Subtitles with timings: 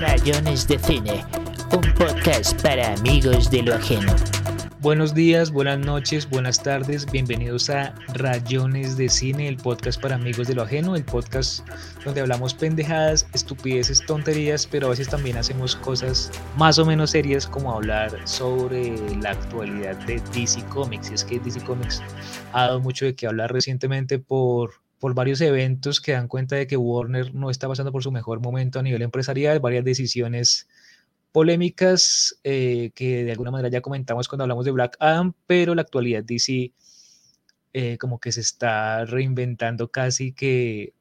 [0.00, 1.22] Rayones de Cine,
[1.70, 4.14] un podcast para amigos de lo ajeno.
[4.80, 10.48] Buenos días, buenas noches, buenas tardes, bienvenidos a Rayones de Cine, el podcast para amigos
[10.48, 11.68] de lo ajeno, el podcast
[12.06, 17.46] donde hablamos pendejadas, estupideces, tonterías, pero a veces también hacemos cosas más o menos serias
[17.46, 21.10] como hablar sobre la actualidad de DC Comics.
[21.10, 22.02] Y es que DC Comics
[22.54, 26.66] ha dado mucho de qué hablar recientemente por por varios eventos que dan cuenta de
[26.66, 30.68] que Warner no está pasando por su mejor momento a nivel empresarial, varias decisiones
[31.32, 35.82] polémicas eh, que de alguna manera ya comentamos cuando hablamos de Black Adam, pero la
[35.82, 36.72] actualidad DC
[37.72, 40.92] eh, como que se está reinventando casi que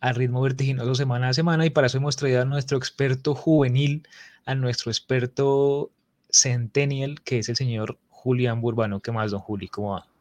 [0.00, 4.08] a ritmo vertiginoso semana a semana y para eso hemos traído a nuestro experto juvenil,
[4.46, 5.90] a nuestro experto
[6.30, 9.00] centennial, que es el señor Julián Burbano.
[9.00, 9.68] ¿Qué más, don Juli?
[9.68, 10.13] ¿Cómo va?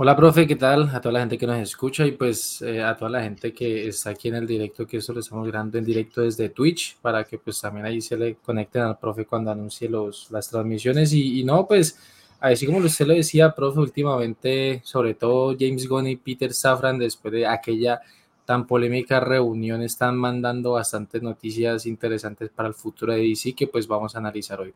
[0.00, 0.90] Hola, profe, ¿qué tal?
[0.94, 3.88] A toda la gente que nos escucha y pues eh, a toda la gente que
[3.88, 7.24] está aquí en el directo, que esto lo estamos grabando en directo desde Twitch, para
[7.24, 11.12] que pues también ahí se le conecten al profe cuando anuncie los, las transmisiones.
[11.12, 11.98] Y, no, pues
[12.38, 17.34] así como usted lo decía, profe, últimamente, sobre todo James Gunn y Peter Safran, después
[17.34, 18.00] de aquella
[18.44, 23.88] tan polémica reunión, están mandando bastantes noticias interesantes para el futuro de DC que pues
[23.88, 24.72] vamos a analizar hoy.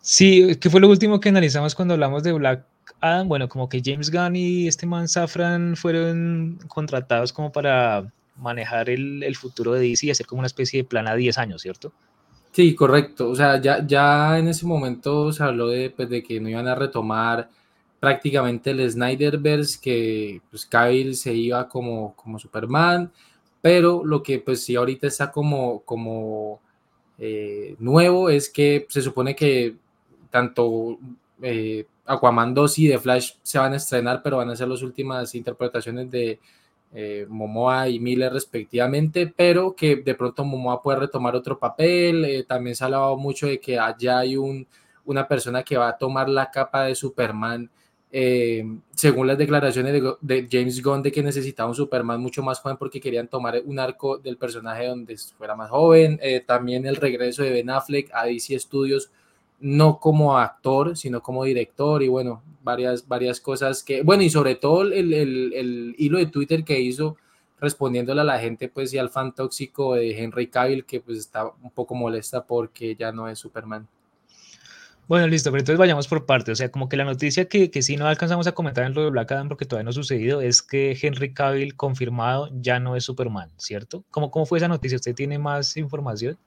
[0.00, 2.64] Sí, que fue lo último que analizamos cuando hablamos de Black
[3.00, 8.88] Adam, bueno, como que James Gunn y este man Safran fueron contratados como para manejar
[8.90, 11.62] el, el, futuro de DC y hacer como una especie de plan a 10 años,
[11.62, 11.92] ¿cierto?
[12.52, 13.30] Sí, correcto.
[13.30, 16.66] O sea, ya, ya en ese momento se habló de, pues, de que no iban
[16.66, 17.48] a retomar
[18.00, 23.10] prácticamente el Snyderverse, que pues Kyle se iba como, como Superman,
[23.60, 26.60] pero lo que pues sí ahorita está como, como
[27.18, 29.76] eh, nuevo es que se supone que
[30.30, 30.98] tanto
[31.42, 34.82] eh, Aquaman 2 y The Flash se van a estrenar, pero van a ser las
[34.82, 36.40] últimas interpretaciones de
[36.92, 42.24] eh, Momoa y Miller respectivamente, pero que de pronto Momoa puede retomar otro papel.
[42.24, 44.66] Eh, también se ha hablado mucho de que allá hay un,
[45.04, 47.70] una persona que va a tomar la capa de Superman.
[48.94, 53.00] según las declaraciones de, James Gunn de que necesitaba un Superman mucho más joven porque
[53.00, 57.68] querían tomar un arco del personaje donde fuera más joven, también el regreso de Ben
[57.68, 59.10] Affleck a DC Studios
[59.60, 64.54] no como actor, sino como director y bueno, varias, varias cosas que, bueno, y sobre
[64.54, 67.16] todo el, el, hilo de Twitter que hizo
[67.60, 71.46] respondiéndole a la gente, pues, y al fan tóxico de Henry Cavill, que pues está
[71.46, 73.88] un poco molesta porque ya no es Superman.
[75.08, 76.52] Bueno, listo, pero entonces vayamos por parte.
[76.52, 79.02] O sea, como que la noticia que, que sí no alcanzamos a comentar en lo
[79.02, 82.94] de Black Adam porque todavía no ha sucedido es que Henry Cavill confirmado ya no
[82.94, 84.04] es Superman, ¿cierto?
[84.10, 84.96] ¿Cómo, cómo fue esa noticia?
[84.96, 86.38] ¿Usted tiene más información?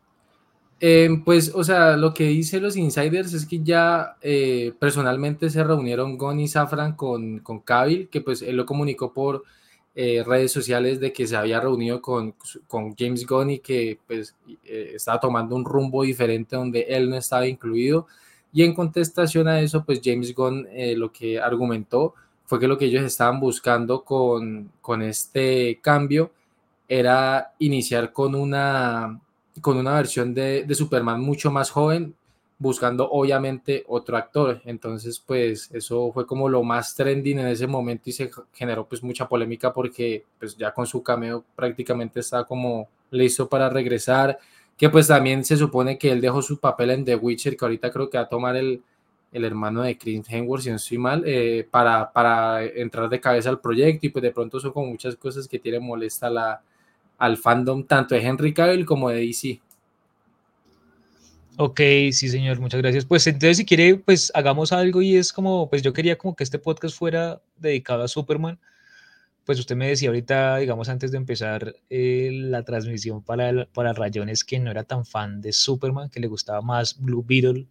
[0.84, 5.64] Em, pues, o sea, lo que dice los insiders es que ya eh, personalmente se
[5.64, 9.44] reunieron Gon y Safran con, con Kabil, que pues él lo comunicó por
[9.94, 12.34] eh, redes sociales de que se había reunido con,
[12.68, 17.16] con James Gunn y que pues eh, estaba tomando un rumbo diferente donde él no
[17.16, 18.08] estaba incluido.
[18.52, 22.16] Y en contestación a eso, pues James Gunn lo que argumentó
[22.46, 26.32] fue que lo que ellos estaban buscando con, con este cambio
[26.88, 29.22] era iniciar con una
[29.60, 32.16] con una versión de, Superman mucho más joven,
[32.58, 34.62] buscando obviamente otro actor.
[34.66, 39.04] Entonces, pues eso fue como lo más trending en ese momento y se generó pues
[39.04, 44.40] mucha polémica porque pues ya con su cameo prácticamente está como listo para regresar,
[44.78, 47.92] que pues también se supone que él dejó su papel en The Witcher, que ahorita
[47.92, 48.82] creo que va a tomar el,
[49.32, 53.50] el hermano de Chris Hemsworth, si no estoy mal, eh, para, para entrar de cabeza
[53.50, 56.62] al proyecto y pues de pronto son como muchas cosas que tiene molesta la,
[57.22, 59.62] al fandom tanto de Henry Cavill como de DC.
[61.58, 61.80] Ok,
[62.12, 63.06] sí, señor, muchas gracias.
[63.06, 66.44] Pues entonces, si quiere, pues hagamos algo y es como, pues yo quería como que
[66.44, 68.60] este podcast fuera dedicado a Superman.
[69.46, 74.44] Pues usted me decía ahorita, digamos, antes de empezar eh, la transmisión para, para Rayones,
[74.44, 77.68] que no era tan fan de Superman, que le gustaba más Blue Beetle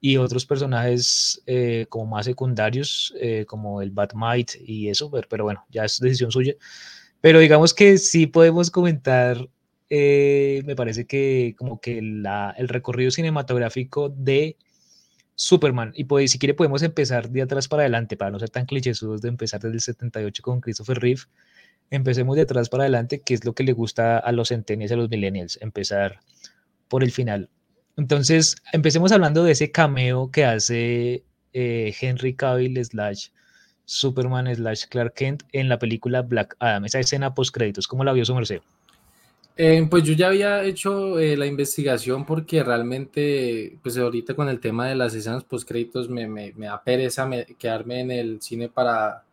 [0.00, 5.44] y otros personajes eh, como más secundarios, eh, como el Batmite y eso, pero, pero
[5.44, 6.54] bueno, ya es decisión suya.
[7.26, 9.48] Pero digamos que sí podemos comentar,
[9.90, 14.56] eh, me parece que como que el recorrido cinematográfico de
[15.34, 18.64] Superman, y pues, si quiere podemos empezar de atrás para adelante, para no ser tan
[18.64, 21.22] clichésudos de empezar desde el 78 con Christopher Reeve,
[21.90, 24.94] empecemos de atrás para adelante, que es lo que le gusta a los centennials y
[24.94, 26.20] a los millennials, empezar
[26.86, 27.50] por el final.
[27.96, 33.30] Entonces, empecemos hablando de ese cameo que hace eh, Henry Cavill slash
[33.86, 38.12] Superman slash Clark Kent en la película Black Adam, esa escena post créditos, ¿cómo la
[38.12, 38.60] vio su merced?
[39.58, 44.60] Eh, pues yo ya había hecho eh, la investigación porque realmente, pues ahorita con el
[44.60, 47.26] tema de las escenas post créditos me, me, da pereza
[47.58, 49.24] quedarme en el cine para,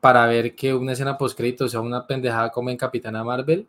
[0.00, 3.66] para ver que una escena post créditos sea una pendejada como en Capitana Marvel.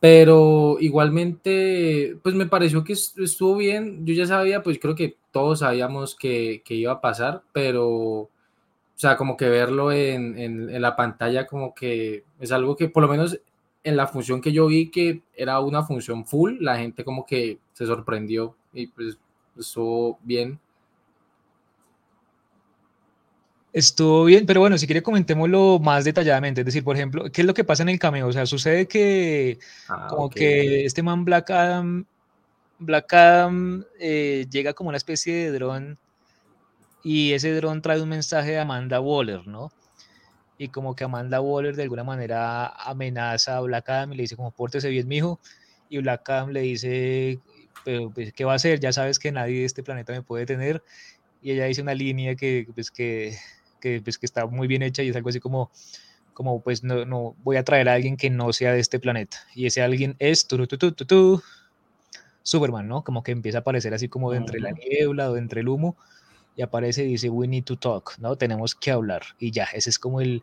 [0.00, 4.06] Pero igualmente, pues me pareció que estuvo bien.
[4.06, 8.28] Yo ya sabía, pues creo que todos sabíamos que, que iba a pasar, pero,
[8.98, 12.88] o sea, como que verlo en, en, en, la pantalla, como que es algo que
[12.88, 13.38] por lo menos
[13.84, 17.58] en la función que yo vi que era una función full, la gente como que
[17.74, 19.16] se sorprendió y pues
[19.56, 20.58] estuvo bien.
[23.72, 26.62] Estuvo bien, pero bueno, si quiere comentémoslo más detalladamente.
[26.62, 28.26] Es decir, por ejemplo, ¿qué es lo que pasa en el cameo?
[28.26, 32.04] O sea, sucede que ah, como que este man Black Adam,
[32.80, 35.98] Black Adam eh, llega como una especie de dron
[37.02, 39.70] y ese dron trae un mensaje de Amanda Waller, ¿no?
[40.58, 44.36] Y como que Amanda Waller de alguna manera amenaza a Black Adam y le dice
[44.36, 45.40] como pórtese bien, mijo.
[45.88, 47.38] Y Black Adam le dice,
[47.84, 48.80] pero pues, ¿qué va a hacer?
[48.80, 50.82] Ya sabes que nadie de este planeta me puede tener.
[51.42, 53.36] Y ella dice una línea que, pues, que
[53.78, 55.70] que, pues, que está muy bien hecha y es algo así como,
[56.34, 59.38] como pues no, no voy a traer a alguien que no sea de este planeta.
[59.54, 61.42] Y ese alguien es tu, tu, tu, tu,
[62.42, 63.04] Superman, ¿no?
[63.04, 65.68] Como que empieza a aparecer así como de entre la niebla o de entre el
[65.68, 65.96] humo
[66.58, 68.34] y aparece y dice, we need to talk, ¿no?
[68.34, 69.22] Tenemos que hablar.
[69.38, 70.42] Y ya, ese es como el,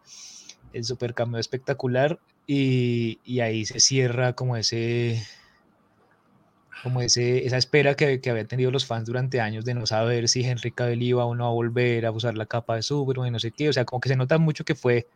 [0.71, 5.21] el super cambio espectacular y, y ahí se cierra como ese
[6.83, 10.29] como ese, esa espera que, que, habían tenido los fans durante años de no saber
[10.29, 13.31] si Henry Cavill iba o no a volver a usar la capa de Superman y
[13.31, 15.07] no sé qué, o sea, como que se nota mucho que fue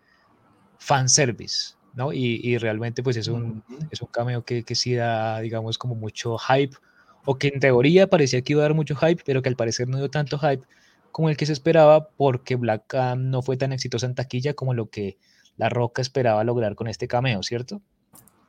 [0.79, 2.11] fanservice, ¿no?
[2.11, 5.95] Y, y realmente pues es un, es un cameo que, que sí da, digamos, como
[5.95, 6.75] mucho hype,
[7.23, 9.87] o que en teoría parecía que iba a dar mucho hype, pero que al parecer
[9.87, 10.65] no dio tanto hype
[11.11, 14.89] como el que se esperaba, porque Black no fue tan exitosa en taquilla como lo
[14.89, 15.17] que
[15.57, 17.81] La Roca esperaba lograr con este cameo, ¿cierto?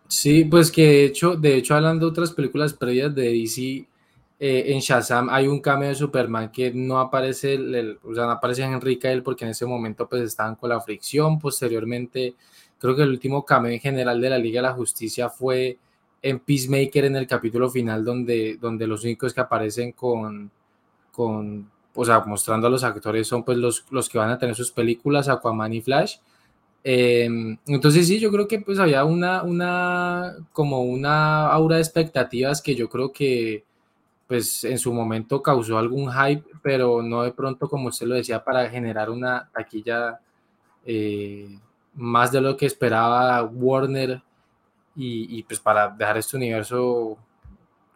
[0.08, 3.86] Sí, pues que de hecho, de hecho hablando de otras películas previas de DC,
[4.42, 8.32] eh, en Shazam hay un cameo de Superman que no aparece, el, o sea, no
[8.32, 12.34] aparece Henry Cavill porque en ese momento pues estaban con la fricción, posteriormente
[12.78, 15.76] creo que el último cameo en general de la Liga de la Justicia fue
[16.22, 20.50] en Peacemaker en el capítulo final donde, donde los únicos que aparecen con,
[21.12, 24.54] con, o sea, mostrando a los actores son pues los, los que van a tener
[24.54, 26.16] sus películas, Aquaman y Flash,
[26.82, 32.62] Em, entonces sí, yo creo que pues había una, una, como una aura de expectativas
[32.62, 33.64] que yo creo que
[34.26, 38.44] pues en su momento causó algún hype, pero no de pronto, como usted lo decía,
[38.44, 40.20] para generar una taquilla
[40.86, 41.58] eh,
[41.94, 44.22] más de lo que esperaba Warner
[44.96, 47.18] y, y, pues para dejar este universo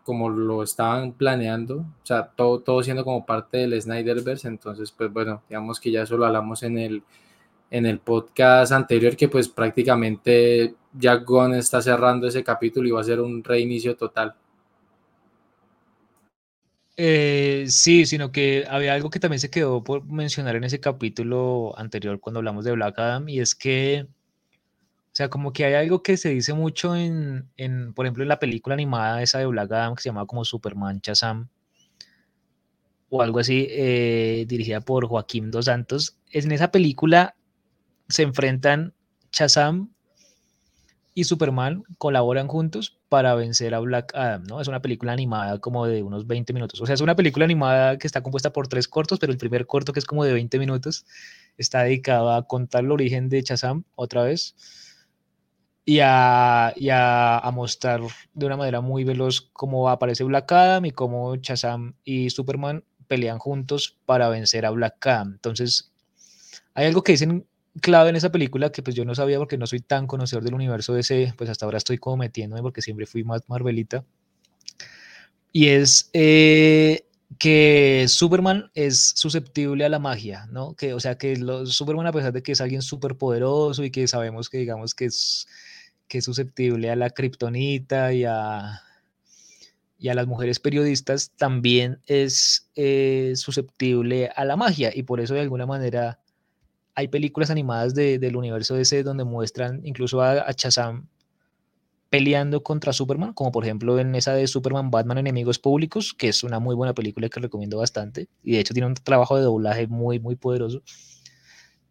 [0.04, 5.12] como lo estaban planeando, o sea, todo, todo siendo como parte del Snyderverse, entonces pues
[5.12, 7.02] bueno, digamos que ya eso lo hablamos en el
[7.70, 13.00] en el podcast anterior que pues prácticamente Jack Gunn está cerrando ese capítulo y va
[13.00, 14.34] a ser un reinicio total.
[16.96, 21.76] Eh, sí, sino que había algo que también se quedó por mencionar en ese capítulo
[21.76, 24.06] anterior cuando hablamos de Black Adam y es que,
[25.14, 28.28] o sea, como que hay algo que se dice mucho en, en por ejemplo, en
[28.28, 31.46] la película animada esa de Black Adam que se llama como Superman Shazam
[33.10, 36.18] o algo así, eh, dirigida por Joaquín Dos Santos.
[36.32, 37.36] En esa película
[38.08, 38.92] se enfrentan
[39.30, 39.90] Shazam
[41.14, 44.60] y Superman colaboran juntos para vencer a Black Adam, ¿no?
[44.60, 46.80] Es una película animada como de unos 20 minutos.
[46.80, 49.68] O sea, es una película animada que está compuesta por tres cortos, pero el primer
[49.68, 51.06] corto, que es como de 20 minutos,
[51.56, 54.56] está dedicado a contar el origen de Shazam otra vez
[55.84, 58.00] y a, y a, a mostrar
[58.32, 63.38] de una manera muy veloz cómo aparece Black Adam y cómo Shazam y Superman pelean
[63.38, 65.32] juntos para vencer a Black Adam.
[65.32, 65.92] Entonces,
[66.74, 67.46] hay algo que dicen
[67.80, 70.54] clave en esa película que pues yo no sabía porque no soy tan conocedor del
[70.54, 74.04] universo de ese, pues hasta ahora estoy como metiéndome porque siempre fui más Marvelita.
[75.52, 77.06] Y es eh,
[77.38, 80.74] que Superman es susceptible a la magia, ¿no?
[80.74, 84.08] Que, o sea, que Superman a pesar de que es alguien súper poderoso y que
[84.08, 85.46] sabemos que digamos que es,
[86.08, 88.80] que es susceptible a la kriptonita y a,
[89.98, 95.34] y a las mujeres periodistas, también es eh, susceptible a la magia y por eso
[95.34, 96.20] de alguna manera
[96.94, 100.54] hay películas animadas de, del universo ese donde muestran incluso a, a
[102.14, 106.44] peleando contra Superman, como por ejemplo en esa de Superman Batman Enemigos Públicos, que es
[106.44, 109.88] una muy buena película que recomiendo bastante, y de hecho tiene un trabajo de doblaje
[109.88, 110.80] muy, muy poderoso.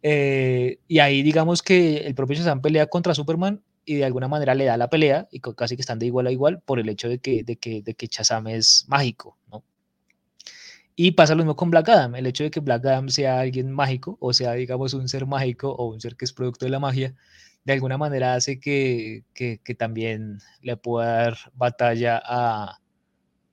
[0.00, 4.54] Eh, y ahí digamos que el propio Shazam pelea contra Superman y de alguna manera
[4.54, 7.08] le da la pelea, y casi que están de igual a igual, por el hecho
[7.08, 9.64] de que, de que, de que Shazam es mágico, ¿no?
[10.96, 13.72] Y pasa lo mismo con Black Adam, el hecho de que Black Adam sea alguien
[13.72, 16.78] mágico, o sea, digamos, un ser mágico o un ser que es producto de la
[16.78, 17.14] magia,
[17.64, 22.78] de alguna manera hace que, que, también le pueda dar batalla a,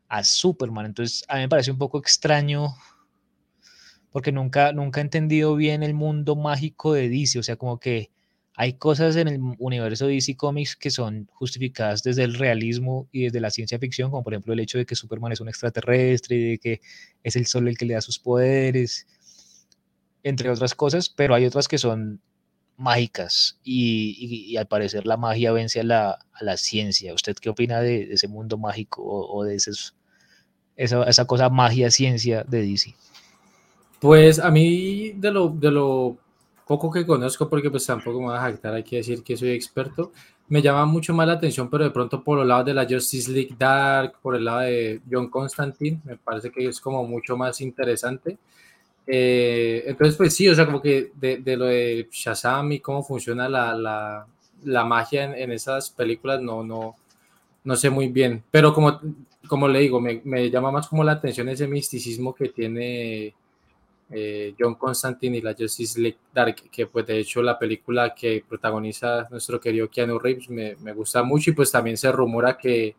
[0.10, 0.86] a, Superman.
[0.86, 2.76] Entonces, a mí me parece un poco extraño
[4.12, 8.12] porque nunca, nunca he entendido bien el mundo mágico de DC, o sea, como que
[8.62, 13.40] hay cosas en el universo DC Comics que son justificadas desde el realismo y desde
[13.40, 16.50] la ciencia ficción, como por ejemplo el hecho de que Superman es un extraterrestre y
[16.52, 16.82] de que
[17.24, 19.08] es el sol el que le da sus poderes,
[20.22, 22.22] entre otras cosas, pero hay otras que son
[22.78, 27.16] mágicas y, al parecer la magia vence a la, ciencia.
[27.16, 29.72] ¿Usted qué opina de, ese mundo mágico o, de esa,
[30.76, 32.94] esa cosa magia-ciencia de DC?
[34.00, 36.20] Pues a mí de lo, de lo
[36.72, 39.50] poco que conozco, porque pues tampoco me voy a jactar aquí a decir que soy
[39.50, 40.14] experto,
[40.48, 43.30] me llama mucho más la atención, pero de pronto por el lado de la Justice
[43.30, 47.60] League Dark, por el lado de John Constantine, me parece que es como mucho más
[47.60, 48.38] interesante.
[49.06, 53.04] Eh, entonces, pues sí, o sea, como que de, de, lo de Shazam y cómo
[53.04, 54.26] funciona la, la,
[54.64, 56.96] la magia en, en, esas películas, no, no,
[57.66, 58.44] no sé muy bien.
[58.50, 59.02] Pero como,
[59.46, 63.36] como le digo, me, me llama más como la atención ese misticismo que tiene
[64.12, 68.44] eh, John Constantine y la Justice League Dark, que pues de hecho la película que
[68.48, 72.96] protagoniza nuestro querido Keanu Reeves me, gusta mucho y pues también se rumora que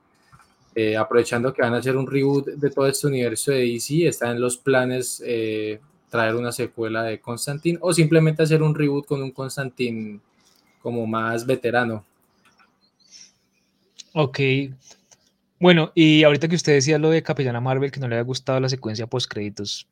[0.75, 4.31] eh, aprovechando que van a hacer un reboot de todo este universo de DC, está
[4.31, 9.23] en los planes eh, traer una secuela de Constantine o simplemente hacer un reboot con
[9.23, 10.19] un Constantine
[10.81, 12.05] como más veterano.
[14.15, 14.41] Ok.
[15.59, 18.59] Bueno, y ahorita que usted decía lo de Capitana Marvel, que no le había gustado
[18.59, 19.87] la secuencia post créditos,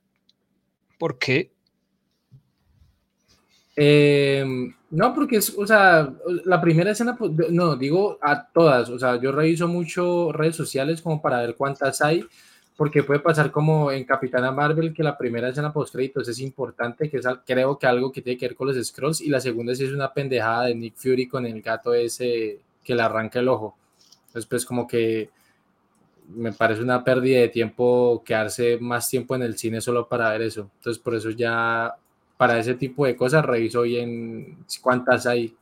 [1.00, 1.50] ¿Por qué?
[3.74, 4.44] Eh,
[4.90, 6.12] no, porque es, o sea,
[6.44, 11.00] la primera escena, pues, no, digo a todas, o sea, yo reviso mucho redes sociales
[11.00, 12.22] como para ver cuántas hay,
[12.76, 17.08] porque puede pasar como en Capitana Marvel, que la primera escena post créditos es importante,
[17.08, 19.72] que es creo que algo que tiene que ver con los scrolls, y la segunda
[19.72, 23.74] es una pendejada de Nick Fury con el gato ese que le arranca el ojo.
[24.26, 25.30] Entonces, pues como que
[26.34, 30.42] me parece una pérdida de tiempo quedarse más tiempo en el cine solo para ver
[30.42, 30.70] eso.
[30.76, 31.94] Entonces, por eso ya
[32.36, 35.54] para ese tipo de cosas reviso bien cuántas hay.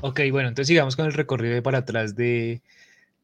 [0.00, 2.62] Ok, bueno, entonces sigamos con el recorrido de para atrás de,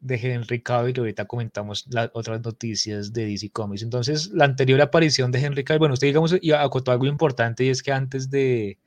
[0.00, 0.98] de Henry Cavill.
[0.98, 3.82] Ahorita comentamos las otras noticias de DC Comics.
[3.82, 7.68] Entonces, la anterior aparición de Henry Cavill, bueno, usted digamos, y acotó algo importante y
[7.68, 8.78] es que antes de,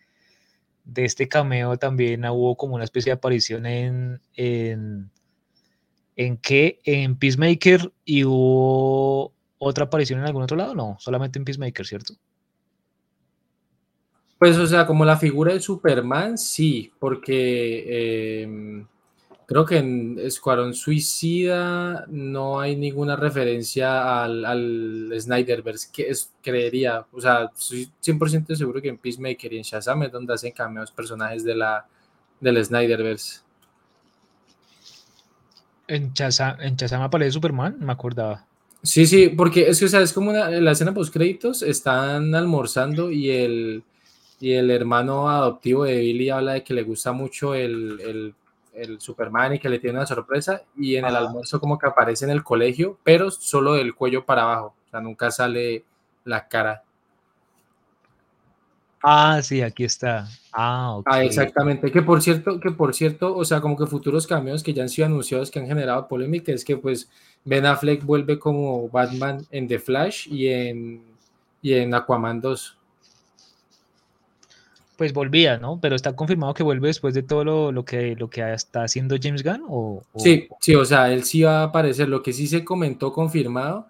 [0.85, 5.11] de este cameo también hubo como una especie de aparición en, en
[6.17, 11.45] en que en Peacemaker y hubo otra aparición en algún otro lado, no, solamente en
[11.45, 12.15] Peacemaker, ¿cierto?
[14.39, 18.85] Pues, o sea, como la figura de Superman, sí, porque em,
[19.45, 27.05] creo que en Escuadrón Suicida no hay ninguna referencia al, al Snyderverse, que es, creería,
[27.11, 30.91] o sea, estoy 100% seguro que en Peacemaker y en Shazam es donde hacen cameos
[30.91, 31.87] personajes de la,
[32.39, 33.46] del Snyderverse.
[35.87, 38.45] En Chazam en aparece Superman, me acordaba.
[38.83, 43.11] Sí, sí, porque es que, o sea, es como la escena post créditos, están almorzando
[43.11, 43.83] y el,
[44.39, 48.33] y el hermano adoptivo de Billy habla de que le gusta mucho el,
[48.99, 52.31] Superman y que le tiene una sorpresa y en el almuerzo como que aparece en
[52.31, 55.83] el colegio, pero solo del cuello para abajo, o sea, nunca sale
[56.23, 56.83] la cara.
[59.09, 60.27] Ah, sí, aquí está.
[60.51, 61.89] Ah, ah, exactamente.
[61.93, 64.89] Que por cierto, que por cierto, o sea, como que futuros cambios que ya han
[64.89, 67.09] sido anunciados que han generado polémica es que pues
[67.45, 71.05] Ben Affleck vuelve como Batman en The Flash y en,
[71.61, 72.77] y en Aquaman 2.
[74.97, 75.79] Pues volvía, ¿no?
[75.79, 79.41] Pero está confirmado que vuelve después de todo lo, que, lo que está haciendo James
[79.41, 79.63] Gunn.
[79.69, 82.09] ¿o, Sí, sí, o sea, él sí va a aparecer.
[82.09, 83.87] Lo que sí se comentó confirmado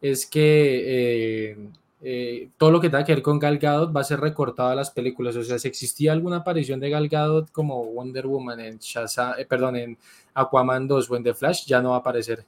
[0.00, 1.58] es que eh,
[2.00, 4.74] eh, todo lo que tenga que ver con Gal Gadot va a ser recortado a
[4.74, 5.34] las películas.
[5.36, 9.76] O sea, si existía alguna aparición de Gal Gadot como Wonder Woman en eh, perdón,
[9.76, 9.98] en
[10.34, 12.44] Aquaman 2 o en The Flash, ya no va a aparecer.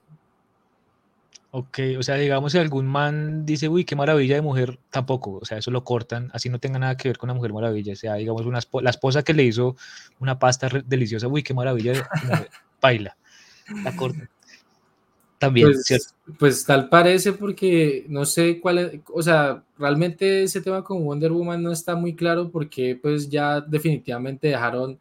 [1.52, 5.44] Ok, o sea, digamos, si algún man dice, uy, qué maravilla de mujer, tampoco, o
[5.44, 7.96] sea, eso lo cortan, así no tenga nada que ver con la mujer maravilla, o
[7.96, 9.74] sea, digamos, una la esposa que le hizo
[10.20, 13.16] una pasta deliciosa, uy, qué maravilla de mujer, baila,
[13.82, 14.28] la cortan.
[15.40, 20.84] También, pues, Pues tal parece porque no sé cuál es, o sea, realmente ese tema
[20.84, 24.98] con Wonder Woman no está muy claro porque pues ya definitivamente dejaron,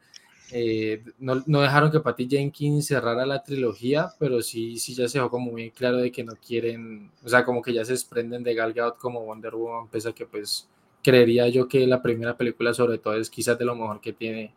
[0.53, 5.17] eh, no, no, dejaron que Patty Jenkins cerrara la trilogía, pero sí, sí ya se
[5.17, 8.41] dejó como muy claro de que no quieren, o sea, como que ya se desprenden
[8.41, 10.69] de Gal Gadot como Wonder Woman, pese a que pues
[11.03, 14.53] creería yo que la primera película sobre todo es quizás de lo mejor que tiene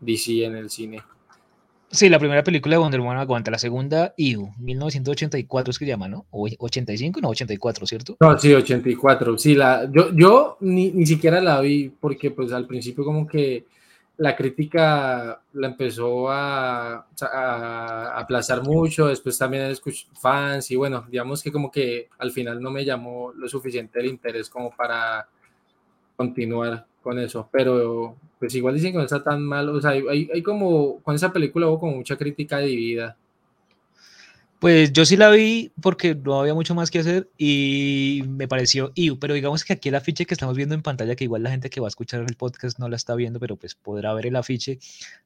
[0.00, 1.02] DC en el cine.
[1.94, 3.52] Sí, la primera película de Wonder Woman aguanta.
[3.52, 6.26] La segunda, Ew, 1984 es que llama, ¿no?
[6.32, 8.16] O 85, no, 84, ¿cierto?
[8.18, 9.38] No, sí, 84.
[9.38, 13.66] Sí, la, yo, yo ni, ni siquiera la vi porque pues al principio como que
[14.16, 21.44] la crítica la empezó a, a, aplazar mucho, después también escuché fans y bueno, digamos
[21.44, 25.28] que como que al final no me llamó lo suficiente el interés como para
[26.16, 30.28] continuar con eso, pero pues igual dicen que no está tan mal, o sea, hay,
[30.32, 33.16] hay como, con esa película hubo como mucha crítica dividida.
[34.64, 38.92] Pues yo sí la vi porque no había mucho más que hacer y me pareció
[38.94, 41.50] iu, pero digamos que aquí el afiche que estamos viendo en pantalla, que igual la
[41.50, 44.24] gente que va a escuchar el podcast no la está viendo, pero pues podrá ver
[44.24, 44.78] el afiche.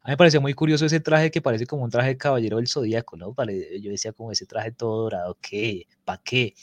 [0.02, 2.56] A mí me pareció muy curioso ese traje que parece como un traje de caballero
[2.56, 3.32] del zodíaco, ¿no?
[3.80, 5.86] Yo decía como ese traje todo dorado, ¿qué?
[6.04, 6.54] ¿Para qué?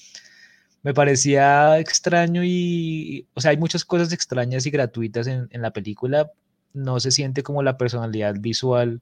[0.85, 5.71] Me parecía extraño y, o sea, hay muchas cosas extrañas y gratuitas en, en la
[5.71, 6.31] película.
[6.73, 9.01] No se siente como la personalidad visual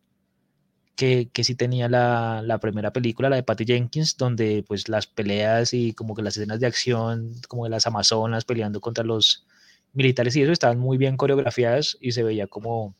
[0.95, 5.07] que, que sí tenía la, la, primera película, la de Patty Jenkins, donde pues las
[5.07, 9.45] peleas y como que las escenas de acción, como de las amazonas peleando contra los
[9.91, 12.95] militares y eso estaban muy bien coreografiadas y se veía como,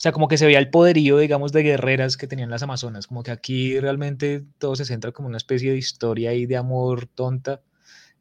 [0.00, 3.06] o sea, como que se veía el poderío, digamos, de guerreras que tenían las amazonas,
[3.06, 7.06] como que aquí realmente todo se centra como una especie de historia y de amor
[7.06, 7.60] tonta.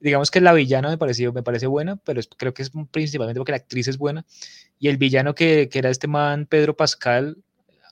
[0.01, 3.53] Digamos que la villana me pareció, me parece buena, pero creo que es principalmente porque
[3.53, 4.25] la actriz es buena.
[4.77, 7.37] Y el villano que, que era este man, Pedro Pascal,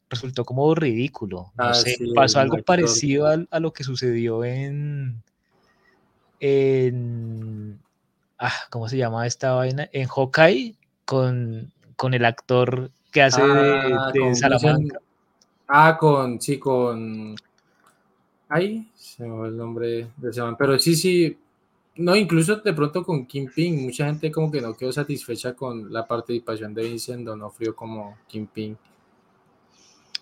[0.10, 1.54] resultó como ridículo.
[1.58, 5.24] No ah, sé, pasó algo parecido a, lo que sucedió en.
[6.42, 7.80] en
[8.38, 9.88] ah, ¿Cómo se llama esta vaina?
[9.94, 10.76] En Hawkeye,
[11.06, 15.00] con, con el actor que hace de, ah, Salamanca.
[15.68, 16.40] Ah, con.
[16.42, 17.36] Sí, con.
[18.50, 20.56] Ay, se me el nombre de ese man.
[20.58, 21.38] Pero sí, sí.
[21.98, 26.06] No, incluso de pronto con Ping mucha gente como que no quedó satisfecha con la
[26.06, 28.16] participación de Vincent Donofrio como
[28.54, 28.76] Ping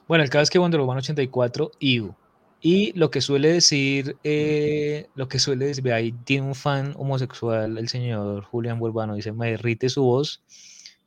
[0.08, 2.16] bueno, el caso es que Wonder Woman 84, IU.
[2.62, 7.78] Y lo que suele decir, eh, lo que suele decir, ahí tiene un fan homosexual,
[7.78, 10.44] el señor Julián Burbano, dice, me derrite su voz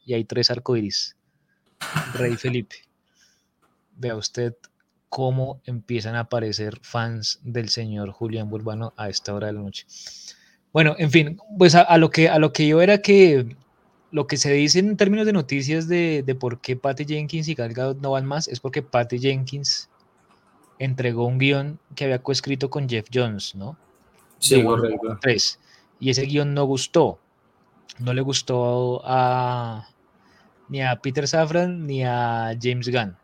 [0.04, 1.16] y hay tres arcoíris.
[2.14, 2.76] Rey Felipe.
[3.96, 4.54] Vea usted
[5.08, 9.86] cómo empiezan a aparecer fans del señor Julián Burbano a esta hora de la noche.
[10.72, 13.56] Bueno, en fin, pues a, lo, que, a lo que yo era que
[14.10, 17.72] lo que se dice en términos de noticias de, por qué Patty Jenkins y Gal
[17.72, 19.88] Gadot no van más es porque Patty Jenkins
[20.78, 23.76] entregó un guion que había coescrito con Jeff Jones, ¿no?
[24.38, 25.18] Sí, correcto.
[26.00, 27.18] Y ese guion no gustó.
[27.98, 29.88] No le gustó a
[30.68, 33.16] ni a Peter Safran ni a James Gunn.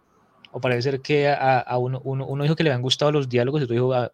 [0.52, 3.64] O parece ser que a, uno, uno, dijo que le habían gustado los diálogos y
[3.64, 4.12] otro dijo ah,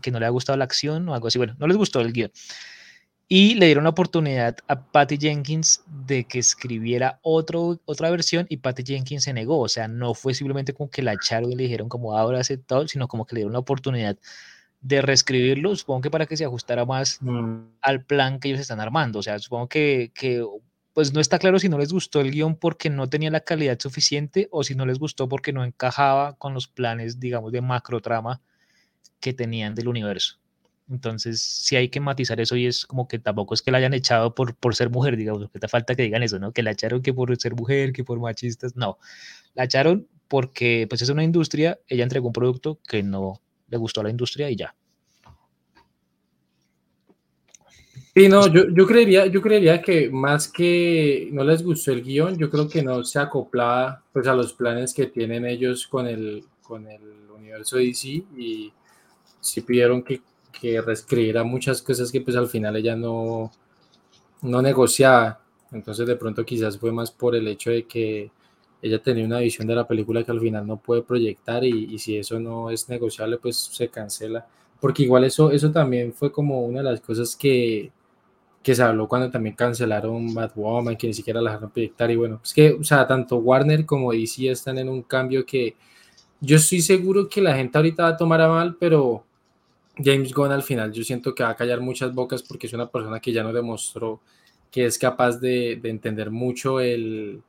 [0.00, 1.38] que no le ha gustado la acción o algo así.
[1.38, 2.30] Bueno, no les gustó el guion
[3.28, 8.58] y le dieron la oportunidad a Patty Jenkins de que escribiera otro, otra versión y
[8.58, 11.64] Patty Jenkins se negó, o sea, no fue simplemente como que la echaron y le
[11.64, 14.16] dijeron como ahora aceptado, sino como que le dieron la oportunidad
[14.80, 17.56] de reescribirlo, supongo que para que se ajustara más mm.
[17.80, 20.44] al plan que ellos están armando, o sea, supongo que, que
[20.96, 23.78] pues no está claro si no les gustó el guion porque no tenía la calidad
[23.78, 28.00] suficiente o si no les gustó porque no encajaba con los planes, digamos, de macro
[28.00, 28.40] trama
[29.20, 30.38] que tenían del universo.
[30.88, 33.92] Entonces, sí hay que matizar eso y es como que tampoco es que la hayan
[33.92, 36.52] echado por, por ser mujer, digamos, que te falta que digan eso, ¿no?
[36.52, 38.96] Que la echaron que por ser mujer, que por machistas, no.
[39.52, 44.00] La echaron porque pues es una industria, ella entregó un producto que no le gustó
[44.00, 44.74] a la industria y ya.
[48.16, 52.38] Sí, no, yo, yo, creería, yo creería que más que no les gustó el guion,
[52.38, 56.42] yo creo que no se acoplaba pues, a los planes que tienen ellos con el,
[56.62, 57.02] con el
[57.36, 58.72] universo DC y
[59.40, 60.22] sí pidieron que
[60.60, 63.52] que reescribiera muchas cosas que pues al final ella no,
[64.42, 65.40] no negociaba.
[65.72, 68.30] Entonces de pronto quizás fue más por el hecho de que
[68.82, 72.16] ella tenía una visión de la película que al final no puede proyectar y, si
[72.16, 74.46] eso no es negociable pues se cancela.
[74.80, 77.90] Porque igual eso, eso también fue como una de las cosas que,
[78.66, 82.10] que se habló cuando también cancelaron Batwoman, que ni siquiera la dejaron proyectar.
[82.10, 85.76] Y bueno, es que, o sea, tanto Warner como DC están en un cambio que
[86.40, 89.24] yo estoy seguro que la gente ahorita va a tomar a mal, pero
[89.96, 92.90] James Gunn al final yo siento que va a callar muchas bocas porque es una
[92.90, 94.20] persona que ya no demostró
[94.72, 97.40] que es capaz de, entender mucho el,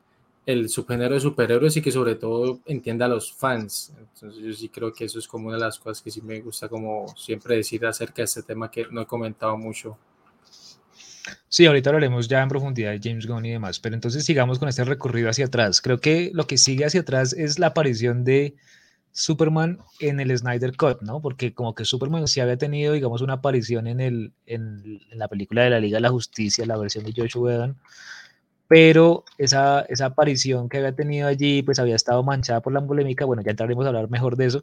[0.46, 3.92] el, subgénero de superhéroes y que sobre todo entienda a los fans.
[4.14, 6.40] Entonces yo sí creo que eso es como una de las cosas que sí me
[6.42, 9.98] gusta como siempre decir acerca de este tema que no he comentado mucho.
[11.50, 14.70] Sí, ahorita hablaremos ya en profundidad de James Gunn y demás, pero entonces sigamos con
[14.70, 15.82] este recorrido hacia atrás.
[15.82, 18.56] Creo que lo que sigue hacia atrás es la aparición de
[19.12, 21.22] Superman en el Snyder Cut, ¿no?
[21.22, 25.64] Porque como que Superman sí había tenido, digamos, una aparición en, el, en, la película
[25.64, 27.78] de la Liga de la Justicia, la versión de Josh Whedon,
[28.68, 33.26] pero esa, esa aparición que había tenido allí, pues había estado manchada por la polémica,
[33.26, 34.62] bueno, ya entraremos a hablar mejor de eso,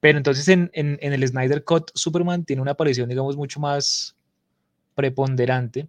[0.00, 4.15] pero entonces en, en, en el Snyder Cut, Superman tiene una aparición, digamos, mucho más
[4.96, 5.88] preponderante,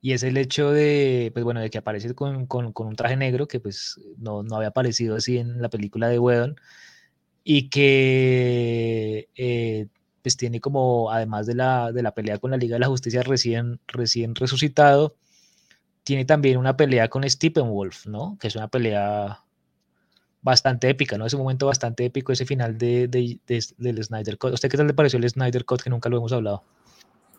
[0.00, 3.48] y es el hecho de, pues bueno, de que aparece con, con, un traje negro
[3.48, 6.56] que pues no, no, había aparecido así en la película de Whedon
[7.44, 9.86] y que eh,
[10.22, 13.22] pues tiene como, además de la, de la pelea con la Liga de la Justicia
[13.22, 15.16] recién, recién resucitado,
[16.04, 18.38] tiene también una pelea con Steppenwolf, ¿no?
[18.40, 19.42] Que es una pelea
[20.42, 21.26] bastante épica, ¿no?
[21.26, 23.40] Ese momento bastante épico, ese final de, de,
[23.78, 24.54] del Snyder Cut.
[24.54, 26.64] ¿Usted qué tal le pareció el Snyder Cut que nunca lo hemos hablado?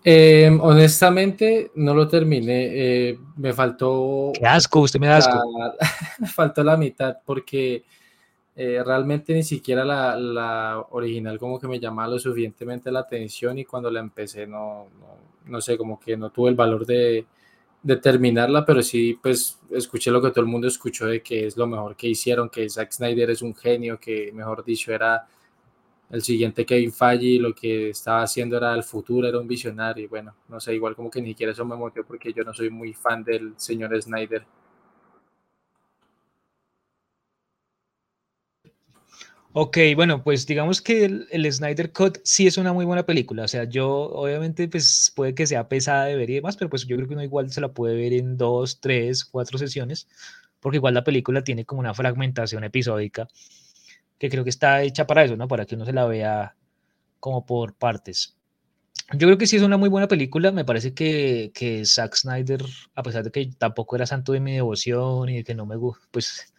[0.03, 2.69] Eh, honestamente, no lo terminé.
[2.71, 4.31] Eh, me faltó.
[4.33, 5.37] Qué asco, usted me da asco.
[6.19, 7.83] me faltó la mitad porque
[8.55, 13.57] eh, realmente ni siquiera la, la, original como que me llamaba lo suficientemente la atención
[13.57, 17.25] y cuando la empecé no, no, no sé, como que no tuve el valor de,
[17.81, 21.55] de terminarla, pero sí, pues escuché lo que todo el mundo escuchó de que es
[21.55, 25.25] lo mejor que hicieron, que Zack Snyder es un genio, que mejor dicho era
[26.09, 30.07] el siguiente Kevin Feige, lo que estaba haciendo era el futuro, era un visionario, y
[30.07, 32.69] bueno, no sé, igual como que ni siquiera eso me motivó porque yo no soy
[32.69, 34.45] muy fan del señor Snyder.
[39.51, 43.43] Ok, bueno, pues digamos que el, Snyder Cut sí es una muy buena película.
[43.43, 46.85] O sea, yo obviamente pues puede que sea pesada de ver y demás, pero pues
[46.85, 50.07] yo creo que uno igual se la puede ver en dos, tres, cuatro sesiones,
[50.59, 53.27] porque igual la película tiene como una fragmentación episódica
[54.19, 55.47] que creo que está hecha para eso, ¿no?
[55.47, 56.55] Para que uno se la vea
[57.19, 58.35] como por partes.
[59.13, 60.51] Yo creo que sí es una muy buena película.
[60.51, 62.63] Me parece que, que Zack Snyder,
[62.95, 65.77] a pesar de que tampoco era santo de mi devoción y de que no me
[65.77, 66.53] gusta, pues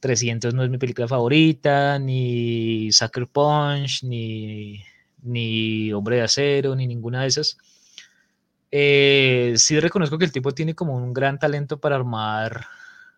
[0.00, 4.84] 300 no es mi película favorita, ni Sucker Punch, ni,
[5.22, 7.56] ni Hombre de Acero, ni ninguna de esas.
[8.70, 12.66] Eh, sí reconozco que el tipo tiene como un gran talento para armar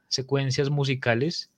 [0.09, 1.51] secuencias musicales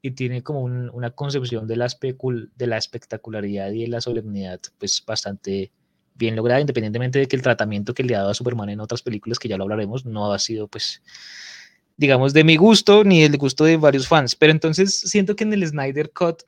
[0.00, 5.02] y tiene como una concepción de la, de la espectacularidad y de la solemnidad pues
[5.04, 5.72] bastante
[6.14, 9.02] bien lograda, independientemente de que el tratamiento que le ha dado a Superman en otras
[9.02, 11.02] películas, que ya lo hablaremos, no ha sido pues
[11.96, 14.36] digamos, de mi gusto ni del gusto de varios fans.
[14.36, 16.44] Pero entonces siento que en el Snyder Cut,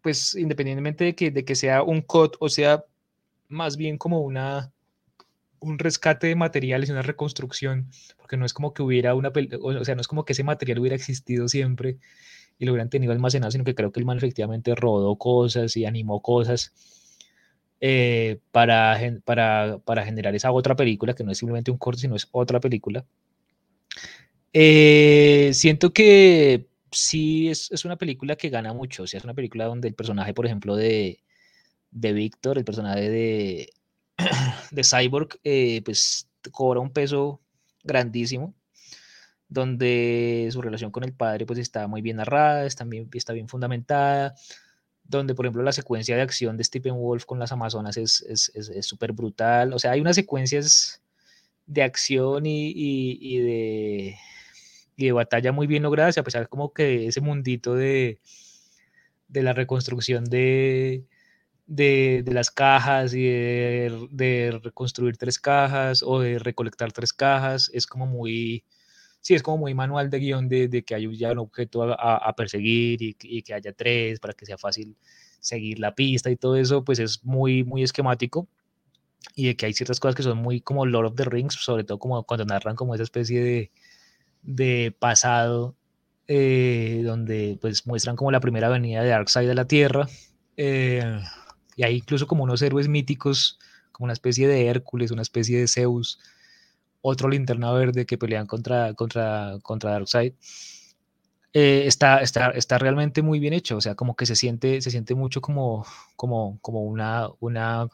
[0.00, 2.84] pues independientemente de que, de que sea un cut o sea
[3.48, 4.72] más bien como una
[5.60, 9.30] un rescate de materiales una reconstrucción, porque no es como que hubiera una,
[9.60, 11.98] o sea, no es como que ese material hubiera existido siempre
[12.58, 15.84] y lo hubieran tenido almacenado, sino que creo que el man efectivamente rodó cosas y
[15.84, 16.72] animó cosas
[17.80, 22.16] eh, para, para, para generar esa otra película, que no es simplemente un corte, sino
[22.16, 23.04] es otra película.
[24.52, 29.02] Eh, siento que sí es, es, una película que gana mucho.
[29.02, 31.22] O es una película donde el personaje, por ejemplo, de,
[31.90, 33.72] de Víctor, el personaje de,
[34.70, 37.40] de Cyborg, eh, pues cobra un peso
[37.84, 38.54] grandísimo.
[39.52, 43.48] Donde su relación con el padre pues está muy bien narrada, está bien, está bien
[43.48, 44.34] fundamentada.
[45.04, 48.24] Donde, por ejemplo, la secuencia de acción de Stephen Wolf con las Amazonas es
[48.82, 49.72] súper es, brutal.
[49.74, 51.02] O sea, hay unas secuencias
[51.66, 54.16] de acción y, y, de
[54.96, 58.20] y de batalla muy bien logradas, a pesar como que ese mundito de,
[59.28, 61.06] de la reconstrucción de,
[61.66, 67.70] de, de las cajas y de, de, reconstruir tres cajas o de recolectar tres cajas,
[67.72, 68.64] es como muy,
[69.22, 72.36] sí, es como muy manual de guion de, que haya ya un objeto a, a
[72.36, 74.96] perseguir y, que haya tres para que sea fácil
[75.40, 78.46] seguir la pista y todo eso, pues es muy, muy esquemático.
[79.36, 81.84] Y de que hay ciertas cosas que son muy como Lord of the Rings, sobre
[81.84, 83.70] todo como cuando narran como esa especie de,
[84.42, 85.76] de pasado,
[86.26, 90.08] eh, donde pues muestran como la primera avenida de Darkseid de la Tierra,
[90.56, 91.20] eh,
[91.76, 93.58] y hay incluso como unos héroes míticos,
[93.92, 96.18] como una especie de Hércules, una especie de Zeus,
[97.02, 100.34] otro linterna verde que pelean contra, contra, contra Darkseid.
[101.54, 104.90] Eh, está, está, está, realmente muy bien hecho, o sea, como que se siente, se
[104.90, 105.84] siente mucho como,
[106.16, 107.88] como, como una, una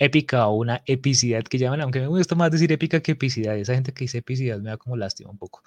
[0.00, 3.74] épica o una epicidad que llaman, aunque me gusta más decir épica que epicidad, esa
[3.74, 5.62] gente que dice epicidad me da como lástima un poco.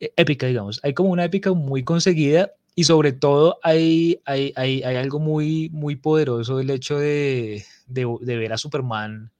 [0.00, 4.82] E, épica, digamos, hay como una épica muy conseguida y sobre todo hay, hay, hay,
[4.82, 9.30] hay algo muy, muy poderoso del hecho de, de, de, ver a Superman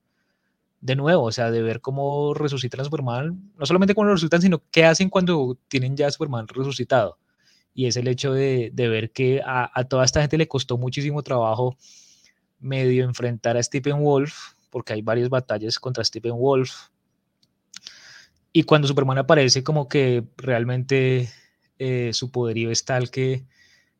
[0.84, 4.42] de nuevo, o sea, de ver cómo resucitan a Superman, no solamente cuando lo resucitan,
[4.42, 7.18] sino qué hacen cuando tienen ya Superman resucitado.
[7.72, 10.76] Y es el hecho de, de ver que a, a toda esta gente le costó
[10.76, 11.78] muchísimo trabajo
[12.60, 16.90] medio enfrentar a Stephen Wolf, porque hay varias batallas contra Stephen Wolf.
[18.52, 21.30] Y cuando Superman aparece, como que realmente
[21.78, 23.46] eh, su poderío es tal que,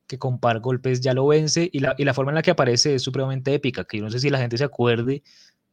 [0.06, 1.70] que con par golpes ya lo vence.
[1.72, 4.10] Y la, y la forma en la que aparece es supremamente épica, que yo no
[4.10, 5.22] sé si la gente se acuerde,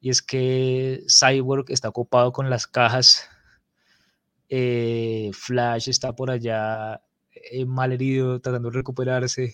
[0.02, 3.30] y es que Cyborg está ocupado con las cajas.
[4.50, 7.02] Eh, Flash está por allá
[7.52, 9.54] eh, mal herido, tratando de recuperarse.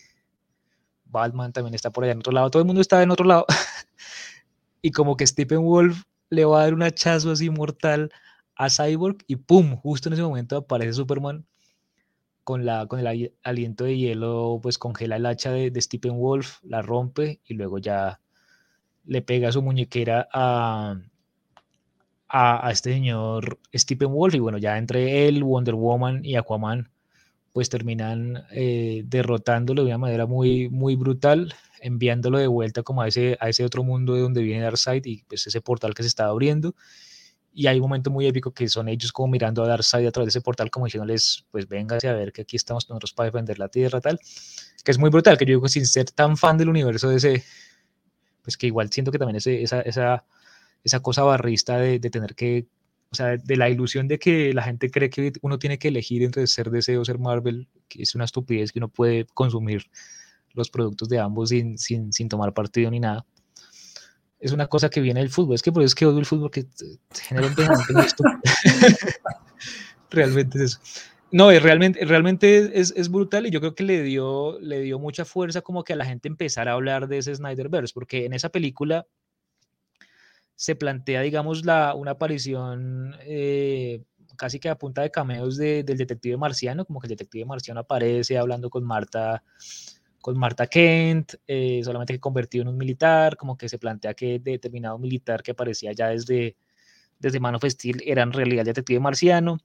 [1.05, 3.45] Batman también está por allá en otro lado, todo el mundo está en otro lado.
[4.81, 8.09] y como que Stephen Wolf le va a dar un hachazo así mortal
[8.55, 9.75] a Cyborg y ¡pum!
[9.75, 11.45] Justo en ese momento aparece Superman
[12.45, 16.59] con, la, con el aliento de hielo, pues congela el hacha de, de Stephen Wolf,
[16.63, 18.21] la rompe y luego ya
[19.07, 20.97] le pega su muñequera a,
[22.29, 26.89] a, este señor Stephen Wolf y bueno, ya entre él, Wonder Woman y Aquaman,
[27.53, 33.07] pues terminan eh, derrotándolo de una manera muy, muy brutal, enviándolo de vuelta como a
[33.07, 36.09] ese, a ese otro mundo de donde viene Darkseid y pues ese portal que se
[36.09, 36.75] está abriendo.
[37.53, 40.27] Y hay un momento muy épico que son ellos como mirando a Darkseid a través
[40.27, 43.57] de ese portal, como diciéndoles, pues véngase a ver que aquí estamos nosotros para defender
[43.57, 44.19] la Tierra, tal.
[44.83, 47.43] Que es muy brutal, que yo digo, sin ser tan fan del universo de ese,
[48.47, 50.23] pues que igual siento que también ese, esa, esa
[50.83, 52.67] esa cosa barrista de, tener que,
[53.11, 56.23] o sea, de la ilusión de que la gente cree que uno tiene que elegir
[56.23, 59.83] entre ser DC o ser Marvel, que es una estupidez que uno puede consumir
[60.53, 63.25] los productos de ambos sin, sin, sin tomar partido ni nada.
[64.39, 65.55] Es una cosa que viene del fútbol.
[65.55, 66.67] Es que por eso es que odio el fútbol, que
[67.27, 67.55] genera un
[70.09, 70.79] Realmente es eso.
[71.31, 75.25] No, realmente, realmente es, es, brutal y yo creo que le dio, le dio mucha
[75.25, 78.49] fuerza como que a la gente empezar a hablar de ese Snyderverse, porque en esa
[78.49, 79.05] película
[80.55, 84.03] se plantea, digamos, la, una aparición eh,
[84.37, 88.37] casi que a punta de cameos del detective marciano, como que el detective marciano aparece
[88.37, 89.43] hablando con Marta,
[90.21, 94.39] con Marta Kent, eh, solamente que convertido en un militar, como que se plantea que
[94.39, 96.55] determinado militar que aparecía ya desde,
[97.19, 99.59] desde Man of Steel era en realidad el detective marciano.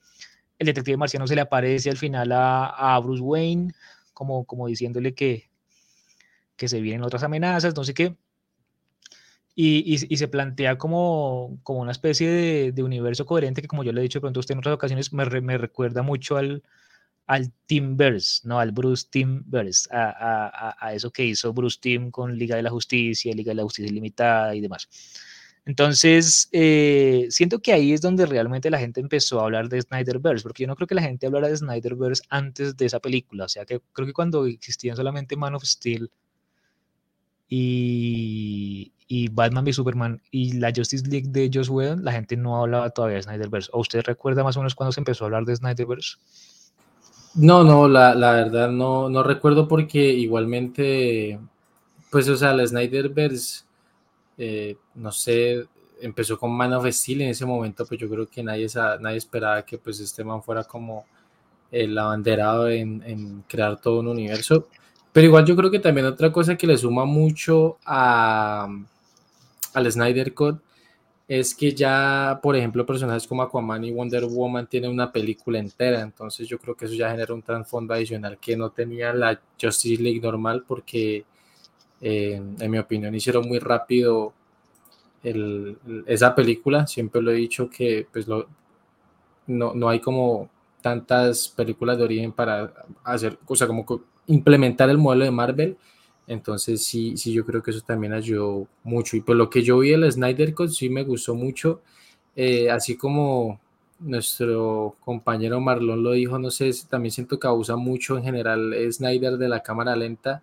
[0.63, 3.73] El detective marciano se le aparece al final a, a Bruce Wayne,
[4.15, 5.51] como, como diciéndole que,
[6.55, 8.15] que se vienen otras amenazas, no sé qué.
[9.57, 14.05] Y, se plantea como, como una especie de, universo coherente que, como yo le he
[14.05, 16.63] dicho de pronto a usted en otras ocasiones, me, me recuerda mucho al,
[17.27, 18.61] al Teamverse, ¿no?
[18.61, 22.71] Al Bruce Teamverse, a, a, a, eso que hizo Bruce Team con Liga de la
[22.71, 24.89] Justicia, Liga de la Justicia Ilimitada y demás.
[25.65, 30.43] Entonces, eh, siento que ahí es donde realmente la gente empezó a hablar de Snyderverse,
[30.43, 33.49] porque yo no creo que la gente hablara de Snyderverse antes de esa película, o
[33.49, 36.11] sea, que creo que cuando existían solamente Man of Steel
[37.49, 38.91] y,
[39.31, 43.17] Batman v Superman y la Justice League de Joss Whedon, la gente no hablaba todavía
[43.17, 43.71] de Snyderverse.
[43.73, 46.17] ¿O usted recuerda más o menos cuando se empezó a hablar de Snyderverse?
[47.35, 51.39] No, no, la, la verdad no, no recuerdo porque igualmente,
[52.11, 53.65] pues, o sea, la Snyderverse,
[54.45, 55.65] eh, no sé,
[56.01, 58.67] empezó con Man of Steel en ese momento, pues yo creo que nadie,
[59.01, 61.07] nadie esperaba que pues este man fuera como
[61.71, 64.67] el abanderado en, en crear todo un universo.
[65.13, 68.67] Pero igual yo creo que también otra cosa que le suma mucho a,
[69.75, 70.59] al Snyder Code
[71.29, 76.01] es que ya, por ejemplo, personajes como Aquaman y Wonder Woman tienen una película entera,
[76.01, 80.03] entonces yo creo que eso ya genera un trasfondo adicional que no tenía la Justice
[80.03, 81.25] League normal porque,
[82.03, 84.35] eh, en mi opinión, hicieron muy rápido
[86.05, 88.45] esa película, siempre lo he dicho que pues no,
[89.47, 92.73] no hay como tantas películas de origen para
[93.05, 93.87] hacer, o sea, como
[94.27, 95.77] implementar el modelo de Marvel,
[96.27, 99.17] entonces sí, sí, yo creo que eso también ayudó mucho.
[99.17, 101.83] Y por lo que yo vi el Snyder Cut sí me gustó mucho.
[102.37, 103.61] Eh, así como
[103.99, 109.37] nuestro compañero Marlon lo dijo, no sé, también siento que abusa mucho en general Snyder
[109.37, 110.43] de la cámara lenta.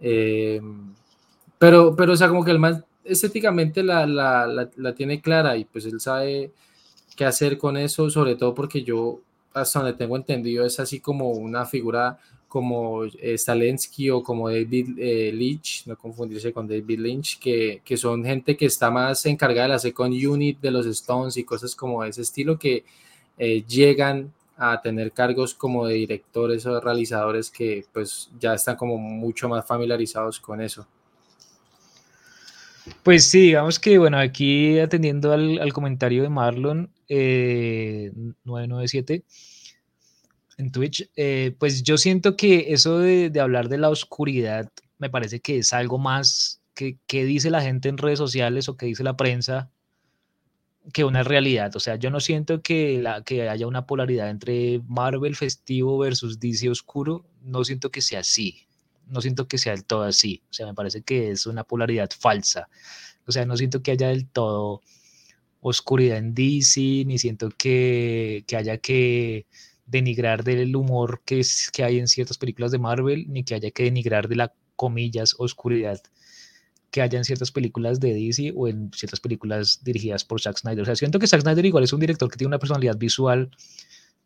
[0.00, 0.60] Eh,
[1.58, 5.56] pero, pero, o sea, como que el más estéticamente la, la, la, la, tiene clara
[5.56, 6.52] y pues él sabe
[7.16, 9.20] qué hacer con eso, sobre todo porque yo,
[9.54, 14.98] hasta donde tengo entendido, es así como una figura como eh, Stalensky o como David
[14.98, 19.64] eh, Lynch, no confundirse con David Lynch, que, que, son gente que está más encargada
[19.64, 22.84] de la second unit de los Stones y cosas como ese estilo que
[23.36, 28.98] eh, llegan a tener cargos como de directores o realizadores que pues ya están como
[28.98, 30.86] mucho más familiarizados con eso.
[33.02, 39.22] Pues sí, digamos que bueno, aquí atendiendo al, comentario de Marlon 997
[40.56, 44.68] en Twitch, eh, pues yo siento que eso de, hablar de la oscuridad
[44.98, 48.76] me parece que es algo más que, que, dice la gente en redes sociales o
[48.76, 49.70] que dice la prensa
[50.92, 51.74] que una realidad.
[51.76, 56.40] O sea, yo no siento que, la, que haya una polaridad entre Marvel festivo versus
[56.40, 57.24] DC oscuro.
[57.42, 58.66] No siento que sea así.
[59.06, 60.42] No siento que sea del todo así.
[60.50, 62.68] O sea, me parece que es una polaridad falsa.
[63.26, 64.82] O sea, no siento que haya del todo
[65.60, 69.46] oscuridad en DC, ni siento que, que haya que
[69.86, 73.70] denigrar del humor que, es, que hay en ciertas películas de Marvel, ni que haya
[73.70, 76.00] que denigrar de la comillas oscuridad
[76.90, 80.82] que haya en ciertas películas de DC o en ciertas películas dirigidas por Zack Snyder.
[80.82, 83.50] O sea, siento que Zack Snyder igual es un director que tiene una personalidad visual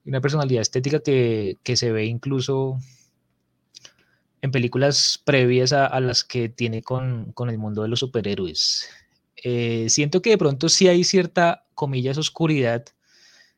[0.05, 2.79] y una personalidad estética que, que se ve incluso
[4.41, 8.89] en películas previas a, a las que tiene con, con, el mundo de los superhéroes.
[9.37, 12.85] Eh, siento que de pronto sí hay cierta, comillas, oscuridad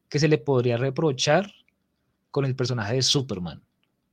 [0.08, 1.50] que se le podría reprochar,
[2.34, 3.62] con el personaje de Superman.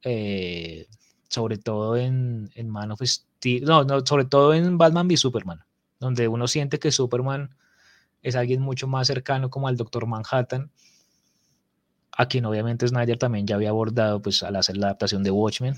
[0.04, 0.86] Eh,
[1.27, 3.31] sobre todo en, en, Man of Steel,
[3.62, 5.63] no, no, sobre todo en Batman v Superman.
[5.99, 7.56] donde uno siente que Superman
[8.21, 10.71] es alguien mucho más cercano como al Doctor Manhattan,
[12.12, 15.75] a quien obviamente Snyder también ya había abordado pues al hacer la adaptación de Watchmen,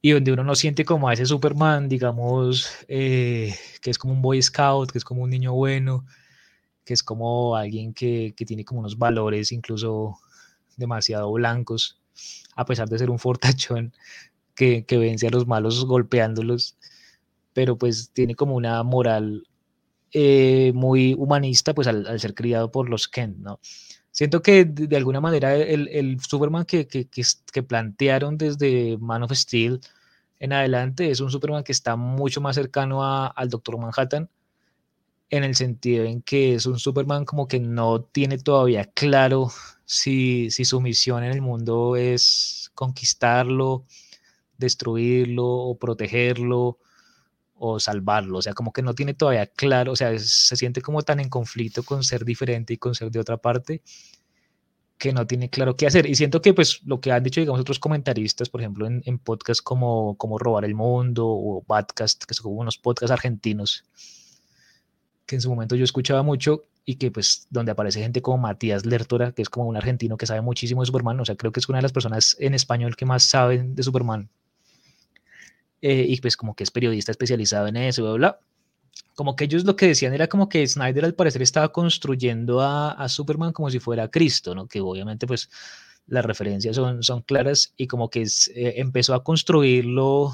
[0.00, 4.22] y donde uno no siente como a ese Superman, digamos, eh, que es como un
[4.22, 6.04] Boy Scout, que es como un niño bueno,
[6.84, 10.18] que es como alguien que, que tiene como unos valores incluso
[10.76, 11.98] demasiado blancos,
[12.54, 13.92] a pesar de ser un fortachón
[14.54, 16.76] que, que vence a los malos golpeándolos,
[17.52, 19.46] pero pues tiene como una moral
[20.12, 23.60] eh, muy humanista, pues al, ser criado por los Kent, ¿no?
[24.10, 29.80] Siento que de, alguna manera el, Superman que, que, que, plantearon desde Man of Steel
[30.38, 34.28] en adelante es un Superman que está mucho más cercano a, al Doctor Manhattan,
[35.30, 39.50] en el sentido en que es un Superman como que no tiene todavía claro
[39.84, 43.84] si, si su misión en el mundo es conquistarlo,
[44.58, 46.78] destruirlo o protegerlo
[47.56, 51.02] o salvarlo, o sea, como que no tiene todavía claro, o sea, se siente como
[51.02, 53.82] tan en conflicto con ser diferente y con ser de otra parte,
[54.98, 56.06] que no tiene claro qué hacer.
[56.06, 59.18] Y siento que pues lo que han dicho, digamos, otros comentaristas, por ejemplo, en, en
[59.18, 63.84] podcasts como, como Robar el Mundo o Badcast, que son como unos podcasts argentinos,
[65.26, 68.84] que en su momento yo escuchaba mucho y que pues donde aparece gente como Matías
[68.84, 71.60] Lertora, que es como un argentino que sabe muchísimo de Superman, o sea, creo que
[71.60, 74.28] es una de las personas en español que más saben de Superman.
[75.86, 78.40] Eh, y pues como que es periodista especializado en eso, bla, bla.
[79.14, 82.92] Como que ellos lo que decían era como que Snyder al parecer estaba construyendo a,
[82.92, 84.66] a Superman como si fuera Cristo, ¿no?
[84.66, 85.50] Que obviamente pues
[86.06, 90.32] las referencias son, son claras y como que es, eh, empezó a construirlo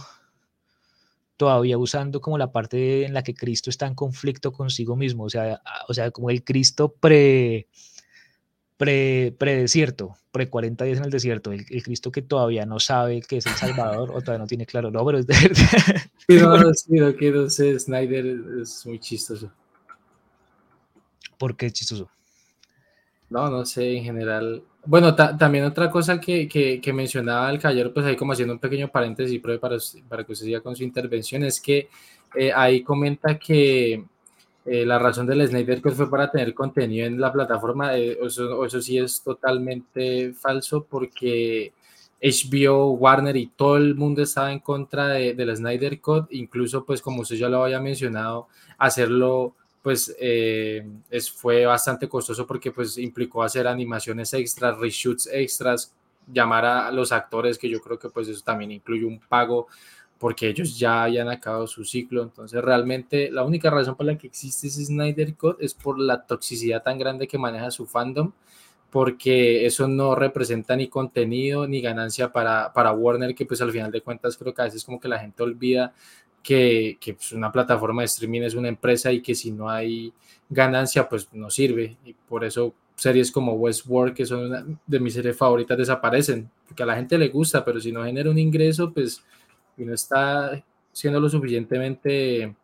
[1.37, 5.31] todavía usando como la parte en la que Cristo está en conflicto consigo mismo, o
[5.31, 7.67] sea, o sea como el Cristo pre,
[8.81, 13.21] pre, pre-desierto, pre 40 días en el desierto, el, el, Cristo que todavía no sabe
[13.21, 16.03] que es el Salvador o todavía no tiene claro, no, pero es de verdad.
[16.27, 18.25] Pero sí, lo que no sé, Snyder
[18.63, 19.53] es muy chistoso.
[21.37, 22.09] ¿Por qué es chistoso?
[23.29, 24.63] No, no sé, en general.
[24.87, 28.55] Bueno, ta también otra cosa que, que, que, mencionaba el caballero, pues ahí como haciendo
[28.55, 29.59] un pequeño paréntesis para,
[30.09, 31.91] para que usted siga con su intervención, es que
[32.35, 34.05] eh, ahí comenta que
[34.67, 38.65] eh, la razón del Snyder Cut fue para tener contenido en la plataforma, eh, eso,
[38.65, 41.73] eso sí es totalmente falso porque
[42.23, 47.01] HBO, Warner y todo el mundo estaba en contra de, del Snyder Cut, incluso pues
[47.01, 52.99] como usted ya lo había mencionado, hacerlo pues eh, es, fue bastante costoso porque pues
[52.99, 55.95] implicó hacer animaciones extras, reshoots extras,
[56.31, 59.69] llamar a los actores, que yo creo que pues eso también incluye un pago
[60.21, 62.23] porque ellos ya hayan acabado su ciclo.
[62.23, 66.27] Entonces realmente la única razón por la que existe ese Snyder Cut es por la
[66.27, 68.33] toxicidad tan grande que maneja su fandom,
[68.91, 73.91] porque eso no representa ni contenido ni ganancia para, para Warner, que pues al final
[73.91, 75.95] de cuentas creo que a veces como que la gente olvida
[76.43, 80.13] que, que pues una plataforma de streaming es una empresa y que si no hay
[80.51, 81.97] ganancia, pues no sirve.
[82.05, 86.83] Y por eso series como Westworld, que son una de mis series favoritas, desaparecen, porque
[86.83, 89.25] a la gente le gusta, pero si no genera un ingreso, pues
[89.81, 90.63] y no está
[90.93, 92.55] siendo lo suficientemente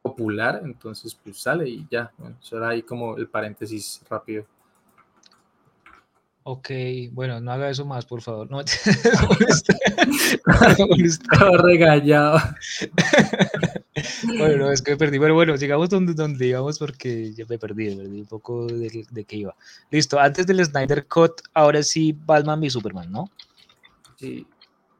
[0.00, 2.12] popular, entonces pues sale y ya.
[2.16, 4.46] Bueno, eso era ahí como el paréntesis rápido.
[6.44, 6.70] Ok,
[7.10, 8.48] bueno, no haga eso más, por favor.
[8.48, 8.60] No,
[11.00, 12.38] Estaba regañado.
[14.38, 15.18] bueno, no, es que me perdí.
[15.18, 19.04] Pero bueno, sigamos donde, donde íbamos porque ya me perdí, me perdí un poco de,
[19.10, 19.56] de qué iba.
[19.90, 23.28] Listo, antes del Snyder Cut, ahora sí Batman y Superman, ¿no?
[24.14, 24.46] Sí,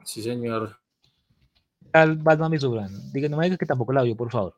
[0.02, 0.76] sí, señor.
[1.92, 3.12] Al Batman y Superman.
[3.12, 4.54] Diga, no me diga que tampoco la vio, por favor.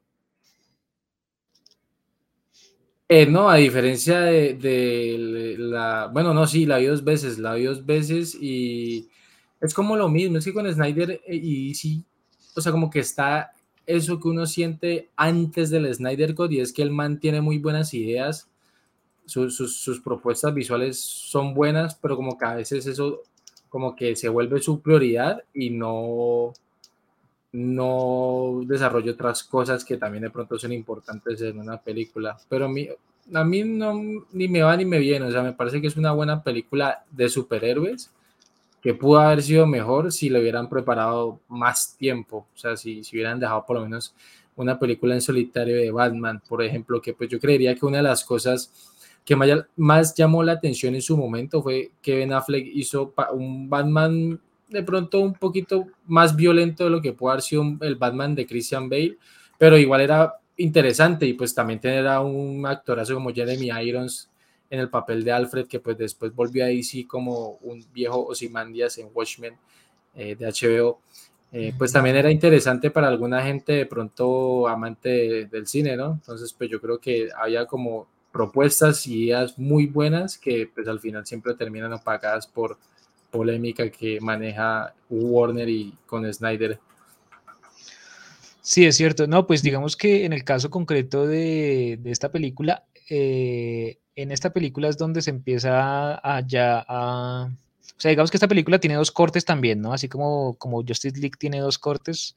[3.11, 7.65] Eh, no, a diferencia de, la, bueno, no, sí, la vi dos veces, la vi
[7.65, 9.09] dos veces y
[9.63, 12.05] es como lo mismo, es que con Snyder eh, y sí,
[12.55, 13.53] o sea, como que está
[13.87, 17.59] eso que uno siente antes del Snyder Code y es que el man tiene muy
[17.59, 18.51] buenas ideas,
[19.25, 23.23] sus propuestas visuales son buenas, pero como que a veces eso
[23.71, 26.53] como que se vuelve su prioridad y no,
[27.53, 32.37] no desarrolla otras cosas que también de pronto son importantes en una película.
[32.49, 32.89] Pero a mí,
[33.33, 33.95] a mí no,
[34.33, 37.05] ni me va ni me viene, o sea, me parece que es una buena película
[37.11, 38.11] de superhéroes
[38.83, 43.17] que pudo haber sido mejor si le hubieran preparado más tiempo, o sea, si, si
[43.17, 44.15] hubieran dejado por lo menos
[44.57, 48.03] una película en solitario de Batman, por ejemplo, que pues yo creería que una de
[48.05, 48.73] las cosas
[49.25, 49.37] que
[49.77, 54.83] más llamó la atención en su momento fue que Ben Affleck hizo un Batman de
[54.83, 58.89] pronto un poquito más violento de lo que puede haber sido el Batman de Christian
[58.89, 59.17] Bale,
[59.57, 64.29] pero igual era interesante y pues también tener a un actorazo como Jeremy Irons
[64.71, 68.99] en el papel de Alfred, que pues después volvió a DC como un viejo Ozymandias
[68.99, 69.55] en Watchmen
[70.15, 71.01] eh, de HBO.
[71.53, 76.13] eh, pues también era interesante para alguna gente de pronto amante del cine, ¿no?
[76.13, 81.01] Entonces, pues yo creo que había como propuestas y ideas muy buenas que pues al
[81.01, 82.77] final siempre terminan apagadas por
[83.31, 86.79] polémica que maneja Warner y con Snyder.
[88.61, 89.27] Sí, es cierto.
[89.27, 94.89] No, pues digamos que en el caso concreto de, esta película, eh, en esta película
[94.89, 97.51] es donde se empieza a ya a
[97.99, 99.93] o sea, digamos que esta película tiene dos cortes también, ¿no?
[99.93, 102.37] Así como, como Justice League tiene dos cortes,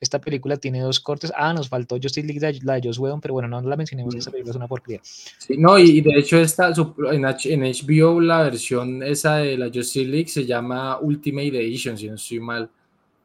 [0.00, 1.32] esta película tiene dos cortes.
[1.36, 4.30] Ah, nos faltó Justice League, la, de Joss Whedon, pero bueno, no la mencionemos, esta
[4.30, 5.00] película es una porquería.
[5.02, 10.28] Sí, no, y de hecho esta, en, HBO la versión esa de la Justice League
[10.28, 12.70] se llama Ultimate Edition, si no estoy mal,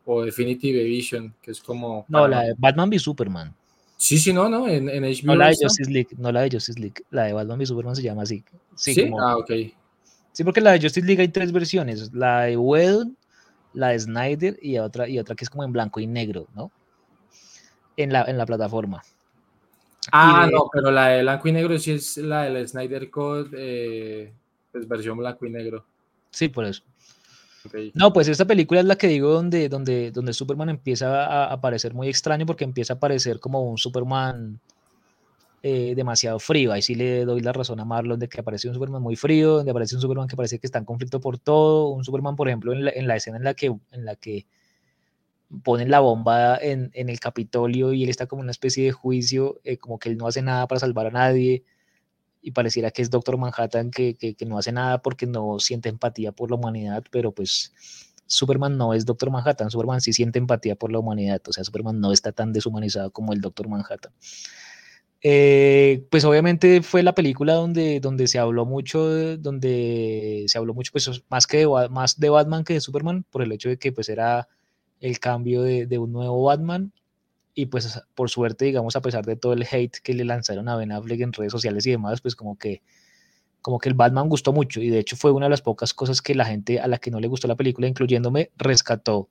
[0.05, 2.05] o Definitive Edition, que es como...
[2.07, 3.53] No, la de Batman v Superman.
[3.97, 5.25] Sí, sí, no, no, en, HBO.
[5.25, 7.95] No la de Justice League, no la de Justice League, la de Batman v Superman
[7.95, 8.43] se llama así.
[8.75, 9.51] Sí, ah, ok.
[10.31, 13.17] Sí, porque la de Justice League hay tres versiones, la de Whedon,
[13.79, 16.71] la de Snyder y otra, y otra que es como en blanco y negro, ¿no?
[17.97, 19.01] En la, en la plataforma.
[20.11, 24.33] Ah, no, pero la de blanco y negro sí es la del Snyder Code, eh,
[24.71, 25.85] pues versión blanco y negro.
[26.31, 26.83] Sí, por eso.
[27.93, 31.93] No, pues esta película es la que digo donde, donde, donde Superman empieza a, aparecer
[31.93, 34.59] muy extraño porque empieza a aparecer como un Superman
[35.61, 36.71] eh, demasiado frío.
[36.71, 39.57] Ahí sí le doy la razón a Marlon de que aparece un Superman muy frío,
[39.57, 41.89] donde aparece un Superman que parece que está en conflicto por todo.
[41.89, 44.45] Un Superman, por ejemplo, en la, escena en la que, en la que
[45.63, 49.77] ponen la bomba en, el Capitolio y él está como una especie de juicio, eh,
[49.77, 51.63] como que él no hace nada para salvar a nadie.
[52.41, 56.31] Y pareciera que es Doctor Manhattan que, que no hace nada porque no siente empatía
[56.31, 57.73] por la humanidad, pero pues
[58.29, 61.99] Superman no es Doctor Manhattan, Superman sí siente empatía por la humanidad, o sea, Superman
[61.99, 64.13] no está tan deshumanizado como el Doctor Manhattan.
[65.21, 70.91] Eh, pues obviamente fue la película donde, donde se habló mucho, donde se habló mucho,
[70.93, 73.91] pues más que de, más de Batman que de Superman, por el hecho de que
[73.91, 74.47] pues era
[75.01, 76.93] el cambio de, un nuevo Batman.
[77.53, 80.77] Y pues por suerte, digamos, a pesar de todo el hate que le lanzaron a
[80.77, 82.81] Ben Affleck en redes sociales y demás, pues como que,
[83.61, 84.79] como que el Batman gustó mucho.
[84.81, 87.11] Y de hecho fue una de las pocas cosas que la gente a la que
[87.11, 89.29] no le gustó la película, incluyéndome, rescató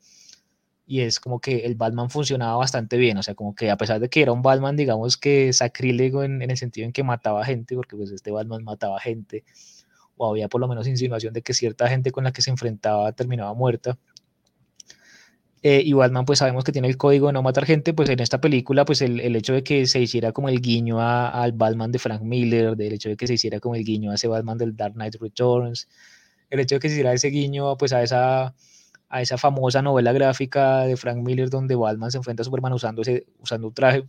[0.89, 4.01] y es como que el Batman funcionaba bastante bien, o sea, como que a pesar
[4.01, 7.75] de que era un Batman, digamos que sacrílego en, el sentido en que mataba gente,
[7.77, 9.45] porque pues este Batman mataba gente,
[10.17, 13.13] o había por lo menos insinuación de que cierta gente con la que se enfrentaba
[13.13, 13.99] terminaba muerta.
[15.63, 18.21] Eh, y Batman pues sabemos que tiene el código de no matar gente, pues en
[18.21, 21.93] esta película pues el, el hecho de que se hiciera como el guiño al Batman
[21.93, 24.57] de Frank Miller, del hecho de que se hiciera como el guiño a ese Batman
[24.57, 25.87] del Dark Knight Returns,
[26.49, 28.55] el hecho de que se hiciera ese guiño pues a esa
[29.09, 33.03] a esa famosa novela gráfica de Frank Miller donde Batman se enfrenta a Superman usando,
[33.41, 34.05] usando un traje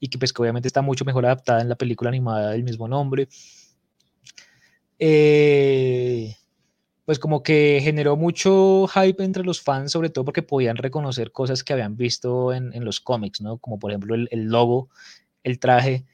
[0.00, 2.88] y que pues que obviamente está mucho mejor adaptada en la película animada del mismo
[2.88, 3.28] nombre.
[4.98, 6.36] Eh,
[7.04, 11.62] pues como que generó mucho hype entre los fans, sobre todo porque podían reconocer cosas
[11.62, 13.58] que habían visto en, en los cómics, ¿no?
[13.58, 14.88] Como por ejemplo el, el logo,
[15.42, 16.04] el traje,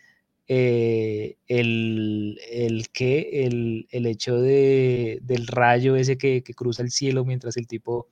[0.53, 6.91] eh, el, el, que el, el hecho de, del rayo ese que, que, cruza el
[6.91, 8.09] cielo mientras el tipo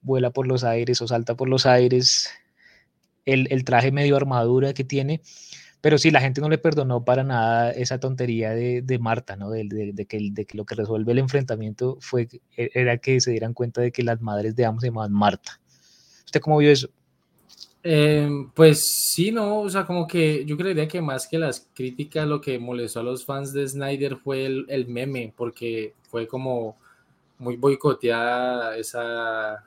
[0.00, 2.28] vuela por los aires o salta por los aires,
[3.24, 5.20] el, el traje medio armadura que tiene,
[5.80, 9.50] pero sí, la gente no le perdonó para nada esa tontería de, de Marta, ¿no?
[9.50, 12.26] De, de, que, de que lo que resuelve el enfrentamiento fue,
[12.56, 15.60] e, era que se dieran cuenta de que las madres de ambos se llamaban Marta.
[16.24, 16.88] ¿Usted cómo vio eso?
[17.86, 22.26] Em, pues sí, no, o sea, como que yo creería que más que las críticas,
[22.26, 26.78] lo que molestó a los fans de Snyder fue el, meme, porque fue como
[27.38, 29.64] muy boicoteada esa,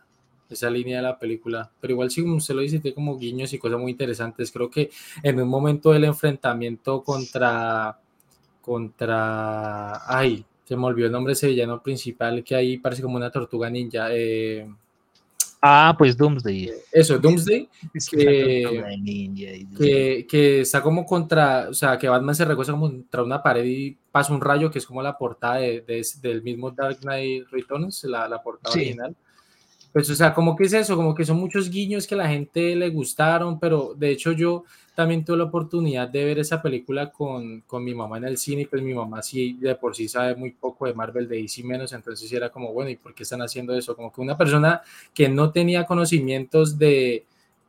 [0.49, 1.71] esa línea de la película.
[1.79, 4.51] Pero igual, como usted lo dice, tiene como guiños y cosas muy interesantes.
[4.51, 4.89] Creo que
[5.23, 7.99] en un momento del enfrentamiento contra.
[8.61, 10.01] contra.
[10.07, 13.31] Ay, se me olvidó el nombre de ese villano principal que ahí parece como una
[13.31, 14.07] tortuga ninja.
[14.11, 14.67] Eh,
[15.61, 16.71] Ah, pues Doomsday.
[16.91, 17.67] Eso, Doomsday,
[18.11, 23.65] que, que, está como contra, o sea, que Batman se recoge como contra una pared
[23.65, 28.03] y pasa un rayo, que es como la portada de, del mismo Dark Knight Returns,
[28.03, 29.15] la, la portada original.
[29.91, 32.75] Pues, o sea, como que es eso, como que son muchos guiños que la gente
[32.75, 34.63] le gustaron, pero de hecho yo
[34.93, 38.63] también tuve la oportunidad de ver esa película con, con mi mamá en el cine,
[38.63, 41.63] y pues mi mamá sí de por sí sabe muy poco de Marvel, de DC
[41.63, 43.95] menos, entonces era como, bueno, ¿y por qué están haciendo eso?
[43.95, 44.81] Como que una persona
[45.13, 47.25] que no tenía conocimientos de,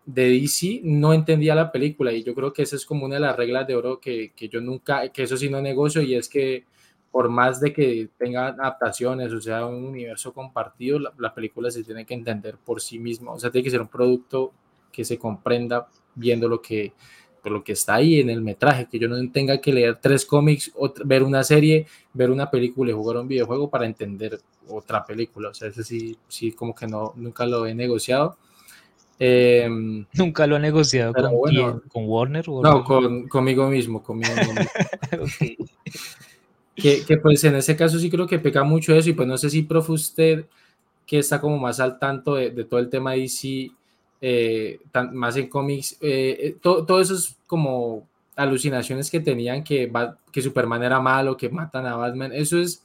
[0.07, 3.21] de DC no entendía la película y yo creo que esa es como una de
[3.21, 6.29] las reglas de oro que, que yo nunca, que eso sí no negocio y es
[6.29, 6.65] que
[7.11, 11.85] por más de que tenga adaptaciones o sea un universo compartido, la, la película se
[11.85, 14.53] tiene que entender por sí misma, o sea, tiene que ser un producto
[14.93, 16.93] que se comprenda viendo lo que
[17.43, 20.27] por lo que está ahí en el metraje, que yo no tenga que leer tres
[20.27, 20.73] cómics,
[21.05, 25.51] ver una serie, ver una película y jugar un videojuego para entender otra película.
[25.51, 28.37] O sea, ese sí, sí como que no, nunca lo he negociado.
[29.21, 34.33] Em, nunca lo he negociado con, con Warner, No, con, conmigo mismo, conmigo
[36.81, 39.37] que, que, pues en ese caso sí creo que peca mucho eso y pues no
[39.37, 40.45] sé si, profe, usted
[41.07, 43.71] que está como más al tanto de, de todo el tema de DC,
[44.21, 44.79] eh,
[45.13, 48.07] más en cómics, eh, eh todo, eso es como
[48.37, 49.91] alucinaciones que tenían que,
[50.31, 52.83] que Superman era malo, que matan a Batman, eso es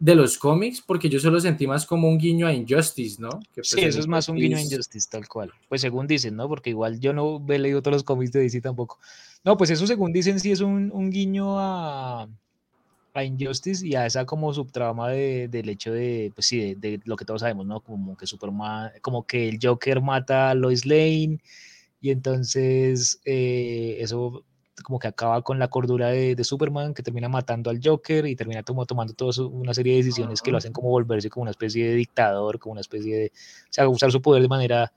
[0.00, 3.30] de los cómics, porque yo solo sentí más como un guiño a Injustice, ¿no?
[3.54, 5.52] Que pues, sí, eso es más un guiño a Injustice, tal cual.
[5.68, 6.48] Pues según dicen, ¿no?
[6.48, 8.98] Porque igual yo no he leído todos los cómics de DC tampoco.
[9.44, 12.28] No, pues eso según dicen sí es un, un guiño a,
[13.14, 17.16] a Injustice y a esa como subtrama de, del hecho de, pues sí, de, lo
[17.16, 17.80] que todos sabemos, ¿no?
[17.80, 21.38] Como que Superman, como que el Joker mata a Lois Lane
[22.00, 24.44] y entonces eh, eso
[24.82, 28.64] como que acaba con la cordura de, Superman que termina matando al Joker y termina
[28.64, 31.88] como tomando toda una serie de decisiones que lo hacen como volverse como una especie
[31.88, 34.92] de dictador, como una especie de, o sea, usar su poder de manera,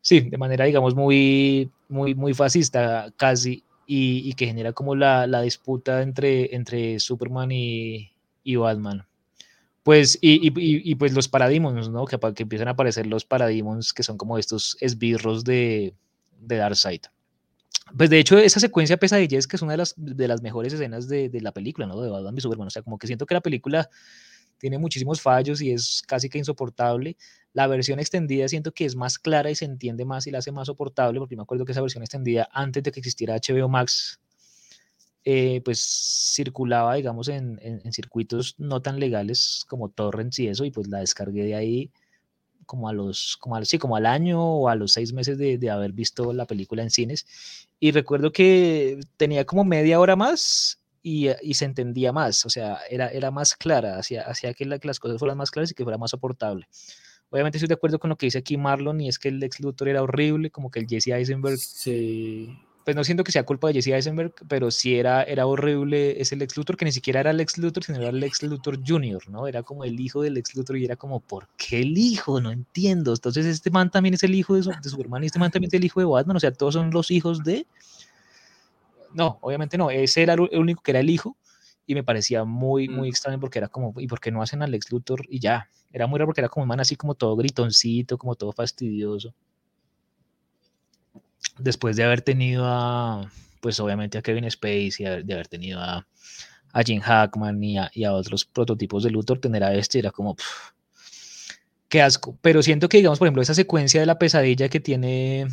[0.00, 5.40] sí, de manera digamos muy, muy, muy fascista casi y, que genera como la, la,
[5.40, 8.12] disputa entre, entre Superman y,
[8.44, 9.06] y Batman.
[9.82, 12.04] Pues, y, y, y, pues los paradigmas, ¿no?
[12.04, 15.94] Que, que empiezan a aparecer los paradigmas que son como estos esbirros de,
[16.38, 17.00] de Darkseid.
[17.96, 20.74] Pues de hecho, esa secuencia pesadilla es que es una de las, de las mejores
[20.74, 21.98] escenas de, de la película, ¿no?
[22.02, 22.66] De Batman y Superman.
[22.66, 23.88] O sea, como que siento que la película
[24.58, 27.16] tiene muchísimos fallos y es casi que insoportable.
[27.52, 30.52] La versión extendida siento que es más clara y se entiende más y la hace
[30.52, 34.20] más soportable, porque me acuerdo que esa versión extendida, antes de que existiera HBO Max,
[35.24, 37.58] eh, pues circulaba, digamos, en,
[37.92, 41.90] circuitos no tan legales como torrents y eso, y pues la descargué de ahí
[42.66, 45.70] como a los, como al, sí, como al año o a los seis meses de,
[45.70, 47.26] haber visto la película en cines.
[47.80, 52.78] Y recuerdo que tenía como media hora más y, y se entendía más, o sea,
[52.90, 55.84] era, era más clara, hacía, hacía que, que, las cosas fueran más claras y que
[55.84, 56.66] fuera más soportable.
[57.30, 59.60] Obviamente estoy de acuerdo con lo que dice aquí Marlon y es que el ex
[59.60, 61.58] Luthor era horrible, como que el Jesse Eisenberg.
[61.58, 62.58] Sí.
[62.84, 66.36] Pues no siento que sea culpa de Jesse Eisenberg, pero sí era, era horrible ese
[66.36, 69.28] Lex Luthor, que ni siquiera era el ex Luthor, sino era el ex Luthor Jr.,
[69.28, 69.46] ¿no?
[69.46, 72.40] Era como el hijo del ex Luthor y era como, ¿por qué el hijo?
[72.40, 73.12] No entiendo.
[73.12, 75.74] Entonces este man también es el hijo de, de Superman y este man también es
[75.74, 77.66] el hijo de Batman, o sea, todos son los hijos de...
[79.14, 81.36] No, obviamente no, ese era el único que era el hijo
[81.86, 83.10] y me parecía muy, muy mm.
[83.10, 85.22] extraño porque era como, ¿y por qué no hacen al ex Luthor?
[85.28, 88.34] Y ya, era muy raro porque era como un man así como todo gritoncito, como
[88.34, 89.34] todo fastidioso.
[91.58, 93.30] Después de haber tenido a,
[93.60, 96.06] pues obviamente a Kevin Spacey, de haber tenido a,
[96.72, 100.10] a Jim Hackman y a, y a, otros prototipos de Luthor, tener a este era
[100.10, 100.36] como,
[101.88, 102.38] qué asco.
[102.42, 105.46] Pero siento que, digamos, por ejemplo, esa secuencia de la pesadilla que tiene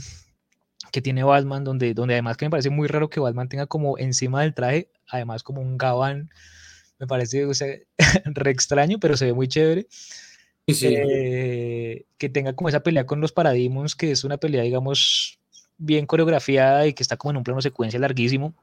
[0.95, 3.97] que tiene Batman, donde, donde además que me parece muy raro que Batman tenga como
[3.97, 6.29] encima del traje, además como un gabán,
[6.99, 7.45] me parece
[8.23, 9.87] re extraño, pero se ve muy chévere.
[10.65, 15.37] Eh, que tenga como esa pelea con los Parademons, que es una pelea, digamos,
[15.77, 18.53] bien coreografiada y que está como en un plano secuencia larguísimo.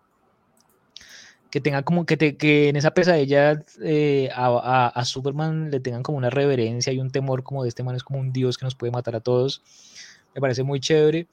[1.50, 6.02] Que tenga como que, te, que en esa pesadilla eh, a, a, Superman le tengan
[6.02, 8.64] como una reverencia y un temor como de este man es como un dios que
[8.64, 9.62] nos puede matar a todos.
[10.34, 11.28] Me parece muy chévere.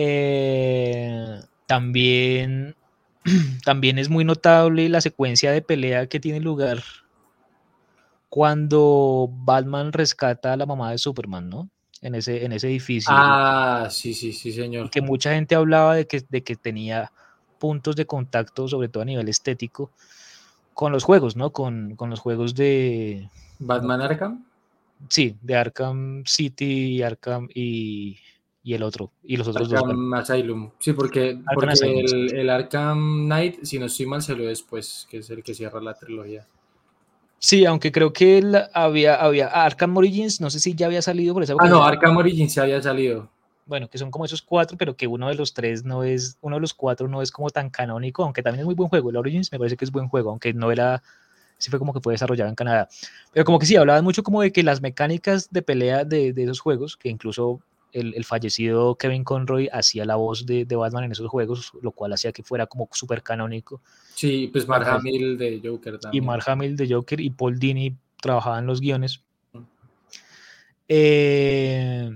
[0.00, 2.76] Eh, también,
[3.64, 6.84] también es muy notable la secuencia de pelea que tiene lugar
[8.28, 11.68] cuando Batman rescata a la mamá de Superman, ¿no?
[12.00, 13.12] En ese, en ese edificio.
[13.12, 14.88] Ah, sí, sí, sí, señor.
[14.88, 17.10] Que mucha gente hablaba de que, de que tenía
[17.58, 19.90] puntos de contacto, sobre todo a nivel estético,
[20.74, 21.50] con los juegos, ¿no?
[21.50, 23.28] Con, con los juegos de...
[23.58, 24.44] Batman Arkham.
[25.08, 28.18] Sí, de Arkham City, Arkham y
[28.68, 30.70] y el otro, y los otros Arkham Asylum.
[30.78, 35.42] Sí, porque, el, el, Arkham Knight, si no estoy mal, salió después, que es el
[35.42, 36.46] que cierra la trilogía.
[37.38, 41.32] Sí, aunque creo que él había, había Arkham Origins, no sé si ya había salido
[41.32, 43.30] por esa Ah, no, Arkham Origins ya había salido.
[43.64, 46.56] Bueno, que son como esos cuatro, pero que uno de los tres no es, uno
[46.56, 49.08] de los cuatro no es como tan canónico, aunque también es muy buen juego.
[49.08, 51.02] El Origins me parece que es buen juego, aunque no era,
[51.56, 52.86] sí fue como que fue desarrollado en Canadá.
[53.32, 56.42] Pero como que sí, hablaban mucho como de que las mecánicas de pelea de, de
[56.42, 57.62] esos juegos, que incluso
[57.92, 62.32] el, fallecido Kevin Conroy hacía la voz de, Batman en esos juegos, lo cual hacía
[62.32, 63.80] que fuera como súper canónico.
[64.14, 66.22] Sí, pues Mark Hamill de Joker también.
[66.22, 69.22] Y Mark Hamill de Joker y Paul Dini trabajaban los guiones.
[70.88, 72.10] Eh,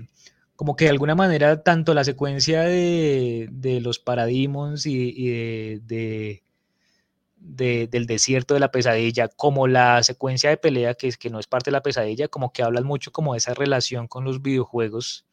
[0.55, 6.41] como que de alguna manera, tanto la secuencia de, los Parademons y, de,
[7.37, 11.47] del desierto de la pesadilla, como la secuencia de pelea, que, es, que no es
[11.47, 15.25] parte de la pesadilla, como que hablan mucho como de esa relación con los videojuegos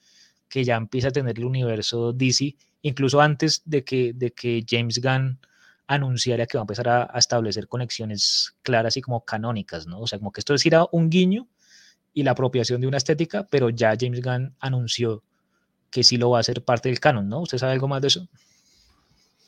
[0.51, 5.01] que ya empieza a tener el universo DC, incluso antes de que, de que James
[5.01, 5.39] Gunn
[5.87, 10.01] anunciara que va a empezar a, establecer conexiones claras y como canónicas, ¿no?
[10.01, 11.47] O sea, como que esto es ir a un guiño
[12.13, 15.23] y la apropiación de una estética, pero ya James Gunn anunció
[15.91, 17.41] que sí lo va a hacer parte del canon, ¿no?
[17.41, 18.29] ¿Usted sabe algo más de eso?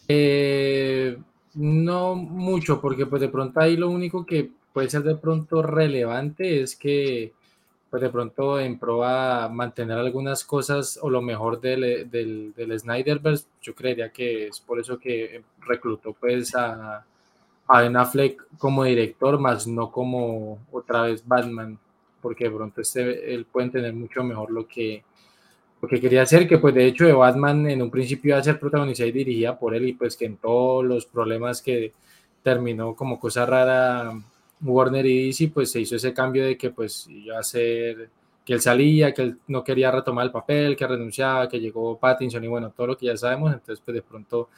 [0.09, 1.19] Eh,
[1.55, 6.63] no mucho, porque pues de pronto ahí lo único que puede ser de pronto relevante
[6.63, 7.33] es que
[7.93, 12.81] pues de pronto en pro a mantener algunas cosas o lo mejor del, del, del
[12.81, 17.05] Snyderverse, yo creería que es por eso que reclutó pues a,
[17.69, 21.79] a Ben Affleck como director, más no como otra vez Batman,
[22.23, 25.05] porque de pronto este, él puede entender mucho mejor lo que,
[25.83, 28.43] lo que quería hacer, que pues de hecho de Batman en un principio iba a
[28.43, 31.93] ser protagonizada y dirigida por él y pues que en todos los problemas que
[32.43, 34.15] terminó como cosa rara
[34.63, 38.11] Warner y DC pues se hizo ese cambio de que pues iba a ser
[38.45, 42.43] que él salía, que él no quería retomar el papel, que renunciaba, que llegó Pattinson
[42.43, 44.49] y bueno, todo lo que ya sabemos, entonces pues de pronto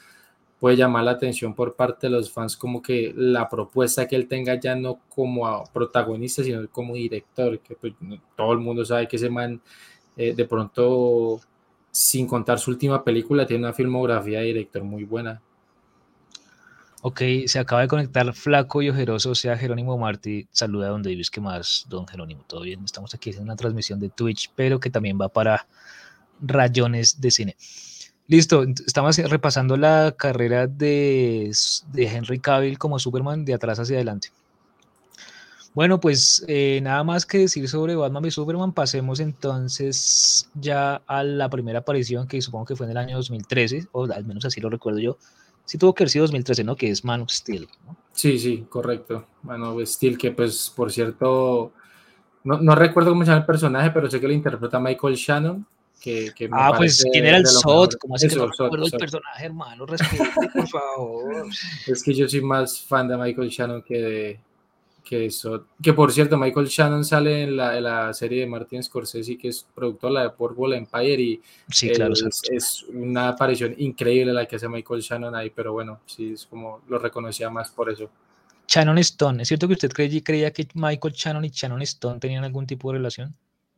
[0.59, 4.27] puede llamar la atención por parte de los fans como que la propuesta que él
[4.27, 7.93] tenga ya no como protagonista, sino como director, que pues,
[8.35, 9.61] todo el mundo sabe que ese man
[10.17, 11.41] eh, de pronto,
[11.91, 15.41] sin contar su última película, tiene una filmografía de director muy buena.
[17.07, 20.47] Ok, se acaba de conectar flaco y ojeroso, o sea, Jerónimo Martí.
[20.49, 22.43] Saluda a don Davis, ¿qué más, don Jerónimo?
[22.47, 22.83] ¿Todo bien?
[22.83, 25.67] Estamos aquí en una transmisión de Twitch, pero que también va para
[26.41, 27.57] rayones de cine.
[28.27, 31.51] Listo, estamos repasando la carrera de,
[31.93, 34.29] de Henry Cavill como Superman de atrás hacia adelante.
[35.75, 41.23] Bueno, pues eh, nada más que decir sobre Batman y Superman, pasemos entonces ya a
[41.23, 44.59] la primera aparición que supongo que fue en el año 2013, o al menos así
[44.59, 45.19] lo recuerdo yo,
[45.65, 46.75] sí tuvo que haber sido 2013, ¿no?
[46.75, 47.67] Que es Man of Steel.
[48.13, 49.25] Sí, sí, correcto.
[49.43, 51.73] Man of Steel, que pues, por cierto,
[52.43, 55.65] no, no, recuerdo cómo se llama el personaje, pero sé que lo interpreta Michael Shannon.
[55.99, 57.95] Que, que ah, pues, ¿quién era el Sot?
[57.97, 59.85] ¿Cómo así que no recuerdo el personaje, hermano?
[59.85, 61.45] Respete, por favor.
[61.87, 64.39] Es que yo soy más fan de Michael Shannon que de,
[65.05, 69.37] que eso, que por cierto, Michael Shannon sale en la, la serie de Martin Scorsese,
[69.37, 72.13] que es productor la de Empire, y sí, claro,
[72.51, 76.81] es, una aparición increíble la que hace Michael Shannon ahí, pero bueno, sí, es como
[76.89, 78.09] lo reconocía más por eso.
[78.67, 82.65] Shannon Stone, ¿es cierto que usted creía, que Michael Shannon y Shannon Stone tenían algún
[82.65, 83.35] tipo de relación?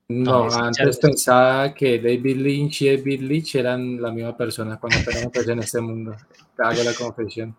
[0.07, 5.47] No, antes pensaba que David Lynch y David Lynch eran la misma persona cuando tenemos
[5.47, 6.15] en este mundo.
[6.55, 7.53] Te hago la confesión.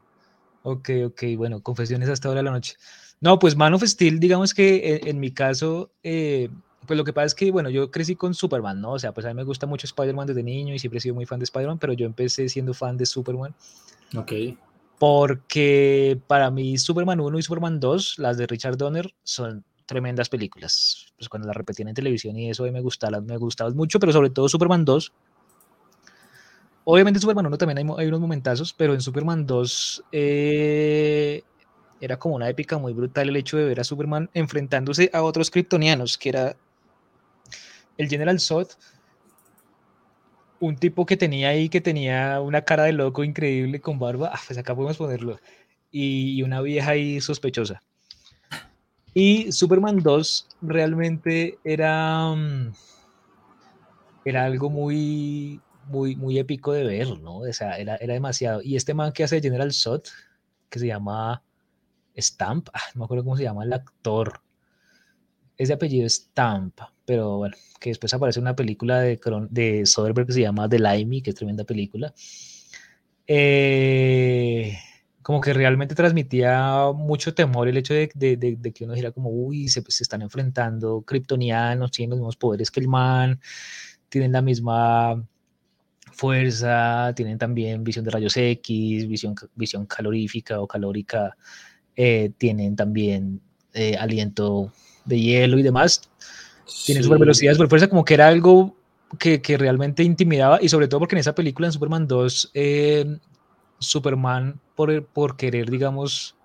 [0.62, 2.76] Ok, ok, bueno, confesiones hasta ahora de la noche.
[3.20, 6.50] No, pues Man of Steel, digamos que eh, en, mi caso, eh,
[6.86, 8.92] pues lo que pasa es que, bueno, yo crecí con Superman, ¿no?
[8.92, 11.14] O sea, pues a mí me gusta mucho Spider-Man desde niño y siempre he sido
[11.14, 13.54] muy fan de Spider-Man, pero yo empecé siendo fan de Superman.
[14.16, 14.32] Ok.
[14.98, 21.06] Porque para mí Superman 1 y Superman 2, las de Richard Donner, son tremendas películas.
[21.16, 24.30] Pues cuando las repetían en televisión y eso me gustaban, me gustaban mucho, pero sobre
[24.30, 25.12] todo Superman 2.
[26.84, 31.42] Obviamente en Superman 1 también hay, hay unos momentazos, pero en Superman 2 eh,
[32.00, 35.50] era como una épica muy brutal el hecho de ver a Superman enfrentándose a otros
[35.50, 36.56] kryptonianos, que era
[37.96, 38.68] el General Zod,
[40.60, 44.40] un tipo que tenía ahí, que tenía una cara de loco increíble con barba, ah,
[44.46, 45.38] pues acá podemos ponerlo,
[45.90, 47.82] y, una vieja ahí sospechosa.
[49.14, 52.72] Y Superman 2 realmente era, mm,
[54.24, 57.38] era algo muy, muy, muy épico de ver, ¿no?
[57.38, 58.60] O sea, era, era demasiado.
[58.62, 60.02] Y este man que hace General Zod,
[60.68, 61.42] que se llama
[62.18, 64.42] Stamp, ah, no me acuerdo cómo se llama el actor,
[65.56, 69.18] es de apellido Stamp, pero bueno, que después aparece una película de,
[69.50, 72.14] de Soderbergh que se llama The Limey, que es tremenda película.
[73.26, 74.78] Eh,
[75.22, 79.82] como que realmente transmitía mucho temor el hecho de, que uno dijera como, uy, se,
[79.88, 83.40] se, están enfrentando kryptonianos, tienen los mismos poderes que el man,
[84.08, 85.22] tienen la misma
[86.12, 91.36] fuerza, tienen también visión de rayos X, visión, visión calorífica o calórica
[92.00, 93.40] eh, tienen también
[93.74, 94.72] eh, aliento
[95.04, 96.08] de hielo y demás.
[96.86, 98.76] Tienen super velocidad, super fuerza, como que era algo
[99.18, 103.18] que, que, realmente intimidaba y sobre todo porque en esa película, en Superman 2, eh,
[103.80, 106.36] Superman, por, por querer, digamos,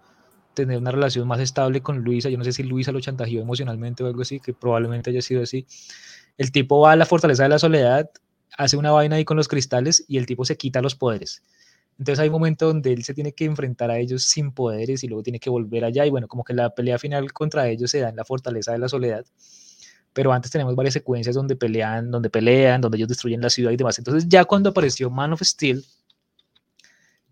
[0.55, 4.03] tener una relación más estable con Luisa, yo no sé si Luisa lo chantajeó emocionalmente
[4.03, 5.67] o algo así, que probablemente haya sido así,
[6.39, 8.09] el tipo va a la fortaleza de la soledad,
[8.57, 11.43] hace una vaina ahí con los cristales y el tipo se quita los poderes.
[11.99, 15.07] Entonces hay un momento donde él se tiene que enfrentar a ellos sin poderes y
[15.07, 17.99] luego tiene que volver allá y bueno, como que la pelea final contra ellos se
[17.99, 19.25] da en la fortaleza de la soledad.
[20.13, 23.77] Pero antes tenemos varias secuencias donde pelean, donde pelean, donde ellos destruyen la ciudad y
[23.77, 23.97] demás.
[23.97, 25.83] Entonces ya cuando apareció Man of Steel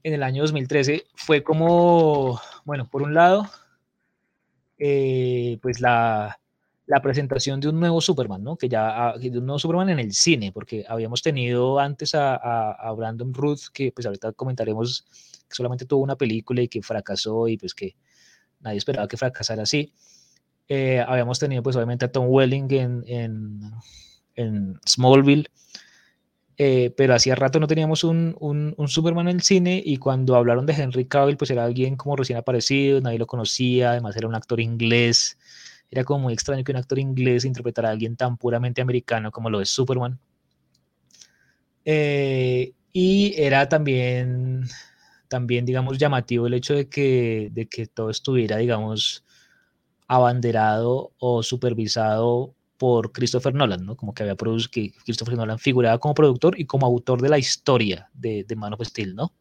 [0.03, 3.47] en el año 2013 fue como, bueno, por un lado,
[4.78, 6.40] eh, pues la,
[6.91, 8.57] la presentación de un nuevo Superman, ¿no?
[8.57, 12.35] Que ya, ah, de un nuevo Superman en el cine, porque habíamos tenido antes a,
[12.35, 15.05] a, Brandon Ruth, que pues ahorita comentaremos
[15.47, 17.95] que solamente tuvo una película y que fracasó y pues que
[18.59, 19.93] nadie esperaba que fracasara así.
[20.67, 23.61] Eh, habíamos tenido pues obviamente a Tom Welling en, en,
[24.35, 25.49] en Smallville,
[26.57, 30.35] eh, pero hacía rato no teníamos un, un, un, Superman en el cine y cuando
[30.35, 34.27] hablaron de Henry Cavill pues era alguien como recién aparecido, nadie lo conocía, además era
[34.27, 35.37] un actor inglés,
[35.91, 39.49] era como muy extraño que un actor inglés interpretara a alguien tan puramente americano como
[39.49, 40.17] lo es Superman.
[41.83, 44.63] Eh, y era también,
[45.27, 49.25] también, digamos, llamativo el hecho de que, de que todo estuviera, digamos,
[50.07, 53.95] abanderado o supervisado por Christopher Nolan, ¿no?
[53.95, 54.35] Como que había
[54.71, 58.73] que Christopher Nolan figuraba como productor y como autor de la historia de, de Man
[58.73, 59.33] of Steel, ¿no?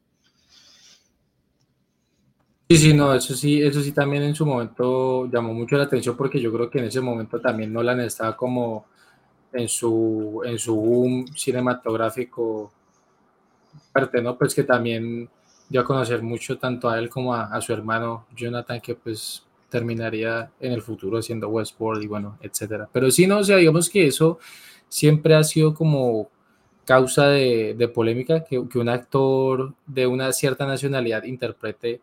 [2.71, 6.17] Sí, sí, no, eso sí, eso sí también en su momento llamó mucho la atención
[6.17, 8.87] porque yo creo que en ese momento también Nolan estaba como
[9.53, 12.73] en su, en su boom cinematográfico
[13.93, 14.39] parte, ¿no?
[14.39, 15.29] Pues que también
[15.69, 20.53] dio a conocer mucho tanto a él como a, su hermano Jonathan, que pues terminaría
[20.61, 22.89] en el futuro haciendo Westworld y bueno, etcétera.
[22.93, 24.39] Pero sí, no, o sea, digamos que eso
[24.89, 26.29] siempre ha sido como
[26.85, 32.01] causa de, polémica, que, un actor de una cierta nacionalidad interprete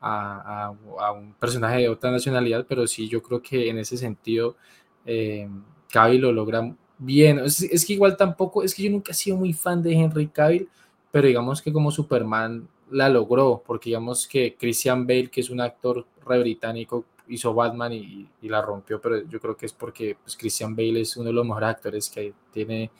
[0.00, 0.72] a,
[1.16, 4.56] un personaje de otra nacionalidad, pero sí, yo creo que en ese sentido,
[5.04, 5.48] eh,
[5.92, 7.38] lo logra bien.
[7.38, 10.28] Es, es, que igual tampoco, es que yo nunca he sido muy fan de Henry
[10.28, 10.68] Cavill,
[11.10, 15.60] pero digamos que como Superman la logró, porque digamos que Christian Bale, que es un
[15.60, 20.36] actor re británico, hizo Batman y, la rompió, pero yo creo que es porque pues,
[20.36, 22.90] Christian Bale es uno de los mejores actores que tiene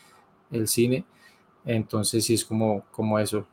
[0.50, 1.04] el cine,
[1.64, 3.46] entonces sí es como, como eso.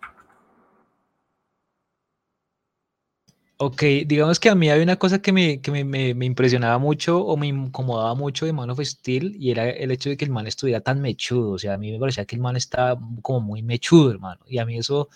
[3.57, 7.23] Ok, digamos que a mí había una cosa que, me, que me, me, impresionaba mucho
[7.23, 10.31] o me incomodaba mucho de Man of Steel y era el hecho de que el
[10.31, 13.41] man estuviera tan mechudo, o sea, a mí me parecía que el man estaba como
[13.41, 15.07] muy mechudo, hermano, y a mí eso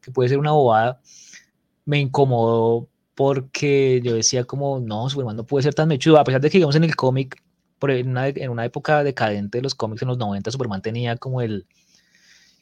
[0.00, 1.00] que puede ser una bobada,
[1.84, 6.40] me incomodó porque yo decía como, no, Superman no puede ser tan mechudo, a pesar
[6.40, 7.42] de que digamos en el cómic,
[7.82, 11.42] en una, en una época decadente de los cómics en los 90, Superman tenía como
[11.42, 11.66] el,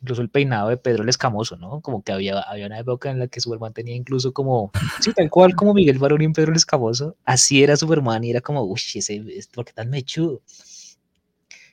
[0.01, 1.81] incluso el peinado de Pedro el Escamoso, ¿no?
[1.81, 4.71] Como que había, había una época en la que Superman tenía incluso como,
[5.01, 8.41] sí, tal cual como Miguel Barón y Pedro el Escamoso, así era Superman y era
[8.41, 9.23] como, uy, ese,
[9.55, 10.43] ¿por qué tan mechudo?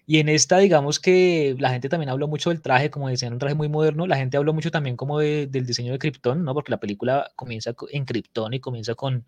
[0.09, 3.39] Y en esta, digamos que la gente también habló mucho del traje, como decían, un
[3.39, 4.07] traje muy moderno.
[4.07, 6.53] La gente habló mucho también como del diseño de Krypton, ¿no?
[6.53, 9.25] Porque la película comienza en Krypton y comienza con,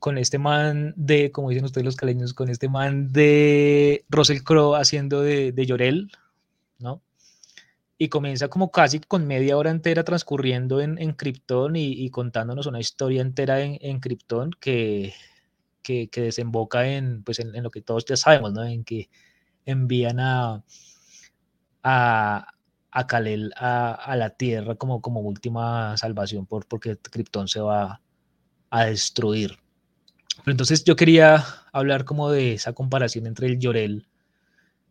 [0.00, 4.74] con este man de, como dicen ustedes los caleños, con este man de Russell Crowe
[4.74, 6.10] haciendo de, de Llorel,
[6.80, 7.00] ¿no?
[8.02, 12.80] Y comienza como casi con media hora entera transcurriendo en, en Krypton y, contándonos una
[12.80, 15.14] historia entera en, en Krypton que,
[15.84, 18.64] que, desemboca en, pues en, lo que todos ya sabemos, ¿no?
[18.64, 19.08] En que
[19.66, 20.64] envían a,
[21.84, 22.48] a,
[22.90, 28.00] a Kalel a, la Tierra como, como última salvación por, porque Krypton se va
[28.70, 29.60] a destruir.
[30.44, 34.08] Entonces yo quería hablar como de esa comparación entre el Llorel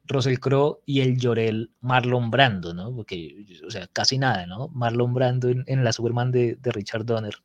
[0.06, 2.93] Russell Crowe y el Llorel Marlon Brando, ¿no?
[2.93, 4.68] Porque, o sea, casi nada, ¿no?
[4.70, 7.36] Marlon Brando en, la Superman de, de, Richard Donner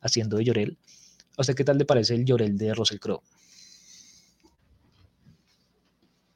[0.00, 0.78] haciendo de Llorel.
[1.36, 3.22] O sea, ¿qué tal le parece el Llorel de Russell Crowe?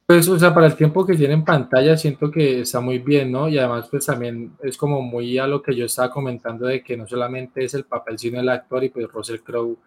[0.07, 3.29] Pues, o sea, para el tiempo que tiene en pantalla, siento que está muy bien,
[3.29, 3.49] ¿no?
[3.49, 6.95] Y además, pues también es como muy a lo que yo estaba comentando de que
[6.95, 9.77] no solamente es el papel, sino el actor, y pues Russell Crowe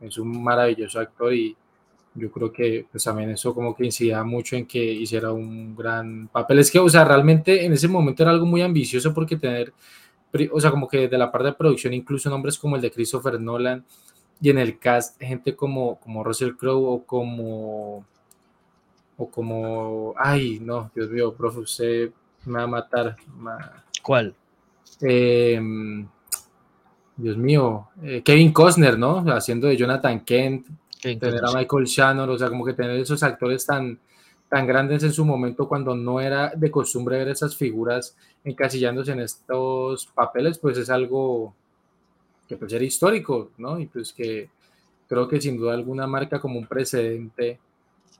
[0.00, 1.56] es un maravilloso actor y
[2.14, 6.28] yo creo que pues también eso como que incidía mucho en que hiciera un gran
[6.28, 6.58] papel.
[6.58, 9.72] Es que, o sea, realmente en ese momento era algo muy ambicioso porque tener,
[10.50, 13.40] o sea, como que de la parte de producción, incluso nombres como el de Christopher
[13.40, 13.84] Nolan
[14.40, 18.04] y en el cast, gente como, como Russell Crowe o como
[19.16, 22.10] o como, ay, no, Dios mío, profe, usted
[22.44, 23.16] me va a matar.
[24.02, 24.34] ¿Cuál?
[25.00, 26.06] Em,
[27.16, 29.18] Dios mío, eh, Kevin Costner, ¿no?
[29.32, 30.66] Haciendo de Jonathan Kent,
[31.02, 33.98] tener a Michael Shannon, o sea, como que tener esos actores tan,
[34.48, 39.20] tan grandes en su momento cuando no era de costumbre ver esas figuras encasillándose en
[39.20, 41.54] estos papeles, pues es algo
[42.46, 43.80] que puede ser histórico, ¿no?
[43.80, 44.48] Y pues que
[45.08, 47.58] creo que sin duda alguna marca como un precedente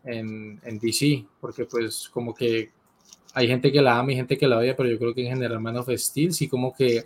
[0.04, 2.70] en, en, DC, porque pues como que
[3.34, 5.34] hay gente que la ama y gente que la odia, pero yo creo que en
[5.34, 7.04] general Man of Steel sí como que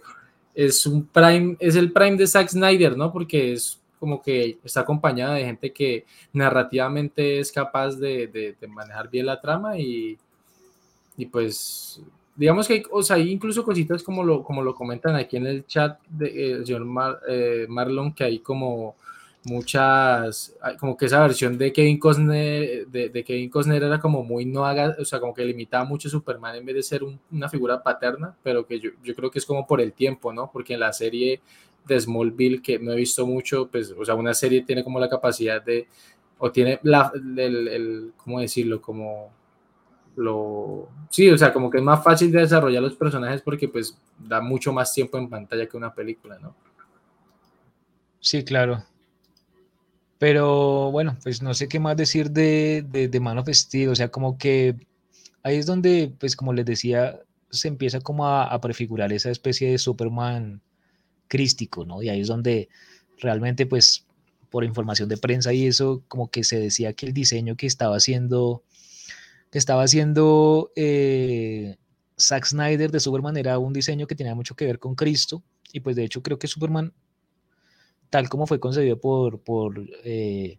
[0.55, 3.13] es un prime, es el prime de Zack Snyder, ¿no?
[3.13, 9.09] Porque es como que está acompañada de gente que narrativamente es capaz de, de, manejar
[9.09, 10.19] bien la trama y,
[11.17, 12.01] y pues
[12.37, 15.47] digamos que hay, o sea, hay incluso cositas como lo, como lo comentan aquí en
[15.47, 16.87] el chat del de, eh, señor
[17.29, 18.95] eh, Marlon, que hay como
[19.47, 24.67] muchas, como que esa versión de Kevin Costner, de, Kevin Costner era como muy no
[24.67, 27.83] haga, o sea, como que limitaba mucho a Superman en vez de ser una figura
[27.83, 30.51] paterna, pero que yo, yo, creo que es como por el tiempo, ¿no?
[30.53, 31.41] Porque en la serie
[31.87, 35.09] de Smallville, que no he visto mucho, pues, o sea, una serie tiene como la
[35.09, 35.87] capacidad de,
[36.39, 38.81] o tiene la, el, ¿cómo decirlo?
[38.81, 39.31] Como
[40.17, 43.99] lo, sí, o sea, como que es más fácil de desarrollar los personajes porque pues
[44.19, 46.55] da mucho más tiempo en pantalla que una película, ¿no?
[48.21, 48.83] Sí, claro.
[50.19, 54.39] Pero bueno, pues no sé qué más decir de, de, de Man o sea, como
[54.39, 54.75] que
[55.43, 57.21] ahí es donde, pues como les decía,
[57.51, 60.61] se empieza como a, prefigurar esa especie de Superman
[61.29, 62.03] crístico, ¿no?
[62.03, 62.69] Y ahí es donde
[63.19, 64.07] realmente, pues,
[64.51, 67.97] por información de prensa y eso, como que se decía que el diseño que estaba
[67.97, 68.63] haciendo,
[69.51, 71.77] que estaba haciendo eh,
[72.19, 75.81] Zack Snyder de Superman era un diseño que tenía mucho que ver con Cristo, y
[75.81, 76.93] pues de hecho creo que Superman
[78.11, 79.41] tal como fue concebido por,
[80.05, 80.59] eh,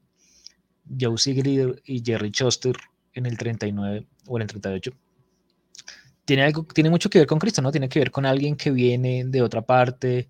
[1.00, 2.76] Joe Siegler y Jerry Schuster
[3.14, 4.92] en el 39 o en el 38,
[6.26, 7.72] tiene, algo, tiene mucho que ver con Cristo, ¿no?
[7.72, 10.30] Tiene que ver con alguien que viene de otra parte,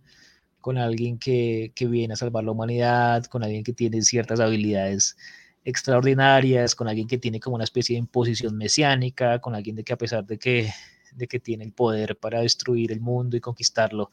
[0.67, 5.15] con alguien que, que viene a salvar la humanidad, con alguien que tiene ciertas habilidades
[5.63, 9.93] extraordinarias, con alguien que tiene como una especie de imposición mesiánica, con alguien de que
[9.93, 10.69] a pesar de que,
[11.15, 14.11] de que tiene el poder para destruir el mundo y conquistarlo,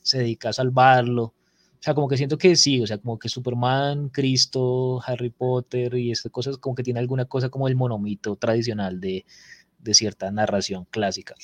[0.00, 1.24] se dedica a salvarlo.
[1.24, 1.34] O
[1.80, 6.12] sea, como que siento que sí, o sea, como que Superman, Cristo, Harry Potter y
[6.12, 9.26] estas cosas, como que tiene alguna cosa como el monomito tradicional de,
[9.78, 11.34] de cierta narración clásica.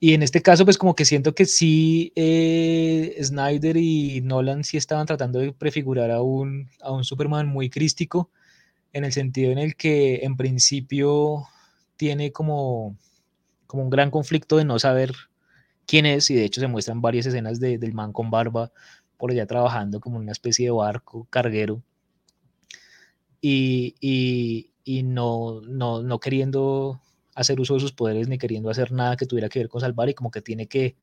[0.00, 4.76] Y en este caso, pues como que siento que sí, eh, Snyder y Nolan sí
[4.76, 8.30] estaban tratando de prefigurar a un, a un Superman muy crístico,
[8.92, 11.48] en el sentido en el que en principio
[11.96, 12.96] tiene como,
[13.66, 15.12] como un gran conflicto de no saber
[15.86, 18.72] quién es, y de hecho se muestran varias escenas de, del man con barba
[19.16, 21.82] por allá trabajando como una especie de barco carguero.
[23.40, 23.94] Y,
[24.84, 27.00] y, no, no, no, queriendo
[27.34, 30.08] hacer uso de sus poderes ni queriendo hacer nada que tuviera que ver con salvar
[30.08, 30.96] y como que tiene que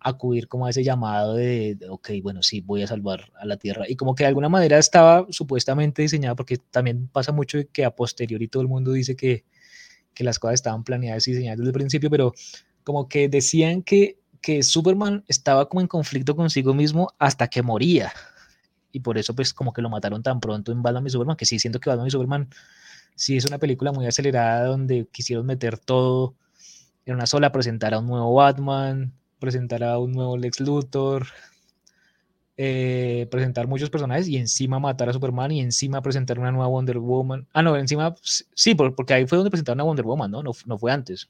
[0.00, 3.86] acudir como a ese llamado de, ok, bueno, sí, voy a salvar a la Tierra.
[3.88, 7.90] Y como que de alguna manera estaba supuestamente diseñada, porque también pasa mucho que a
[7.90, 9.44] posteriori todo el mundo dice que,
[10.12, 12.34] que las cosas estaban planeadas y diseñadas desde el principio, pero
[12.82, 18.12] como que decían que que Superman estaba como en conflicto consigo mismo hasta que moría.
[18.92, 21.46] Y por eso pues como que lo mataron tan pronto en Batman y Superman, que
[21.46, 22.50] sí siento que Batman y Superman
[23.14, 26.34] sí es una película muy acelerada donde quisieron meter todo
[27.06, 31.26] en una sola, presentar a un nuevo Batman, presentar a un nuevo Lex Luthor,
[32.56, 36.98] eh, presentar muchos personajes y encima matar a Superman y encima presentar una nueva Wonder
[36.98, 37.46] Woman.
[37.52, 40.42] Ah, no, encima, sí, porque ahí fue donde presentaron a Wonder Woman, ¿no?
[40.42, 41.28] No, fue antes.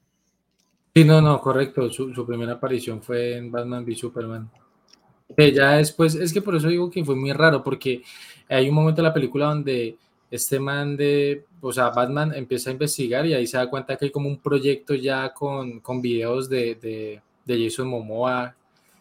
[0.95, 1.91] Sí, no, no, correcto.
[1.91, 4.51] Su, primera aparición fue en Batman v Superman.
[5.37, 8.03] Que ya después, es que por eso digo que fue muy raro, porque
[8.49, 9.97] hay un momento en la película donde
[10.35, 14.07] este man de, o sea, Batman empieza a investigar y ahí se da cuenta que
[14.07, 18.55] hay como un proyecto ya con, con videos de, de, de Jason Momoa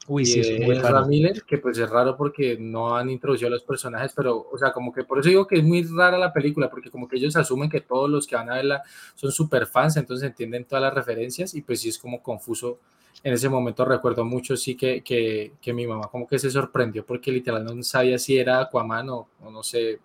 [0.07, 1.05] Uy, sí, es muy raro.
[1.05, 4.73] Miller, que pues es raro porque no han introducido a los personajes, pero, o sea,
[4.73, 7.35] como que por eso digo que es muy rara la película, porque como que ellos
[7.37, 8.83] asumen que todos los que van a verla
[9.15, 12.79] son super fans, entonces entienden todas las referencias y pues sí es como confuso.
[13.23, 17.05] En ese momento recuerdo mucho, sí, que, que, que mi mamá como que se sorprendió
[17.05, 19.99] porque literal no sabía si era Aquaman o, no sé.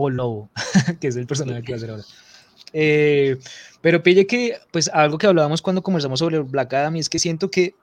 [0.00, 0.48] O Lobo,
[1.00, 2.04] que es el personaje que va a ser ahora.
[2.74, 3.38] Eh,
[3.80, 7.18] pero pille que, pues algo que hablábamos cuando conversamos sobre Black Adam y es que
[7.18, 7.74] siento que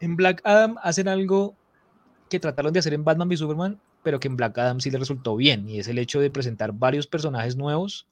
[0.00, 1.54] en Black Adam hacen algo
[2.28, 4.98] que trataron de hacer en Batman v Superman, pero que en Black Adam sí le
[4.98, 8.06] resultó bien, y es el hecho de presentar varios personajes nuevos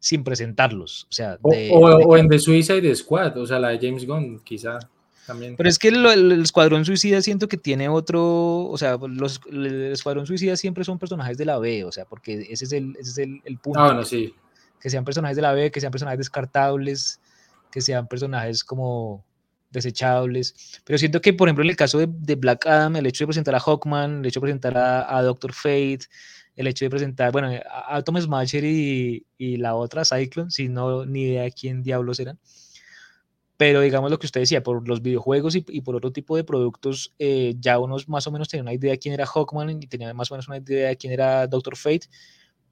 [0.00, 1.06] sin presentarlos.
[1.10, 4.78] O, sea, o, en The Suicide Squad, o sea, la de James Gunn, quizá.
[5.26, 5.56] También.
[5.56, 10.26] Pero es que el, Escuadrón Suicida siento que tiene otro, o sea, los, el Escuadrón
[10.26, 13.18] Suicida siempre son personajes de la B, o sea, porque ese es el, ese es
[13.18, 13.80] el, el punto.
[13.80, 14.34] Ah, bueno, sí.
[14.80, 17.20] Que sean personajes de la B, que sean personajes descartables,
[17.70, 19.24] que sean personajes como
[19.74, 20.80] desechables.
[20.84, 23.54] Pero siento que, por ejemplo, en el caso de, Black Adam, el hecho de presentar
[23.54, 26.06] a Hawkman, el hecho de presentar a, Doctor Fate,
[26.56, 31.04] el hecho de presentar, bueno, a Atom Smasher y, y, la otra, Cyclone, si no,
[31.04, 32.38] ni idea quién diablos eran.
[33.56, 37.14] Pero digamos lo que usted decía, por los videojuegos y, por otro tipo de productos,
[37.18, 40.16] eh, ya unos más o menos tenían una idea de quién era Hawkman y tenían
[40.16, 42.08] más o menos una idea de quién era Doctor Fate,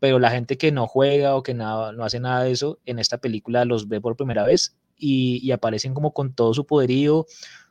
[0.00, 2.98] pero la gente que no juega o que nada, no hace nada de eso, en
[2.98, 7.26] esta película los ve por primera vez y, aparecen como con todo su poderío,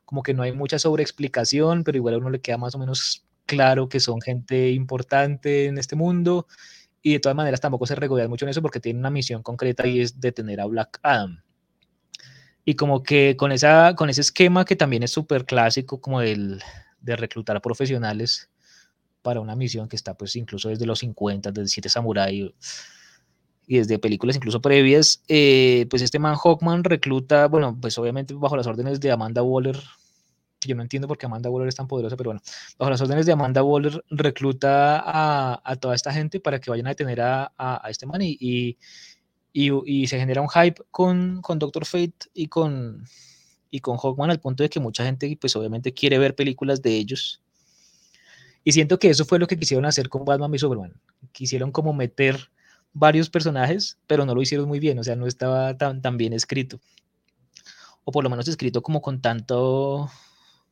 [0.05, 3.25] como que no hay mucha sobreexplicación, pero igual a uno le queda más o menos
[3.45, 6.47] claro que son gente importante en este mundo
[7.01, 9.85] y de todas maneras tampoco se regodean mucho en eso porque tienen una misión concreta
[9.87, 11.43] y es detener a Black Adam.
[12.65, 16.61] Y como que con, esa, con ese esquema que también es súper clásico como el
[17.01, 18.51] de reclutar profesionales,
[19.21, 22.53] para una misión que está pues incluso desde los 50, desde Siete Samurai
[23.67, 28.57] y desde películas incluso previas, eh, pues este man Hawkman recluta, bueno, pues obviamente bajo
[28.57, 29.79] las órdenes de Amanda Waller,
[30.63, 32.41] yo no entiendo por qué Amanda Waller es tan poderosa, pero bueno,
[32.77, 36.87] bajo las órdenes de Amanda Waller recluta a, a toda esta gente para que vayan
[36.87, 38.77] a detener a, a, este man y,
[39.53, 43.05] y, se genera un hype con, con Doctor Fate y con,
[43.69, 46.95] y con Hawkman al punto de que mucha gente pues obviamente quiere ver películas de
[46.95, 47.41] ellos.
[48.63, 50.93] Y siento que eso fue lo que quisieron hacer con Batman y Superman.
[51.31, 52.51] Quisieron como meter
[52.93, 56.33] varios personajes, pero no lo hicieron muy bien, o sea, no estaba tan, tan bien
[56.33, 56.79] escrito.
[58.03, 60.09] O por lo menos escrito como con tanto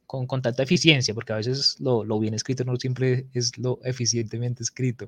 [0.06, 3.80] con, con tanta eficiencia, porque a veces lo, lo, bien escrito no siempre es lo
[3.84, 5.08] eficientemente escrito.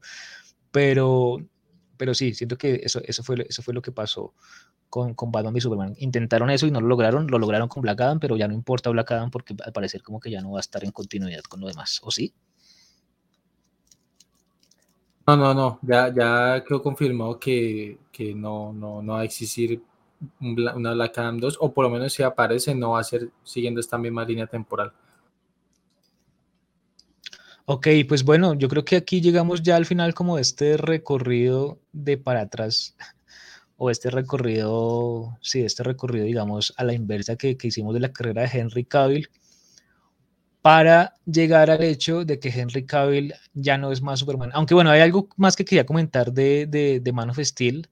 [0.71, 1.39] Pero,
[2.01, 4.33] pero sí, siento que eso, eso, fue, eso fue lo que pasó
[4.89, 5.93] con, con Batman y Superman.
[5.99, 8.89] Intentaron eso y no lo lograron, lo lograron con Black Adam, pero ya no importa
[8.89, 11.59] Black Adam porque al parecer como que ya no va a estar en continuidad con
[11.61, 12.33] lo demás, ¿o sí?
[15.27, 19.79] No, no, no, ya, ya quedó confirmado que, que no, no, no va a existir
[20.39, 23.79] una Black Adam 2, o por lo menos si aparece, no va a ser siguiendo
[23.79, 24.91] esta misma línea temporal.
[27.73, 32.17] Ok, pues bueno, yo creo que aquí llegamos ya al final como este recorrido de
[32.17, 32.97] para atrás,
[33.77, 38.11] o este recorrido, sí, este recorrido, digamos, a la inversa que, que hicimos de la
[38.11, 39.29] carrera de Henry Cavill,
[40.61, 44.51] para llegar al hecho de que Henry Cavill ya no es más Superman.
[44.53, 47.87] Aunque bueno, hay algo más que quería comentar de, de, de Man of Steel,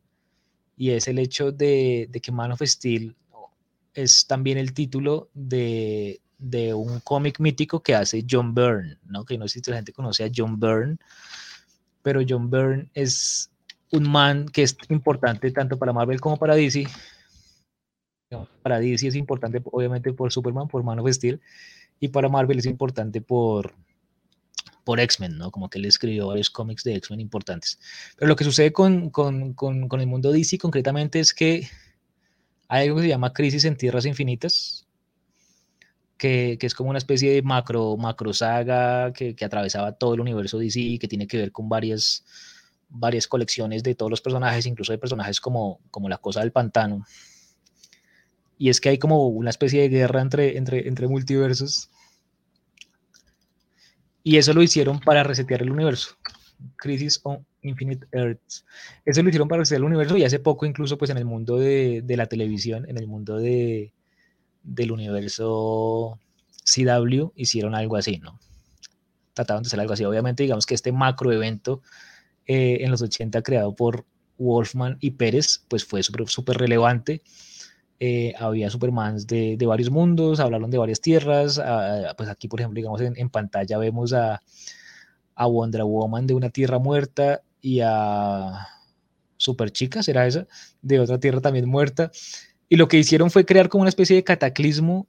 [0.75, 3.15] y es el hecho de, de, que Man of Steel
[3.93, 9.25] es también el título de, de un cómic mítico que hace John Byrne, ¿no?
[9.25, 10.97] que no sé si la gente conoce a John Byrne,
[12.01, 13.51] pero John Byrne es
[13.91, 16.87] un man que es importante tanto para Marvel como para DC.
[18.61, 21.41] Para DC es importante obviamente por Superman, por Man of Steel,
[21.99, 23.73] y para Marvel es importante por,
[24.83, 25.51] por X-Men, ¿no?
[25.51, 27.79] Como que él escribió varios cómics de X-Men importantes.
[28.15, 31.67] Pero lo que sucede con, con, con, con, el mundo DC concretamente es que
[32.67, 34.87] hay algo que se llama Crisis en Tierras Infinitas,
[36.19, 40.59] que, es como una especie de macro, macro saga que, que, atravesaba todo el universo
[40.59, 42.25] DC y que tiene que ver con varias,
[42.89, 47.05] varias colecciones de todos los personajes, incluso de personajes como, como la cosa del pantano.
[48.57, 51.89] Y es que hay como una especie de guerra entre, entre, entre multiversos
[54.21, 56.17] y eso lo hicieron para resetear el universo.
[56.75, 58.65] Crisis on Infinite Earths.
[59.05, 61.57] Eso lo hicieron para resetear el universo y hace poco incluso pues en el mundo
[61.57, 63.93] de, de la televisión, en el mundo de,
[64.63, 66.19] del universo
[66.63, 68.39] CW, hicieron algo así, ¿no?
[69.33, 70.05] Trataban de hacer algo así.
[70.05, 71.81] Obviamente digamos que este macro evento
[72.45, 74.05] eh, en los 80 creado por
[74.37, 77.21] Wolfman y Pérez pues fue súper relevante
[78.01, 82.77] eh, había Supermans de, varios mundos, hablaron de varias tierras, uh, pues aquí por ejemplo,
[82.77, 84.41] digamos en, pantalla vemos a,
[85.35, 88.67] a, Wonder Woman de una tierra muerta y a
[89.35, 90.47] Super Chica, ¿será esa?
[90.81, 92.09] De otra tierra también muerta.
[92.69, 95.07] Y lo que hicieron fue crear como una especie de cataclismo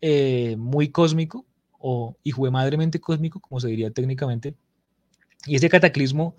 [0.00, 1.46] eh, muy cósmico,
[1.80, 4.54] o hijo de madremente cósmico, como se diría técnicamente.
[5.46, 6.36] Y ese cataclismo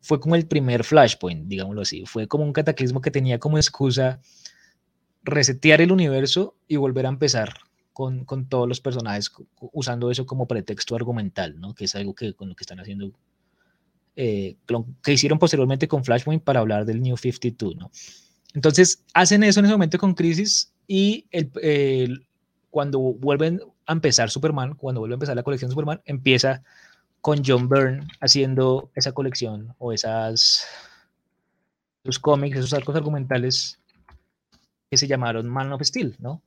[0.00, 2.04] fue como el primer flashpoint, digámoslo así.
[2.04, 4.20] Fue como un cataclismo que tenía como excusa
[5.22, 7.54] resetear el universo y volver a empezar
[7.94, 9.32] con, con, todos los personajes
[9.72, 11.74] usando eso como pretexto argumental, ¿no?
[11.74, 13.12] Que es algo que con lo que están haciendo,
[14.16, 14.56] eh,
[15.02, 17.90] que hicieron posteriormente con Flashpoint para hablar del New 52, ¿no?
[18.54, 22.26] Entonces, hacen eso en ese momento con Crisis y el,
[22.70, 26.62] cuando vuelven a empezar Superman, cuando vuelve a empezar la colección Superman, empieza
[27.20, 30.66] con John Byrne haciendo esa colección o esas,
[32.04, 33.80] los cómics, esos arcos argumentales
[34.90, 36.40] que se llamaron Man of Steel, ¿no?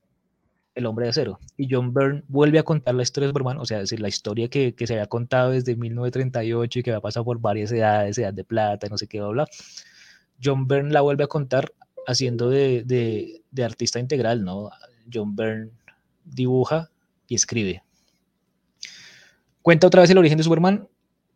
[0.76, 1.40] El hombre de acero.
[1.58, 4.76] Y John Byrne vuelve a contar la historia de Superman, o sea, la historia que,
[4.76, 8.44] que, se había contado desde 1938 y que había pasado por varias edades, edad de
[8.44, 9.48] plata, no sé qué, bla, bla.
[10.42, 11.74] John Byrne la vuelve a contar
[12.08, 14.72] haciendo de, artista integral, ¿no?
[15.14, 15.72] John Byrne
[16.24, 16.90] dibuja
[17.28, 17.84] y escribe.
[19.62, 20.88] Cuenta otra vez el origen de Superman,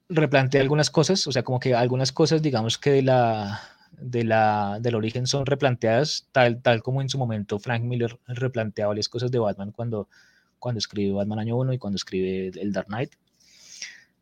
[0.08, 3.62] replantea algunas cosas, o sea, como que algunas cosas, digamos que de la,
[3.92, 8.90] de la, del origen son replanteadas, tal, tal como en su momento Frank Miller replanteaba
[8.90, 10.08] varias cosas de Batman cuando,
[10.58, 13.12] cuando escribe Batman Año 1 y cuando escribe el Dark Knight.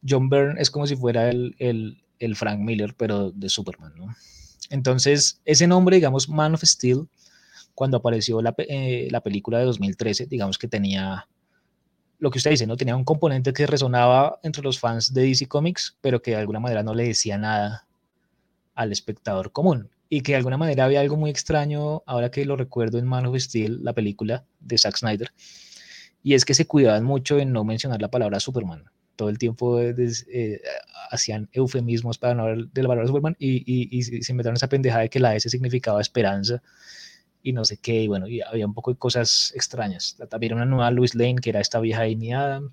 [0.08, 4.16] John Byrne es como si fuera el, el, el Frank Miller, pero de Superman, ¿no?
[4.70, 7.08] Entonces, ese nombre, digamos, Man of Steel,
[7.74, 11.28] cuando apareció la, eh, la película de 2013, digamos que tenía
[12.20, 12.76] lo que usted dice, ¿no?
[12.76, 16.60] Tenía un componente que resonaba entre los fans de DC Comics, pero que de alguna
[16.60, 17.88] manera no le decía nada
[18.76, 19.90] al espectador común.
[20.10, 23.26] Y que de alguna manera había algo muy extraño, ahora que lo recuerdo en Man
[23.26, 25.32] of Steel, la película de Zack Snyder,
[26.22, 28.86] y es que se cuidaban mucho en no mencionar la palabra Superman,
[29.20, 30.62] todo el tiempo eh,
[31.12, 34.70] hacían eufemismos para no hablar del valor de Superman y, y, y, se inventaron esa
[34.70, 36.64] pendejada de que la S significaba esperanza
[37.44, 40.16] y no sé qué, y bueno, y había un poco de cosas extrañas.
[40.30, 42.72] También una nueva Louis Lane, que era esta vieja Amy Adam.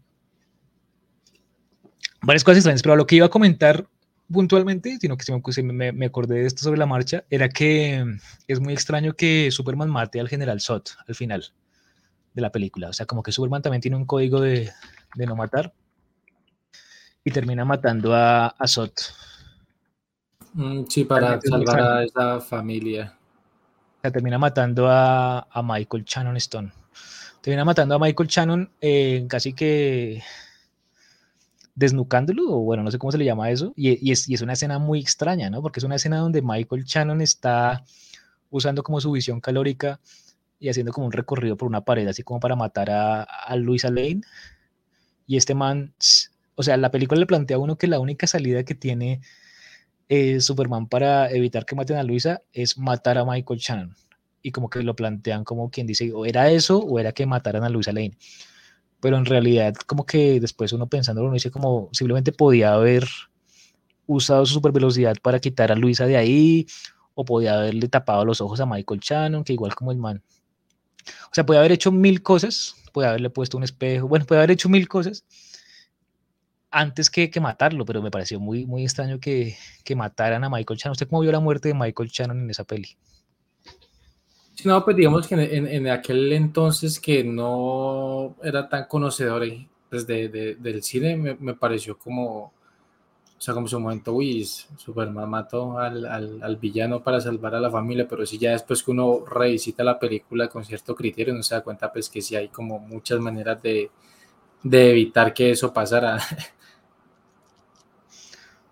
[2.23, 3.89] Varias cosas extrañas, pero lo que iba a comentar
[4.31, 8.05] puntualmente, sino que me, me, acordé de esto sobre la marcha, era que
[8.47, 11.53] es muy extraño que Superman mate al general Zod al final
[12.35, 12.89] de la película.
[12.89, 14.71] O sea, como que Superman también tiene un código de,
[15.17, 15.75] de no matar
[17.27, 18.93] y termina matando a, a Zod.
[20.55, 23.17] Mm, sí, para salvar a esa familia.
[23.99, 26.71] O sea, termina matando a, a Michael Shannon Stone.
[27.41, 30.23] Termina matando a Michael Shannon eh, casi que
[31.75, 34.53] desnucándolo, o bueno, no sé cómo se le llama eso, y, es, y, es, una
[34.53, 35.63] escena muy extraña, ¿no?
[35.63, 37.85] Porque es una escena donde Michael Shannon está
[38.51, 39.99] usando como su visión calórica
[40.61, 43.91] y haciendo como un recorrido por una pared, así como para matar a, a Luisa
[43.91, 44.21] Lane.
[45.27, 45.93] Y este man,
[46.57, 49.21] o sea, la película le plantea a uno que la única salida que tiene
[50.09, 53.95] eh, Superman para evitar que maten a Luisa es matar a Michael Shannon.
[54.43, 57.65] Y como que lo plantean como quien dice, o era eso o era que mataran
[57.65, 58.17] a Luisa Lane.
[59.01, 63.07] Pero en realidad, como que después uno pensándolo, uno dice como simplemente podía haber
[64.07, 66.67] usado su super velocidad para quitar a Luisa de ahí,
[67.15, 70.23] o podía haberle tapado los ojos a Michael Shannon, que igual como el man
[71.31, 74.53] o sea, puede haber hecho mil cosas, puede haberle puesto un espejo, bueno, puede haber
[74.53, 75.25] hecho mil cosas
[76.77, 80.79] antes que, que matarlo, pero me pareció muy, muy extraño que, que mataran a Michael
[80.79, 80.93] Shannon.
[80.93, 82.97] ¿Usted cómo vio la muerte de Michael Shannon en esa peli?
[84.63, 89.43] No, pues digamos que en, en, aquel entonces que no era tan conocedor
[89.89, 92.53] pues de, de, del cine, me, me, pareció como, o
[93.39, 98.07] sea, como su momento, uy, Superman mató al, al, villano para salvar a la familia,
[98.09, 101.63] pero si ya después que uno revisita la película con cierto criterio, uno se da
[101.63, 103.91] cuenta pues que sí hay como muchas maneras de,
[104.63, 106.19] de evitar que eso pasara.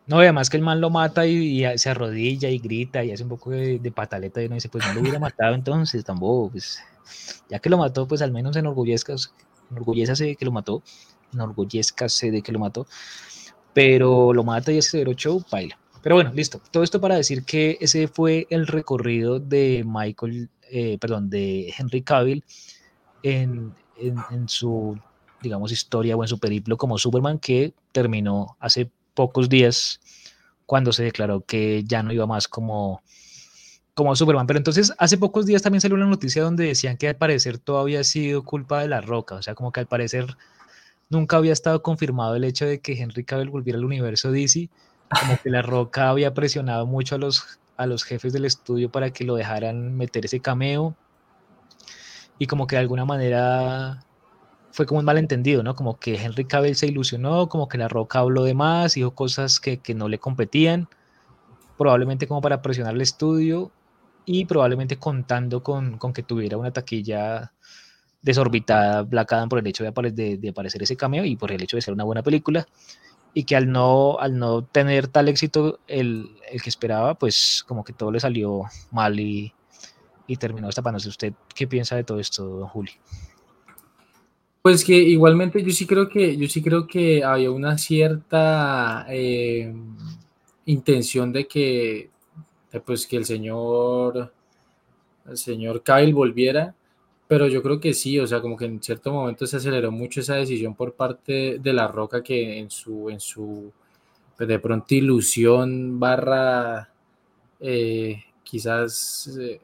[0.07, 3.31] No, además que el man lo mata y, se arrodilla y grita y hace un
[3.31, 6.81] poco de, pataleta y uno dice, pues no lo hubiera matado entonces, tampoco, pues
[7.49, 9.15] ya que lo mató, pues al menos enorgullezca,
[9.71, 10.83] enorgullezcase de que lo mató,
[11.33, 12.87] enorgullezcase de que lo mató
[13.75, 15.79] pero lo mata y ese show, baila.
[16.01, 16.61] Pero bueno, listo.
[16.71, 22.03] Todo esto para decir que ese fue el recorrido de Michael, eh, perdón, de Henry
[22.03, 22.45] Cavill
[23.23, 24.99] en, en, su,
[25.43, 30.01] digamos, historia o en su periplo como Superman que terminó hace pocos días
[30.67, 33.03] cuando se declaró que ya no iba más como,
[33.95, 34.47] como Superman.
[34.47, 37.79] Pero entonces hace pocos días también salió una noticia donde decían que al parecer todo
[37.79, 40.37] había sido culpa de la roca, o sea, como que al parecer
[41.11, 44.69] nunca había estado confirmado el hecho de que Henry Cavill volviera al universo DC,
[45.21, 49.11] como que La Roca había presionado mucho a los, a los jefes del estudio para
[49.11, 50.97] que lo dejaran meter ese cameo,
[52.39, 54.05] y como que de alguna manera
[54.75, 55.77] fue como un malentendido, ¿no?
[55.77, 59.61] Como que Henry Cavill se ilusionó, como que La Roca habló de más, dijo cosas
[59.61, 60.89] que, que no le competían,
[61.79, 63.71] probablemente como para presionar el estudio,
[64.27, 67.53] y probablemente contando con, con que tuviera una taquilla
[68.21, 71.83] desorbitada Black Adam por el hecho de, aparecer ese cameo y por el hecho de
[71.83, 72.67] ser una buena película
[73.33, 77.85] y que al no, al no tener tal éxito el, el que esperaba, pues como
[77.85, 79.55] que todo le salió mal y,
[80.27, 81.09] y terminó destapándose.
[81.09, 82.93] ¿Usted qué piensa de todo esto, Juli?
[84.65, 89.75] Pues que igualmente yo sí creo que yo sí creo que había una cierta eh,
[90.65, 92.09] intención de que
[92.87, 94.33] pues que el señor
[95.29, 96.75] el señor Kyle volviera
[97.29, 100.21] pero yo creo que sí, o sea, como que en cierto momento se aceleró mucho
[100.21, 103.73] esa decisión por parte de La Roca que en su, en su
[104.37, 106.91] pues de pronto ilusión barra
[107.61, 109.61] eh, quizás eh,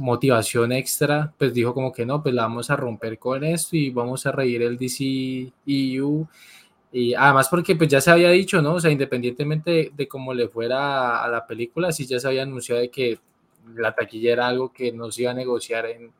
[0.00, 3.90] motivación extra, pues dijo como que no, pues la vamos a romper con esto y
[3.90, 6.26] vamos a reír el DC EU.
[6.92, 8.74] Y además porque pues ya se había dicho, ¿no?
[8.74, 12.42] O sea, independientemente de, de cómo le fuera a, la película, sí ya se había
[12.42, 13.18] anunciado de que
[13.76, 16.10] la taquilla era algo que no se iba a negociar en,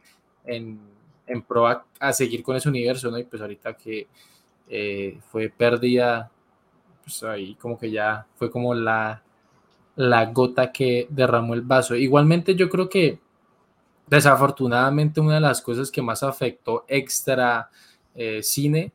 [0.44, 0.78] en,
[1.26, 3.18] en pro a, seguir con ese universo, ¿no?
[3.18, 4.06] Y pues ahorita que
[4.68, 6.30] eh, fue pérdida,
[7.02, 9.22] pues ahí como que ya fue como la,
[9.96, 11.96] la gota que derramó el vaso.
[11.96, 13.18] Igualmente yo creo que
[14.10, 17.70] desafortunadamente una de las cosas que más afectó extra
[18.14, 18.92] eh, cine,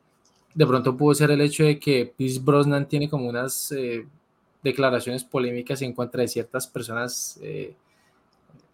[0.54, 4.06] de pronto pudo ser el hecho de que Pierce Brosnan tiene como unas eh,
[4.62, 7.74] declaraciones polémicas en contra de ciertas personas eh,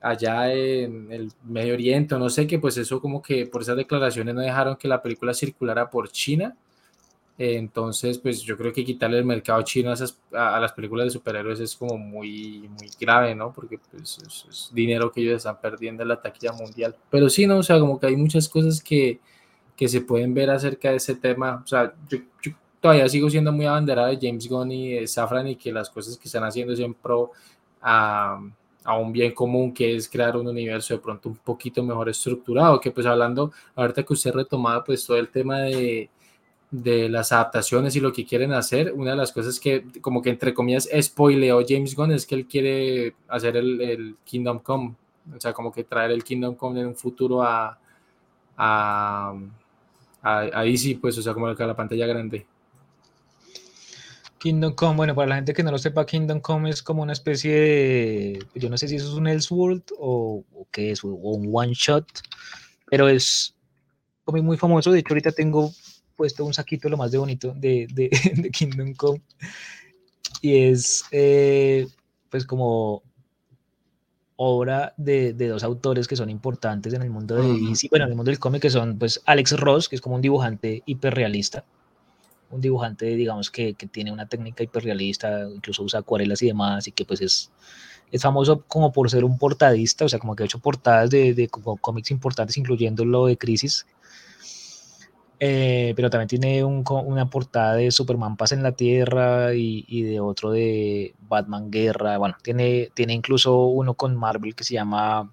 [0.01, 4.33] allá en el Medio Oriente no sé qué, pues eso como que por esas declaraciones
[4.33, 6.55] no dejaron que la película circulara por China.
[7.37, 11.11] Entonces, pues yo creo que quitarle el mercado chino a, esas, a, las películas de
[11.11, 13.51] superhéroes es como muy, muy grave, ¿no?
[13.51, 16.95] Porque pues, es, dinero que ellos están perdiendo en la taquilla mundial.
[17.09, 17.57] Pero sí, ¿no?
[17.57, 19.19] O sea, como que hay muchas cosas que,
[19.75, 21.61] que se pueden ver acerca de ese tema.
[21.63, 22.19] O sea, yo,
[22.79, 26.17] todavía sigo siendo muy abanderado de James Gunn y de Safran y que las cosas
[26.17, 27.31] que están haciendo es en pro
[27.81, 28.39] a,
[28.83, 32.79] a, un bien común que es crear un universo de pronto un poquito mejor estructurado,
[32.79, 36.09] que pues hablando, ahorita que usted retomaba pues todo el tema de,
[36.71, 40.29] de las adaptaciones y lo que quieren hacer, una de las cosas que como que
[40.29, 44.95] entre comillas spoileó James Gunn es que él quiere hacer el, el Kingdom Come,
[45.35, 47.77] o sea, como que traer el Kingdom Come en un futuro a,
[48.55, 49.33] a,
[50.21, 52.45] a, DC, pues, o sea, como a la pantalla grande.
[54.37, 57.13] Kingdom Come, bueno, para la gente que no lo sepa, Kingdom Come es como una
[57.13, 61.09] especie de, yo no sé si eso es un Elseworld o, o qué es, o
[61.09, 62.07] un one shot,
[62.89, 63.55] pero es
[64.23, 65.71] como muy famoso, de hecho ahorita tengo
[66.21, 69.23] puesto un saquito lo más de bonito de, de, de Kingdom Come.
[70.39, 71.87] Y es eh,
[72.29, 73.01] pues como
[74.35, 78.11] obra de, de, dos autores que son importantes en el mundo de DC, bueno, en
[78.11, 81.65] el mundo del cómic, que son pues Alex Ross, que es como un dibujante hiperrealista,
[82.51, 86.91] un dibujante, digamos, que, que, tiene una técnica hiperrealista, incluso usa acuarelas y demás, y
[86.91, 87.51] que pues es,
[88.11, 91.33] es famoso como por ser un portadista, o sea, como que ha hecho portadas de,
[91.33, 93.87] de cómics importantes, incluyendo lo de Crisis,
[95.43, 100.19] eh, pero también tiene un, una portada de Superman Paz en la Tierra y, de
[100.19, 102.19] otro de Batman Guerra.
[102.19, 105.31] Bueno, tiene, tiene incluso uno con Marvel que se llama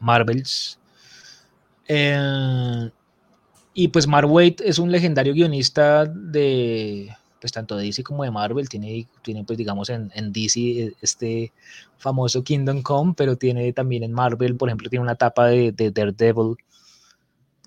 [0.00, 0.78] Marvels.
[1.86, 2.90] Eh,
[3.74, 4.30] y pues Mark
[4.64, 8.70] es un legendario guionista de pues tanto de DC como de Marvel.
[8.70, 11.52] Tiene, tiene pues digamos en, DC este
[11.98, 15.90] famoso Kingdom Come, pero tiene también en Marvel, por ejemplo, tiene una etapa de, de
[15.90, 16.56] Daredevil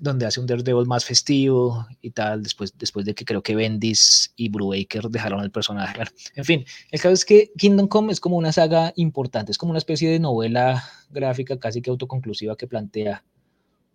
[0.04, 4.34] donde hace un Daredevil más festivo y tal, después, después de que creo que Bendis
[4.36, 6.04] y Brubaker dejaron el personaje.
[6.36, 9.70] en fin, el caso es que Kingdom Come es como una saga importante, es como
[9.70, 13.24] una especie de novela gráfica casi que autoconclusiva que plantea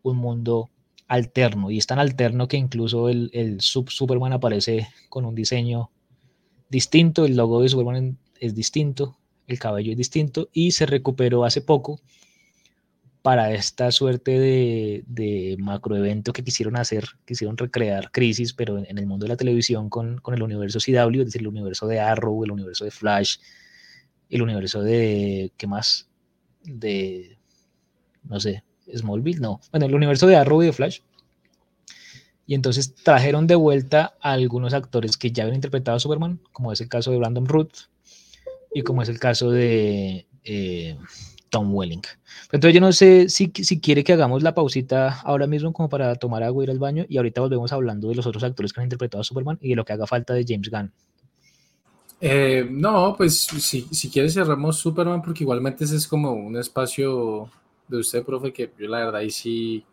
[0.01, 0.71] un mundo
[1.09, 5.91] alterno, y es tan alterno que incluso el, el Superman aparece con un diseño
[6.71, 11.61] distinto, el logo de Superman es distinto, el cabello es distinto, y se recuperó hace
[11.61, 12.01] poco
[13.29, 19.05] para esta suerte de, de macroevento que quisieron hacer, quisieron recrear Crisis, pero en, el
[19.05, 22.53] mundo de la televisión con, el universo CW, es decir, el universo de Arrow, el
[22.53, 23.37] universo de Flash,
[24.31, 26.09] el universo de, ¿qué más?
[26.65, 27.37] De,
[28.23, 28.65] no sé,
[28.97, 31.01] Smallville, no, bueno, el universo de Arrow y de Flash.
[32.47, 36.73] Y entonces trajeron de vuelta a algunos actores que ya habían interpretado a Superman, como
[36.73, 37.77] es el caso de Brandon Root
[38.73, 40.27] y como es el caso de...
[40.45, 40.97] Eh,
[41.51, 42.03] Tom Welling.
[42.53, 46.15] Entonces yo no sé si, si quiere que hagamos la pausita ahora mismo como para
[46.17, 48.87] tomar agua, ir al baño y ahorita volvemos hablando de los otros actores que han
[48.87, 50.93] interpretado a Superman y de lo que haga falta de James Gunn.
[52.21, 57.49] Eh, no, pues si, si quieres cerramos Superman porque igualmente ese es como un espacio
[57.87, 59.85] de usted, profe, que yo la verdad ahí sí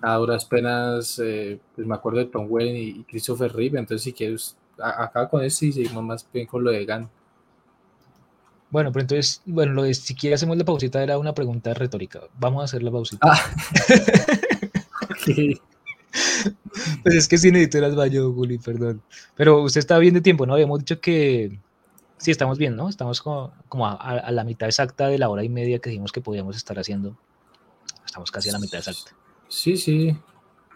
[0.00, 4.12] a duras penas, eh, pues me acuerdo de Tom Welling y, Christopher Reeve, entonces si
[4.12, 7.08] quieres, acá con este y seguimos más bien con lo de Gunn.
[8.72, 12.20] Bueno, pero entonces, bueno, lo de si quiere hacemos la pausita era una pregunta retórica.
[12.38, 13.28] Vamos a hacer la pausita.
[13.30, 13.40] Ah.
[17.02, 19.02] Pues es que ir al baño, Juli, perdón.
[19.34, 20.52] Pero usted estaba bien de tiempo, ¿no?
[20.54, 21.58] Habíamos dicho que
[22.18, 22.88] sí, estamos bien, ¿no?
[22.88, 26.12] Estamos como, como a, a, la mitad exacta de la hora y media que dijimos
[26.12, 27.16] que podíamos estar haciendo.
[28.04, 29.12] Estamos casi a la mitad exacta.
[29.48, 30.16] Sí, sí.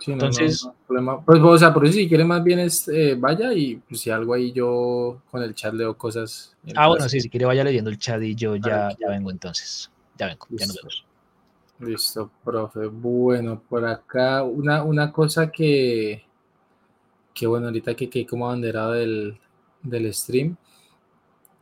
[0.06, 4.00] Entonces, pues, o sea, por eso si quiere más bien es, eh, vaya y pues,
[4.00, 6.56] si algo ahí yo con el chat leo cosas.
[6.74, 9.90] Ah, bueno, sí, si quiere vaya leyendo el chat y yo ya, ya vengo entonces.
[10.18, 11.04] Ya vengo, ya nos vemos.
[11.80, 12.86] Listo, profe.
[12.86, 16.24] Bueno, por acá una, una cosa que,
[17.34, 19.38] que bueno, ahorita que quedé como abanderado del,
[19.82, 20.56] del stream,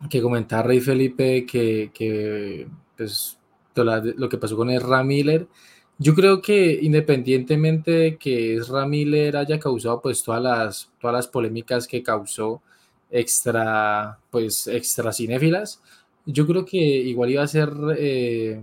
[0.08, 3.38] que comentaba Rey Felipe que, que pues,
[3.74, 5.48] lo que pasó con el Miller
[5.98, 11.28] yo creo que independientemente de que Ezra Miller haya causado pues todas las, todas las
[11.28, 12.62] polémicas que causó
[13.10, 15.80] extra, pues extra cinéfilas,
[16.26, 18.60] yo creo que igual iba a ser, eh,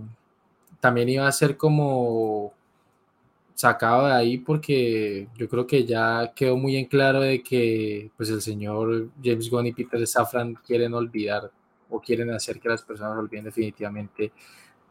[0.80, 2.52] también iba a ser como
[3.54, 8.28] sacado de ahí porque yo creo que ya quedó muy en claro de que pues
[8.30, 11.50] el señor James Gunn y Peter Safran quieren olvidar
[11.88, 14.32] o quieren hacer que las personas olviden definitivamente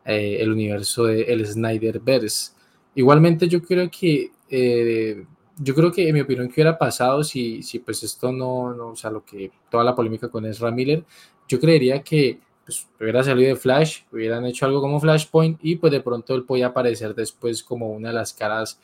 [0.06, 2.54] eh, el universo de el Snyderverse.
[2.96, 5.26] Igualmente yo creo que eh,
[5.58, 8.90] yo creo que en mi opinión que hubiera pasado si, si pues esto no, no,
[8.90, 11.06] o sea, lo que toda la polémica con Ezra Miller,
[11.48, 15.92] yo creería que pues, hubiera salido de Flash, hubieran hecho algo como Flashpoint y pues
[15.92, 18.80] de pronto él podía aparecer después como una de las caras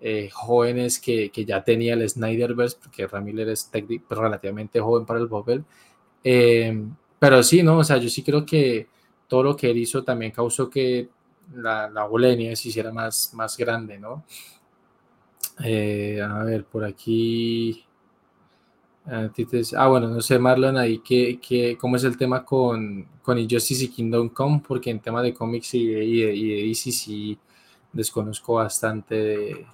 [0.00, 3.70] eh, jóvenes que, que, ya tenía el Snyderverse, porque Ezra Miller es
[4.08, 5.64] relativamente joven para el Bubble.
[7.18, 7.78] pero sí, ¿no?
[7.78, 8.88] O sea, yo sí creo que
[9.32, 11.08] todo lo que él hizo también causó que
[11.54, 12.06] la, la
[12.54, 14.24] se hiciera más, más grande, ¿no?
[15.64, 17.82] Eh, a ver, por aquí.
[19.06, 23.86] Ah, bueno, no sé, Marlon, ahí, ¿qué, qué, cómo es el tema con, con Injustice
[23.86, 24.60] y Kingdom Come?
[24.68, 27.38] Porque en tema de cómics y de, y y DC sí
[27.90, 29.66] desconozco bastante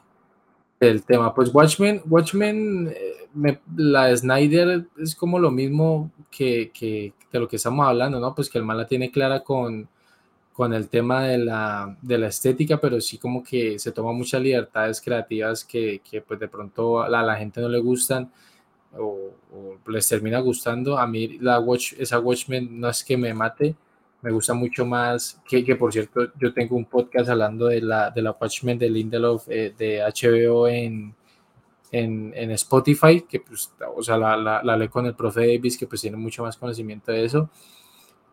[0.81, 1.35] del tema.
[1.35, 7.39] Pues Watchmen, Watchmen, eh, me, la de Snyder es como lo mismo que, que, de
[7.41, 8.35] lo que estamos hablando, ¿no?
[8.35, 9.89] Pues que el mal la tiene clara con,
[10.53, 14.43] con el tema de la, de la estética, pero sí como que se toma muchas
[14.43, 18.31] libertades creativas que, que pues de pronto a la, a la gente no le gustan
[18.97, 20.99] o, o, les termina gustando.
[20.99, 23.77] A mí la Watch, esa Watchmen no es que me mate,
[24.23, 28.11] me gusta mucho más, que, que por cierto yo tengo un podcast hablando de la,
[28.11, 31.15] de la Watchmen de Lindelof eh, de HBO en,
[31.93, 35.79] en, en, Spotify, que pues, o sea, la, la, la leí con el profe Davis,
[35.79, 37.51] que pues tiene mucho más conocimiento de eso.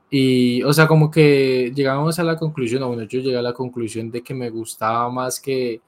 [0.09, 3.53] Y, o sea, como que llegamos a la conclusión, o bueno, yo llegué a la
[3.53, 5.81] conclusión de que me gustaba más que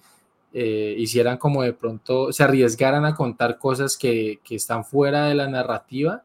[0.54, 5.36] eh, hicieran como de pronto, se arriesgaran a contar cosas que, que están fuera de
[5.36, 6.24] la narrativa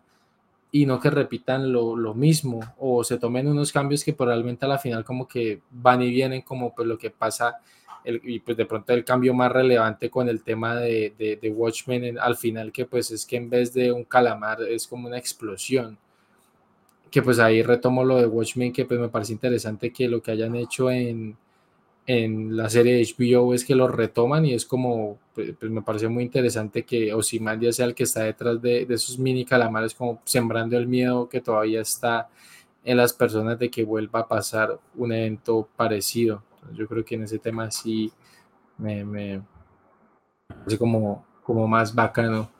[0.74, 4.69] y no que repitan lo, lo, mismo o se tomen unos cambios que probablemente a
[4.69, 7.59] la final como que van y vienen como pues lo que pasa
[8.05, 11.51] el, y pues de pronto el cambio más relevante con el tema de, de, de
[11.51, 15.09] Watchmen en, al final que pues es que en vez de un calamar es como
[15.09, 15.99] una explosión.
[17.11, 20.31] Que pues ahí retomo lo de Watchmen que pues me parece interesante que lo que
[20.31, 21.36] hayan hecho en,
[22.07, 25.83] en la serie de HBO es que lo retoman y es como, pues, pues me
[25.83, 29.95] parece muy interesante que Ozymandias sea el que está detrás de, de, esos mini calamares,
[29.95, 32.29] como sembrando el miedo que todavía está
[32.85, 36.43] en las personas de que vuelva a pasar un evento parecido.
[36.55, 38.12] Entonces, yo creo que en ese tema sí
[38.79, 39.43] me, me
[40.49, 42.51] parece como, como más bacano.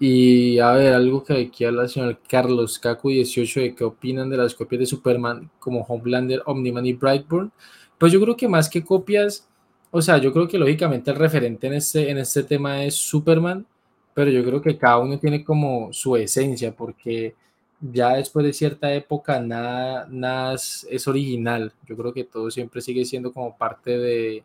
[0.00, 4.30] Y a ver, algo que aquí habla el señor Carlos Cacu 18 de qué opinan
[4.30, 7.52] de las copias de Superman como Homelander, Omniman y Brightburn.
[7.98, 9.48] Pues yo creo que más que copias,
[9.90, 13.66] o sea, yo creo que lógicamente el referente en este, en este tema es Superman,
[14.14, 17.34] pero yo creo que cada uno tiene como su esencia, porque
[17.80, 21.72] ya después de cierta época nada, nada es, es original.
[21.86, 24.44] Yo creo que todo siempre sigue siendo como parte de,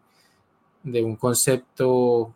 [0.84, 2.34] de un concepto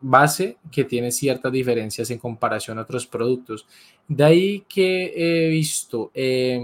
[0.00, 3.66] base que tiene ciertas diferencias en comparación a otros productos.
[4.08, 6.60] De ahí que he visto, eh,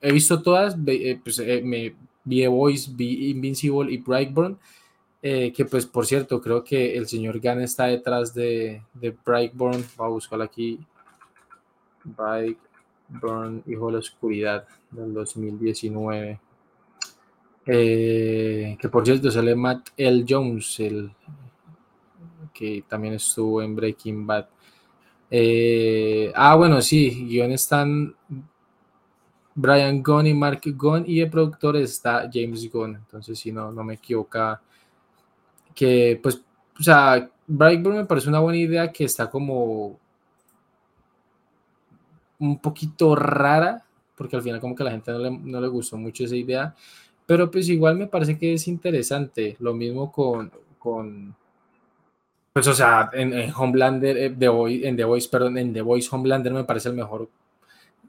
[0.00, 1.94] he visto todas, eh, pues, eh, me
[2.24, 4.58] vi The Voice, vi Invincible y Brightburn,
[5.22, 9.84] eh, que pues por cierto, creo que el señor Gunn está detrás de, de Brightburn,
[9.96, 10.80] voy a buscarlo aquí,
[12.04, 16.40] Brightburn, Hijo de la Oscuridad, del 2019.
[17.66, 20.24] Eh, que por cierto sale Matt L.
[20.28, 21.10] Jones, el,
[22.52, 24.48] que también estuvo en Breaking Bad.
[25.30, 28.14] Eh, ah, bueno, sí, guion están
[29.54, 33.84] Brian Gunn y Mark Gunn y el productor está James Gunn, entonces si no, no
[33.84, 34.60] me equivoca,
[35.74, 36.42] que pues,
[36.78, 39.98] o sea, Brightburn me parece una buena idea que está como
[42.38, 43.84] un poquito rara,
[44.16, 46.36] porque al final como que a la gente no le, no le gustó mucho esa
[46.36, 46.74] idea,
[47.26, 51.34] pero pues igual me parece que es interesante, lo mismo con, con
[52.52, 55.82] pues o sea, en, en Homelander, eh, The Voice, en The Voice, perdón, en The
[55.82, 57.28] Voice Homelander me parece el mejor,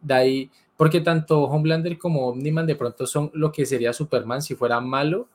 [0.01, 4.81] de porque tanto Homelander como Omniman de pronto son lo que sería Superman si fuera
[4.81, 5.27] malo,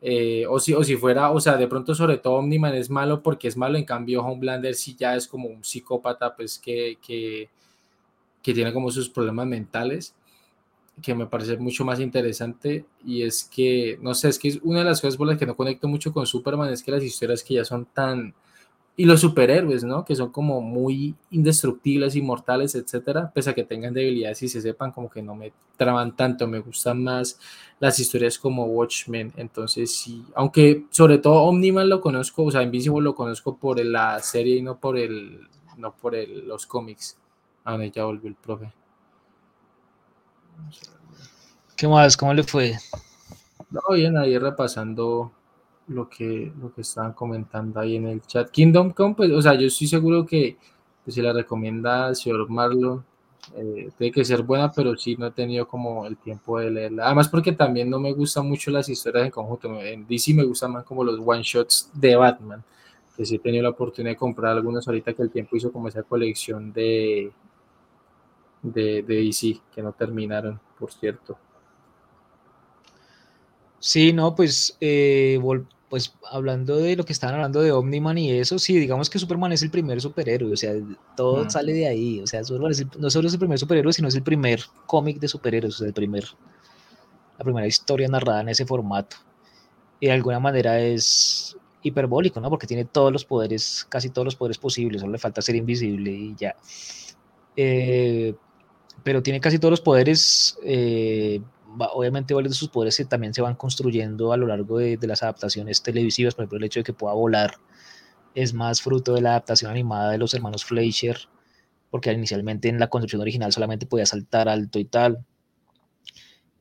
[0.00, 3.22] eh, o, si, o si fuera, o sea, de pronto sobre todo Omniman es malo
[3.22, 7.48] porque es malo, en cambio Homelander sí ya es como un psicópata, pues que, que,
[8.42, 10.14] que tiene como sus problemas mentales,
[11.02, 14.80] que me parece mucho más interesante, y es que, no sé, es que es una
[14.80, 17.42] de las cosas por las que no conecto mucho con Superman, es que las historias
[17.42, 18.34] que ya son tan
[18.96, 20.04] y los superhéroes, ¿no?
[20.04, 24.92] Que son como muy indestructibles, inmortales, etcétera, pese a que tengan debilidades y se sepan
[24.92, 27.40] como que no me traban tanto, me gustan más
[27.80, 33.02] las historias como Watchmen, entonces sí, aunque sobre todo Omniman lo conozco, o sea, Invincible
[33.02, 35.40] lo conozco por la serie y no por el,
[35.76, 37.18] no por el, los cómics,
[37.64, 38.72] a donde ya volvió el profe.
[41.76, 42.16] ¿Qué más?
[42.16, 42.78] ¿Cómo le fue?
[43.70, 45.32] No, bien, ahí repasando
[45.88, 48.50] lo que, lo que estaban comentando ahí en el chat.
[48.50, 50.56] Kingdom Come, pues, o sea, yo estoy seguro que
[51.04, 53.04] pues, si la recomienda el señor Marlon,
[53.54, 57.06] eh, tiene que ser buena, pero sí no he tenido como el tiempo de leerla.
[57.06, 59.80] Además, porque también no me gustan mucho las historias en conjunto.
[59.82, 62.64] En DC me gustan más como los one shots de Batman,
[63.16, 65.88] que sí he tenido la oportunidad de comprar algunos ahorita que el tiempo hizo como
[65.88, 67.30] esa colección de,
[68.62, 71.36] de, de DC, que no terminaron, por cierto.
[73.86, 75.38] Sí, no, pues, eh,
[75.90, 79.52] pues hablando de lo que estaban hablando de Omniman y eso, sí, digamos que Superman
[79.52, 80.72] es el primer superhéroe, o sea,
[81.14, 81.50] todo mm.
[81.50, 84.08] sale de ahí, o sea, Superman es el, no solo es el primer superhéroe, sino
[84.08, 86.24] es el primer cómic de superhéroes, o sea, el primer,
[87.36, 89.18] la primera historia narrada en ese formato.
[90.00, 92.48] Y de alguna manera es hiperbólico, ¿no?
[92.48, 96.10] Porque tiene todos los poderes, casi todos los poderes posibles, solo le falta ser invisible
[96.10, 96.56] y ya.
[97.54, 98.34] Eh,
[99.02, 100.56] pero tiene casi todos los poderes.
[100.64, 101.42] Eh,
[101.92, 105.82] obviamente, varios de sus poderes también se van construyendo a lo largo de, las adaptaciones
[105.82, 106.34] televisivas.
[106.34, 107.54] Por ejemplo, el hecho de que pueda volar
[108.34, 111.18] es más fruto de la adaptación animada de los hermanos Fleischer,
[111.90, 115.24] porque inicialmente en la construcción original solamente podía saltar alto y tal.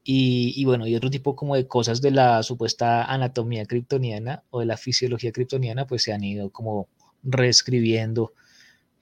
[0.06, 4.65] Y, bueno, y otro tipo como de cosas de la supuesta anatomía kryptoniana o de
[4.65, 6.90] la fisiología kryptoniana, pues se han ido como
[7.23, 8.34] reescribiendo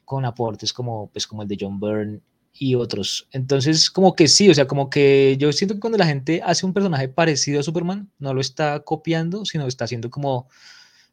[0.06, 2.22] con aportes como, pues, como el de John Byrne
[2.54, 3.28] y otros.
[3.32, 6.66] Entonces, como que sí, o sea, como que yo siento que cuando la gente hace
[6.66, 10.48] un personaje parecido a Superman, no lo está copiando, sino está haciendo como,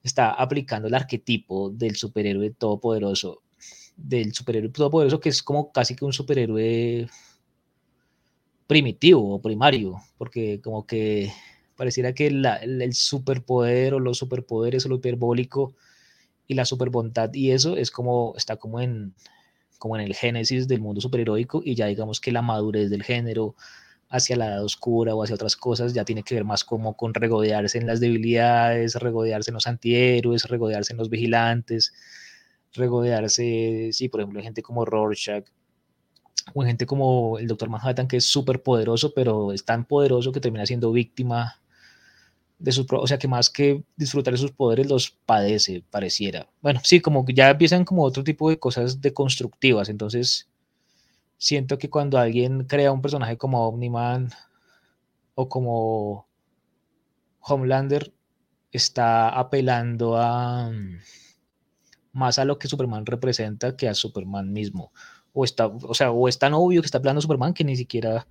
[0.02, 3.42] está aplicando el arquetipo del superhéroe todopoderoso,
[3.96, 7.08] del superhéroe todopoderoso que es como casi que un superhéroe
[8.66, 11.32] primitivo o primario, porque como que
[11.76, 15.74] pareciera que el superpoder o los superpoderes o lo hiperbólico
[16.46, 19.14] y la superbondad y eso es como, está como en,
[19.78, 23.54] como en el génesis del mundo superheroico y ya digamos que la madurez del género
[24.10, 27.14] hacia la edad oscura o hacia otras cosas ya tiene que ver más como con
[27.14, 31.92] regodearse en las debilidades, regodearse en los antihéroes, regodearse en los vigilantes,
[32.72, 35.44] regodearse, sí, por ejemplo, gente como Rorschach
[36.54, 40.40] o gente como el Doctor Manhattan que es súper poderoso, pero es tan poderoso que
[40.40, 41.60] termina siendo víctima
[42.58, 46.48] de sus, o sea, que más que disfrutar de sus poderes los padece, pareciera.
[46.60, 50.48] Bueno, sí, como que ya empiezan como otro tipo de cosas deconstructivas, entonces
[51.36, 54.30] siento que cuando alguien crea un personaje como Omniman
[55.34, 56.26] o como
[57.40, 58.12] Homelander,
[58.72, 60.98] está apelando a mm,
[62.12, 64.92] más a lo que Superman representa que a Superman mismo.
[65.32, 67.76] O está, o sea, o es tan obvio que está apelando a Superman que ni
[67.76, 68.26] siquiera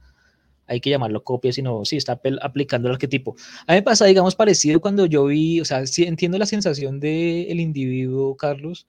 [0.68, 3.36] hay que llamarlo copia, sino sí está aplicando el arquetipo.
[3.66, 7.00] A mí me pasa, digamos, parecido cuando yo vi, o sea, sí entiendo la sensación
[7.00, 8.88] del individuo, Carlos,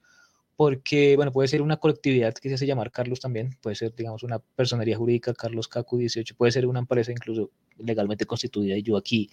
[0.55, 4.23] porque, bueno, puede ser una colectividad que se hace llamar Carlos también, puede ser, digamos,
[4.23, 8.97] una personería jurídica, Carlos Cacu 18, puede ser una empresa incluso legalmente constituida, y yo
[8.97, 9.29] aquí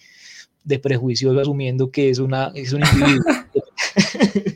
[0.63, 3.25] de prejuicios asumiendo que es, una, es un individuo.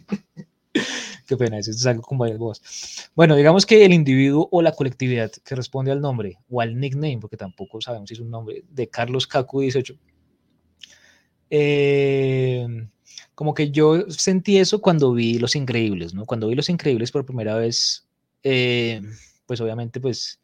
[1.31, 3.09] Qué pena, eso es algo con varias voces.
[3.15, 7.19] Bueno, digamos que el individuo o la colectividad que responde al nombre o al nickname,
[7.20, 9.94] porque tampoco sabemos si es un nombre, de Carlos Cacu 18.
[11.51, 12.66] Eh,
[13.36, 16.27] como que yo sentí eso cuando vi Los Increíbles, ¿no?
[16.27, 18.09] Cuando vi Los Increíbles por primera vez,
[18.43, 19.01] eh,
[19.47, 20.40] pues obviamente pues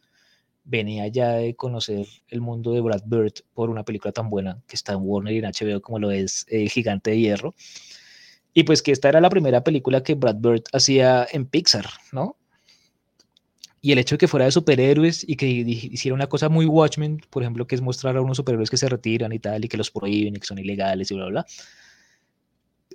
[0.63, 4.77] venía ya de conocer el mundo de Brad Bird por una película tan buena que
[4.77, 7.57] está en Warner y en HBO como lo es El Gigante de Hierro.
[8.57, 12.39] Y pues que esta era la primera película que Brad Bird hacía en Pixar, ¿no?
[13.83, 17.21] Y el hecho de que fuera de superhéroes y que hiciera una cosa muy Watchmen,
[17.29, 19.77] por ejemplo, que es mostrar a unos superhéroes que se retiran y tal, y que
[19.77, 21.47] los prohíben y que son ilegales y bla, bla, bla.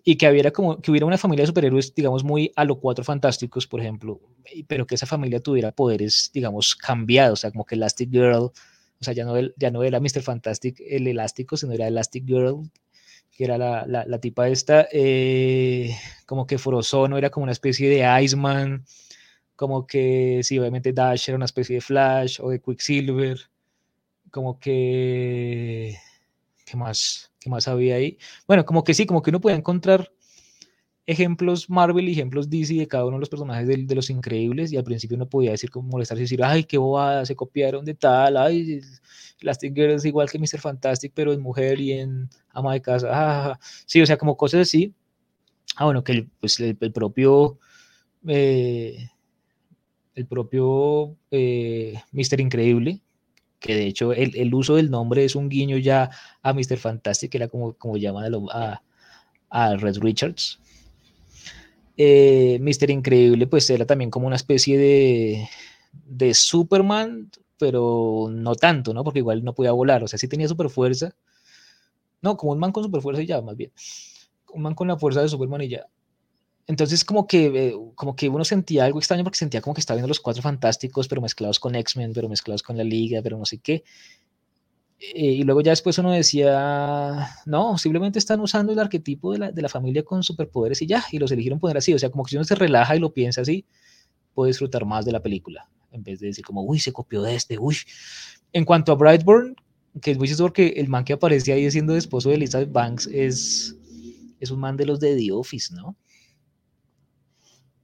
[0.03, 3.03] Y que hubiera, como, que hubiera una familia de superhéroes, digamos, muy a lo cuatro
[3.03, 4.19] fantásticos, por ejemplo,
[4.67, 8.53] pero que esa familia tuviera poderes, digamos, cambiados, o sea, como que Elastic Girl, o
[8.99, 10.23] sea, ya no, ya no era Mr.
[10.23, 12.63] Fantastic el elástico, sino era Elastic Girl,
[13.41, 15.95] que era la, la, tipa esta, eh,
[16.27, 18.85] como que Frozono era como una especie de Iceman,
[19.55, 23.39] como que, sí, obviamente Dash era una especie de Flash o de Quicksilver,
[24.29, 25.97] como que,
[26.65, 27.31] ¿qué más?
[27.39, 28.19] ¿Qué más había ahí?
[28.45, 30.11] Bueno, como que sí, como que uno puede encontrar
[31.11, 34.77] ejemplos Marvel y ejemplos DC de cada uno de los personajes de, los increíbles y
[34.77, 37.93] al principio uno podía decir como molestarse y decir, ay, qué bobada, se copiaron de
[37.93, 38.81] tal, ay,
[39.39, 40.59] Elastic Girl es igual que Mr.
[40.59, 44.61] Fantastic, pero es mujer y en ama de casa, ah, sí, o sea, como cosas
[44.61, 44.93] así.
[45.75, 47.57] Ah, bueno, que el, pues el, propio,
[48.27, 49.09] eh,
[50.29, 52.41] propio eh, Mr.
[52.41, 53.01] Increíble,
[53.59, 56.09] que de hecho el, el, uso del nombre es un guiño ya
[56.41, 56.77] a Mr.
[56.77, 58.81] Fantastic, que era como, como llaman a,
[59.49, 60.59] a Red Richards,
[61.97, 65.47] eh, Mister Increíble, pues era también como una especie de,
[65.91, 69.03] de Superman, pero no tanto, ¿no?
[69.03, 71.15] Porque igual no podía volar, o sea, sí tenía super fuerza.
[72.21, 73.71] No, como un man con super fuerza y ya, más bien.
[74.53, 75.87] Un man con la fuerza de Superman y ya.
[76.67, 79.95] Entonces, como que, eh, como que uno sentía algo extraño porque sentía como que estaba
[79.95, 83.45] viendo los cuatro fantásticos, pero mezclados con X-Men, pero mezclados con la Liga, pero no
[83.45, 83.83] sé qué.
[85.01, 89.51] Eh, y luego ya después uno decía, no, simplemente están usando el arquetipo de la,
[89.51, 91.91] de la, familia con superpoderes y ya, y los eligieron poner así.
[91.93, 93.65] O sea, como que si uno se relaja y lo piensa así,
[94.35, 97.35] puede disfrutar más de la película, en vez de decir como, uy, se copió de
[97.35, 97.77] este, uy.
[98.53, 99.55] En cuanto a Brightburn,
[100.01, 103.75] que es muy porque el man que aparecía ahí siendo esposo de Elizabeth Banks es,
[104.39, 105.95] es un man de los de The Office, ¿no?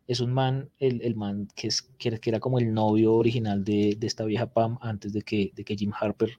[0.06, 3.98] Es un man, el, el man que, es, que, era como el novio original de,
[3.98, 6.38] de, esta vieja Pam antes de que, de que Jim Harper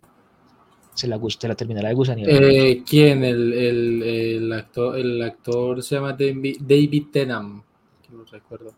[0.99, 2.29] se la, se la terminará de gusanear.
[2.29, 3.23] Eh, ¿Quién?
[3.23, 7.63] El, el, el, actor, el actor se llama David, Tennant,
[8.11, 8.73] no recuerdo.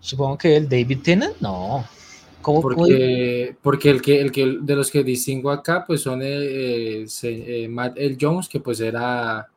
[0.00, 1.84] Supongo que el David Tennant, no.
[2.42, 7.06] ¿Cómo, porque, porque el que, el que de los que distingo acá, pues son eh,
[7.22, 8.16] eh, Matt L.
[8.20, 9.48] Jones, que pues era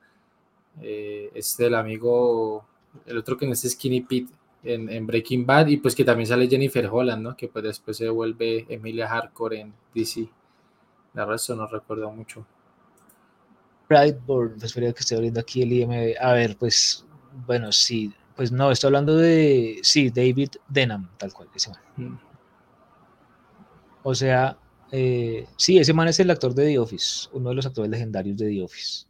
[0.81, 2.65] eh, este el amigo,
[3.05, 4.31] el otro que no es Skinny Pete
[4.63, 7.35] en, en, Breaking Bad, y pues que también sale Jennifer Holland, ¿no?
[7.35, 10.29] Que pues después se vuelve Emilia Hardcore en DC.
[11.13, 12.45] La resto no recuerdo mucho.
[13.89, 16.15] Brightboard, espero que esté abriendo aquí el IMB.
[16.21, 17.05] A ver, pues,
[17.45, 21.79] bueno, sí, pues no, estoy hablando de, sí, David Denham, tal cual, ese man.
[21.97, 22.19] Mm.
[24.03, 24.57] O sea,
[24.91, 28.37] eh, sí, ese man es el actor de The Office, uno de los actores legendarios
[28.37, 29.05] de The Office.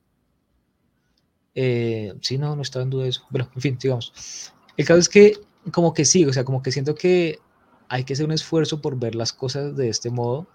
[1.54, 3.24] Eh, sí, no, no estaba en duda de eso.
[3.30, 4.52] Bueno, en fin, sigamos.
[4.78, 5.38] El caso es que,
[5.72, 7.40] como que sí, o sea, como que siento que
[7.88, 10.48] hay que hacer un esfuerzo por ver las cosas de este modo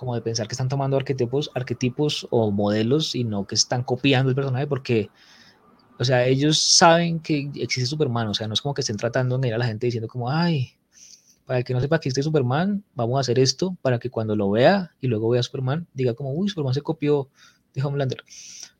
[0.00, 4.30] como de pensar que están tomando arquetipos, arquetipos o modelos y no que están copiando
[4.30, 5.10] el personaje porque,
[5.98, 9.36] o sea, ellos saben que existe Superman, o sea, no es como que estén tratando
[9.36, 10.70] de ir a la gente diciendo como, ay,
[11.44, 14.34] para el que no sepa que existe Superman, vamos a hacer esto para que cuando
[14.36, 17.28] lo vea y luego vea a Superman, diga como, uy, Superman se copió
[17.74, 18.24] de Homelander.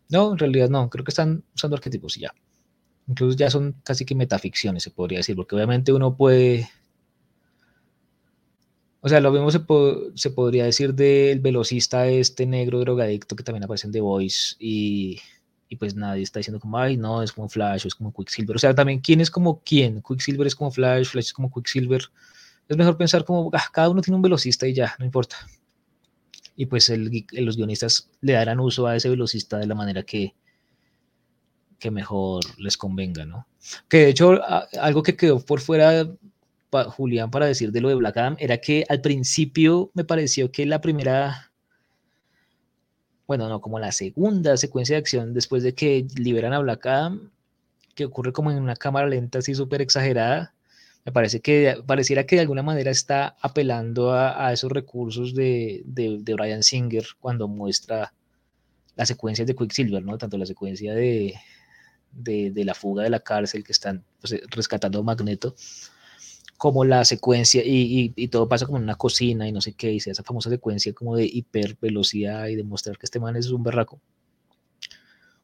[0.09, 2.33] No, en realidad no, creo que están usando arquetipos y ya.
[3.09, 6.71] Incluso ya son casi que metaficciones, se podría decir, porque obviamente uno puede
[9.03, 13.87] o sea, lo mismo se, podría decir del velocista este negro drogadicto que también aparece
[13.87, 15.21] en The Voice y,
[15.79, 18.57] pues nadie está diciendo como, ay, no, es como Flash es como Quicksilver.
[18.57, 20.03] O sea, también, ¿quién es como quién?
[20.07, 22.03] Quicksilver es como Flash, Flash es como Quicksilver.
[22.69, 25.37] Es mejor pensar como, ah, cada uno tiene un velocista y ya, no importa.
[26.55, 26.93] Y pues
[27.33, 30.35] los guionistas le darán uso a ese velocista de la manera que,
[31.79, 33.47] que mejor les convenga, ¿no?
[33.89, 34.39] Que de hecho,
[34.79, 36.07] algo que quedó por fuera
[36.71, 40.67] Julián para decir de lo de Black Adam era que al principio me pareció que
[40.67, 41.53] la primera,
[43.27, 47.31] bueno, no, como la segunda secuencia de acción después de que liberan a Black Adam,
[47.95, 50.55] que ocurre como en una cámara lenta así súper exagerada,
[51.05, 56.19] me parece que pareciera que de alguna manera está apelando a, esos recursos de, de,
[56.21, 58.13] de, Brian Singer cuando muestra
[58.97, 60.19] las secuencias de Quicksilver, ¿no?
[60.19, 61.35] Tanto la secuencia de,
[62.13, 65.55] de la fuga de la cárcel que están pues, rescatando Magneto,
[66.61, 69.95] como la secuencia, y, y, todo pasa como en una cocina y no sé qué,
[69.95, 73.99] y esa famosa secuencia como de hipervelocidad y demostrar que este man es un berraco.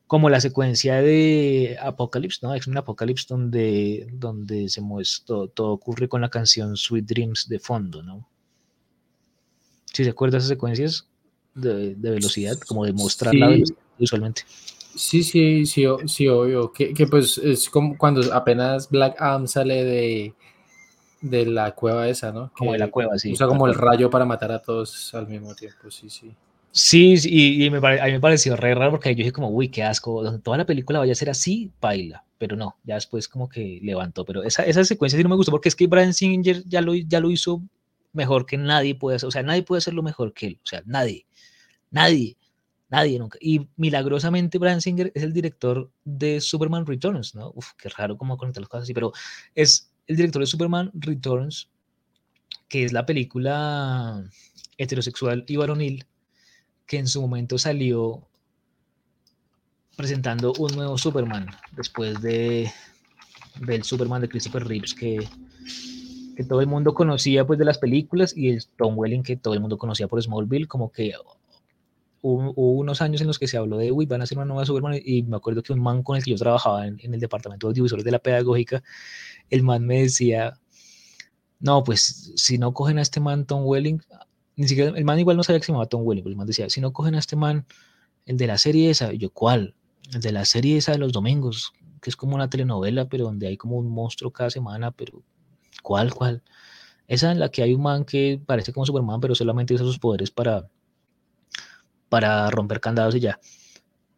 [0.06, 2.54] Como la secuencia de Apocalypse, ¿no?
[2.54, 7.60] Es un Apocalypse donde, donde se muestra, todo, ocurre con la canción Sweet Dreams de
[7.60, 8.28] fondo, ¿no?
[9.94, 11.08] Si se acuerda esas secuencias
[11.54, 14.42] de, de velocidad, como de mostrar la velocidad visualmente.
[14.94, 16.72] Sí, sí, sí, sí, obvio.
[16.72, 20.34] Que, que pues es como cuando apenas Black Adam sale de,
[21.30, 22.52] de la cueva esa, ¿no?
[22.56, 23.32] Como de la cueva, sí.
[23.32, 26.34] Usa como el rayo para matar a todos al mismo tiempo, sí, sí.
[26.78, 29.82] Sí, y, me a mí me pareció re raro porque yo dije como, uy, qué
[29.82, 33.48] asco, donde toda la película vaya a ser así, baila, pero no, ya después como
[33.48, 36.62] que levantó, pero esa, esa secuencia sí no me gustó porque es que Brian Singer
[36.66, 37.62] ya lo, ya lo hizo
[38.12, 40.82] mejor que nadie puede hacer, o sea, nadie puede hacerlo mejor que él, o sea,
[40.84, 41.26] nadie,
[41.90, 42.36] nadie,
[42.90, 43.38] nadie nunca.
[43.40, 47.52] Y milagrosamente Brian Singer es el director de Superman Returns, ¿no?
[47.54, 49.12] Uf, qué raro cómo conectar las cosas así, pero
[49.54, 51.68] es el director de Superman Returns,
[52.68, 54.24] que es la película
[54.78, 56.06] heterosexual y varonil,
[56.86, 58.26] que en su momento salió
[59.96, 62.70] presentando un nuevo Superman, después de
[63.60, 65.26] del Superman de Christopher Reeves, que,
[66.46, 69.60] todo el mundo conocía pues de las películas, y el Tom Welling que todo el
[69.60, 71.14] mundo conocía por Smallville, como que
[72.22, 74.66] hubo, unos años en los que se habló de, uy, van a hacer una nueva
[74.66, 77.20] Superman, y me acuerdo que un man con el que yo trabajaba en, en el
[77.20, 78.82] departamento de audiovisuales de la pedagógica,
[79.50, 80.58] el man me decía,
[81.60, 84.00] no, pues si no cogen a este man Tom Welling,
[84.56, 86.46] ni siquiera, el man igual no sabía que se llamaba Tom Welling, pero el man
[86.46, 87.66] decía, si no cogen a este man,
[88.26, 89.74] el de la serie esa, yo, ¿cuál?
[90.12, 93.48] El de la serie esa de los domingos, que es como una telenovela, pero donde
[93.48, 95.22] hay como un monstruo cada semana, pero
[95.82, 96.42] ¿cuál, cuál?
[97.06, 99.98] Esa en la que hay un man que parece como Superman, pero solamente usa sus
[99.98, 100.68] poderes para,
[102.08, 103.40] para romper candados y ya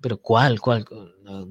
[0.01, 0.60] pero ¿cuál?
[0.60, 0.85] ¿Cuál?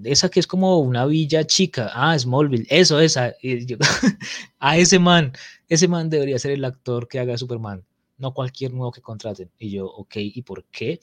[0.03, 1.91] Esa que es como una villa chica.
[1.93, 2.65] Ah, Smallville.
[2.69, 3.34] Eso, esa.
[4.59, 5.34] a ese man,
[5.68, 7.85] ese man debería ser el actor que haga Superman,
[8.18, 9.51] no cualquier nuevo que contraten.
[9.57, 10.99] Y yo, ok, ¿y por qué?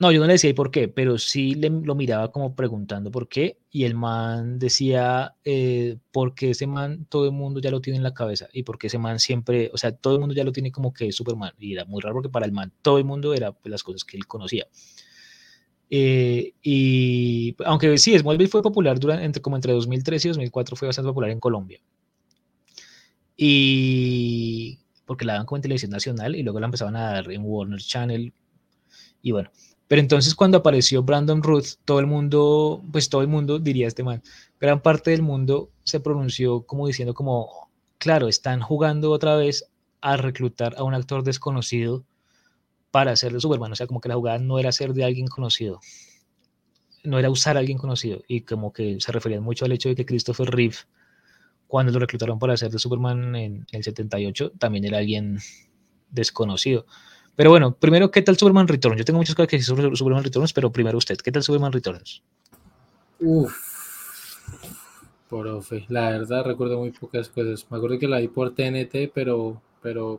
[0.00, 0.86] No, yo no le decía ¿y por qué?
[0.86, 3.58] Pero sí le, lo miraba como preguntando por qué.
[3.70, 8.04] Y el man decía, eh, porque ese man todo el mundo ya lo tiene en
[8.04, 8.48] la cabeza.
[8.52, 11.08] Y porque ese man siempre, o sea, todo el mundo ya lo tiene como que
[11.08, 11.52] es Superman.
[11.58, 14.04] Y era muy raro porque para el man todo el mundo era pues, las cosas
[14.04, 14.68] que él conocía.
[15.90, 20.86] Eh, y aunque sí, Smallville fue popular durante, entre, como entre 2013 y 2004 fue
[20.88, 21.80] bastante popular en Colombia.
[23.36, 27.42] Y, porque la daban como en televisión nacional y luego la empezaban a dar en
[27.44, 28.32] Warner Channel.
[29.22, 29.50] Y bueno,
[29.88, 34.04] pero entonces cuando apareció Brandon Ruth, todo el mundo, pues todo el mundo, diría este
[34.04, 34.22] man,
[34.60, 39.64] gran parte del mundo se pronunció como diciendo como, claro, están jugando otra vez
[40.00, 42.04] a reclutar a un actor desconocido
[42.90, 43.72] para ser de Superman.
[43.72, 45.80] O sea, como que la jugada no era ser de alguien conocido,
[47.04, 48.22] no era usar a alguien conocido.
[48.28, 50.76] Y como que se referían mucho al hecho de que Christopher Reeve,
[51.66, 55.38] cuando lo reclutaron para ser de Superman en el 78, también era alguien
[56.10, 56.86] desconocido.
[57.38, 58.98] Pero bueno, primero, ¿qué tal Superman Returns?
[58.98, 61.72] Yo tengo muchas cosas que decir sobre Superman Returns, pero primero usted, ¿qué tal Superman
[61.72, 62.20] Returns?
[63.20, 63.54] Uf,
[65.30, 67.64] profe, la verdad recuerdo muy pocas cosas.
[67.70, 70.18] Me acuerdo que la vi por TNT, pero, pero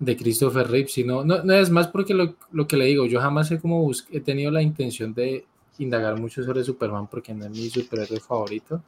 [0.00, 3.18] de Christopher Reeve, sino, no, no es más porque lo, lo, que le digo, yo
[3.18, 5.46] jamás he como he tenido la intención de
[5.78, 8.82] indagar mucho sobre Superman porque no es mi superhéroe favorito.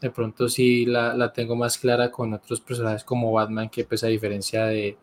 [0.00, 4.02] De pronto sí la, la tengo más clara con otros personajes como Batman, que pues
[4.02, 4.96] a diferencia de,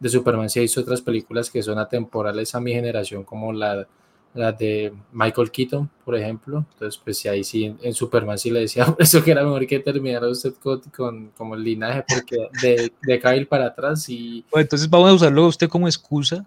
[0.00, 3.86] de Superman sí hizo otras películas que son atemporales a mi generación, como la,
[4.34, 6.64] la de Michael Keaton, por ejemplo.
[6.72, 9.78] Entonces, pues sí, ahí sí, en, Superman sí le decía eso que era mejor que
[9.78, 14.44] terminara usted con, con como el linaje, porque de, de Kyle para atrás y...
[14.50, 16.46] Bueno, entonces vamos a usarlo usted como excusa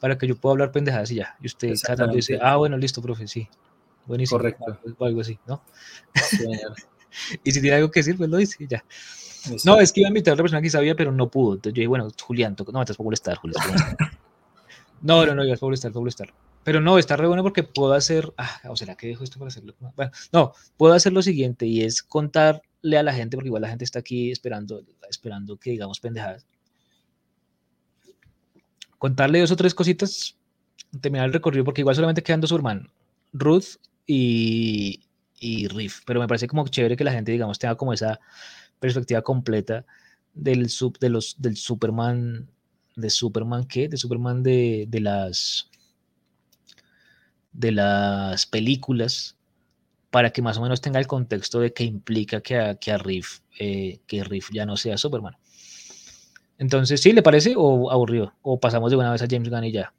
[0.00, 1.36] para que yo pueda hablar pendejadas y ya.
[1.40, 3.48] Y usted cada dice, ah, bueno, listo, profe, sí.
[4.06, 4.38] Buenísimo.
[4.38, 4.78] Correcto.
[4.98, 5.62] O algo así, ¿no?
[7.44, 8.84] y si tiene algo que decir, pues lo dice y ya.
[9.64, 11.54] No, es que iba a invitar a otra persona que sabía, pero no pudo.
[11.54, 13.62] Entonces yo dije, bueno, Julián, no, me estás por molestar, Julián.
[15.02, 16.32] no, no, no, ibas a molestar, por molestar.
[16.64, 18.32] Pero no, está re bueno porque puedo hacer.
[18.36, 19.74] Ah, o será que dejo esto para hacerlo.
[19.96, 23.68] Bueno, no, puedo hacer lo siguiente y es contarle a la gente, porque igual la
[23.68, 26.46] gente está aquí esperando, esperando que digamos pendejadas.
[28.98, 30.36] Contarle dos o tres cositas,
[31.00, 32.92] terminar el recorrido, porque igual solamente quedan dos hermanos,
[33.32, 35.00] Ruth y,
[35.40, 36.02] y Riff.
[36.06, 38.20] Pero me parece como chévere que la gente, digamos, tenga como esa
[38.82, 39.86] perspectiva completa
[40.34, 42.48] del, sub, de los, del Superman,
[42.96, 43.88] de Superman, ¿qué?
[43.88, 45.68] De Superman de, de las
[47.52, 49.36] de las películas
[50.10, 52.98] para que más o menos tenga el contexto de que implica que a, que a
[52.98, 55.36] Riff, eh, que Riff ya no sea Superman.
[56.58, 58.32] Entonces, ¿sí le parece o aburrido?
[58.42, 59.92] ¿O pasamos de una vez a James Gunn y ya?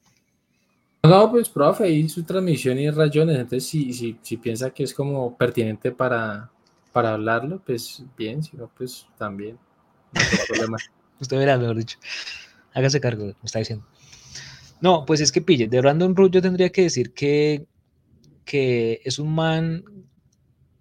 [1.03, 4.93] No, pues profe, y su transmisión y rayones, entonces si, si, si piensa que es
[4.93, 6.52] como pertinente para,
[6.93, 9.57] para hablarlo, pues bien, si no, pues también.
[10.13, 10.77] No problema.
[11.19, 11.97] Usted verá, mejor dicho.
[12.73, 13.85] Hágase cargo, me está diciendo.
[14.79, 17.65] No, pues es que pille, de Brandon Root yo tendría que decir que,
[18.45, 19.83] que es un man,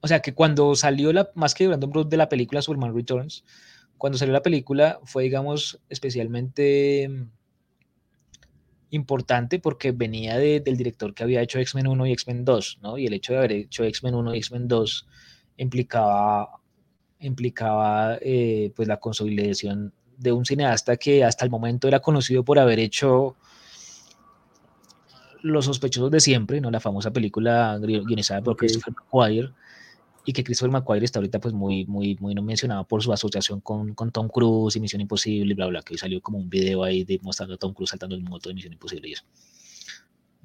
[0.00, 2.94] o sea, que cuando salió la, más que de Brandon Root de la película Superman
[2.94, 3.44] Returns,
[3.96, 7.08] cuando salió la película fue, digamos, especialmente
[8.90, 12.98] importante porque venía del director que había hecho X-Men 1 y X-Men 2, ¿no?
[12.98, 15.06] Y el hecho de haber hecho X-Men 1 y X-Men 2
[15.56, 16.60] implicaba,
[17.20, 22.58] implicaba eh, pues la consolidación de un cineasta que hasta el momento era conocido por
[22.58, 23.36] haber hecho
[25.42, 26.70] Los sospechosos de siempre, ¿no?
[26.70, 29.50] la famosa película guionizada por Christopher McQuarrie,
[30.24, 33.60] y que Christopher McQuarrie está ahorita pues muy, muy, muy no mencionado por su asociación
[33.60, 36.84] con, con Tom Cruise y Misión Imposible y bla, bla, que salió como un video
[36.84, 39.24] ahí de, mostrando a Tom Cruise saltando el moto de Misión Imposible y eso.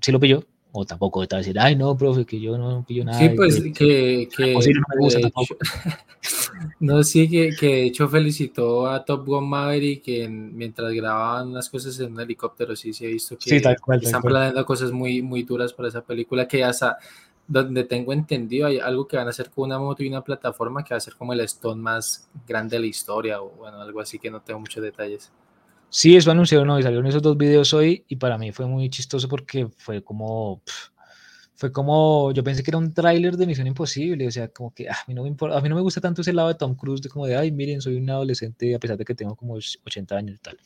[0.02, 0.44] ¿Sí lo pilló?
[0.72, 3.18] O tampoco está decir, ay, no, profe, que yo no pillo nada.
[3.18, 5.56] Sí, pues que, que, no me gusta tampoco.
[6.80, 11.70] no, sí, que, que de hecho felicitó a Top Gun Maverick que mientras grababan las
[11.70, 15.74] cosas en un helicóptero, sí, sí he visto que están planeando cosas muy, muy duras
[15.74, 16.98] para esa película, que hasta
[17.48, 20.84] donde tengo entendido hay algo que van a hacer con una moto y una plataforma
[20.84, 24.02] que va a ser como el Stone más grande de la historia, o bueno, algo
[24.02, 25.32] así que no tengo muchos detalles.
[25.90, 29.28] Sí, eso anunciaron hoy, salieron esos dos videos hoy y para mí fue muy chistoso
[29.30, 30.62] porque fue como,
[31.56, 34.90] fue como, yo pensé que era un tráiler de Misión Imposible, o sea, como que
[34.90, 36.56] ah, a mí, no me importa, a mí no me gusta tanto ese lado de
[36.56, 39.36] Tom Cruise, de como de, ay, miren, soy un adolescente a pesar de que tengo
[39.36, 40.58] como 80 años y tal,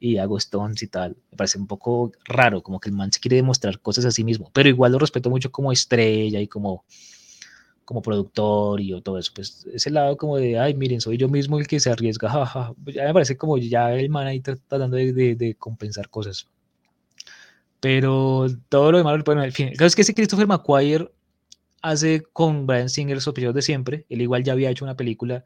[0.00, 3.20] y hago stones y tal, me parece un poco raro, como que el man se
[3.20, 6.84] quiere demostrar cosas a sí mismo, pero igual lo respeto mucho como estrella y como
[7.86, 11.58] como productor y todo eso, pues ese lado como de, ay, miren, soy yo mismo
[11.58, 15.12] el que se arriesga, jaja, ya me parece como ya el man ahí tratando de,
[15.36, 16.48] de, compensar cosas.
[17.80, 21.12] Pero todo lo demás, bueno, al fin, claro es que ese Christopher McQuire
[21.80, 25.44] hace con Brian Singer sospechosos de siempre, él igual ya había hecho una película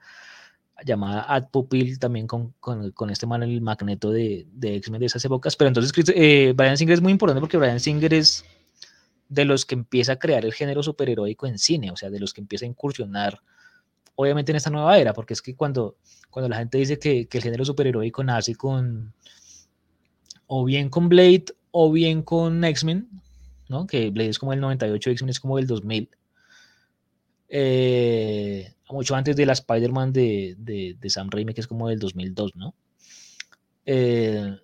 [0.83, 5.07] llamada Ad Pupil también con, con, con este man, el magneto de, de X-Men de
[5.07, 8.47] esas épocas, pero entonces eh, Brian Singer es muy importante porque Brian Singer es
[9.31, 12.35] de los que empieza a crear el género superheroico en cine, o sea, de los
[12.35, 13.41] que empieza a incursionar,
[14.17, 15.97] obviamente en esta nueva era, porque es que cuando,
[16.29, 19.15] cuando la gente dice que, el género superheroico nace con,
[20.49, 23.09] o bien con Blade, o bien con X-Men,
[23.69, 23.87] ¿no?
[23.87, 26.11] Que Blade es como el 98, X-Men es como el 2000.
[27.49, 32.57] Eh, mucho antes de la Spider-Man de, de, Sam Raimi, que es como del 2002,
[32.57, 32.75] ¿no?
[33.87, 34.57] eh,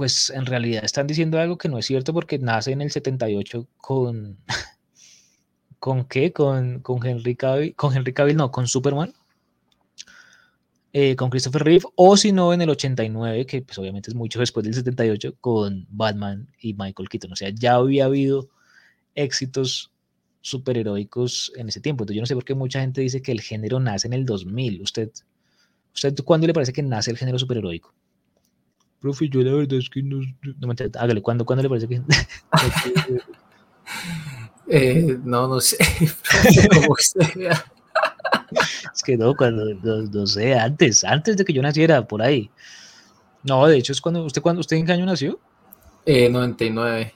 [0.00, 3.68] pues en realidad están diciendo algo que no es cierto porque nace en el 78
[3.76, 4.38] con...
[5.78, 6.32] ¿Con qué?
[6.32, 9.12] Con, con Henry Cavill, con Henry Cavill, no, con Superman.
[10.94, 14.40] Eh, con Christopher Reeve, o si no en el 89, que pues obviamente es mucho
[14.40, 17.32] después del 78, con Batman y Michael Keaton.
[17.32, 18.48] O sea, ya había habido
[19.14, 19.92] éxitos
[20.40, 22.04] superheroicos en ese tiempo.
[22.04, 24.24] Entonces yo no sé por qué mucha gente dice que el género nace en el
[24.24, 24.80] 2000.
[24.80, 25.10] ¿Usted,
[25.92, 27.92] usted cuándo le parece que nace el género superheroico?
[29.00, 30.20] Profe, yo la verdad es que no...
[30.42, 32.02] no me hágale, ¿cuándo, ¿cuándo le parece que...?
[34.68, 35.76] eh, no, no sé.
[36.74, 36.96] Como
[38.94, 42.50] es que no, cuando, no, sé, antes, antes de que yo naciera, por ahí.
[43.42, 45.38] No, de hecho es cuando, ¿usted, cuando, usted en qué año nació?
[46.04, 47.14] Eh, 99.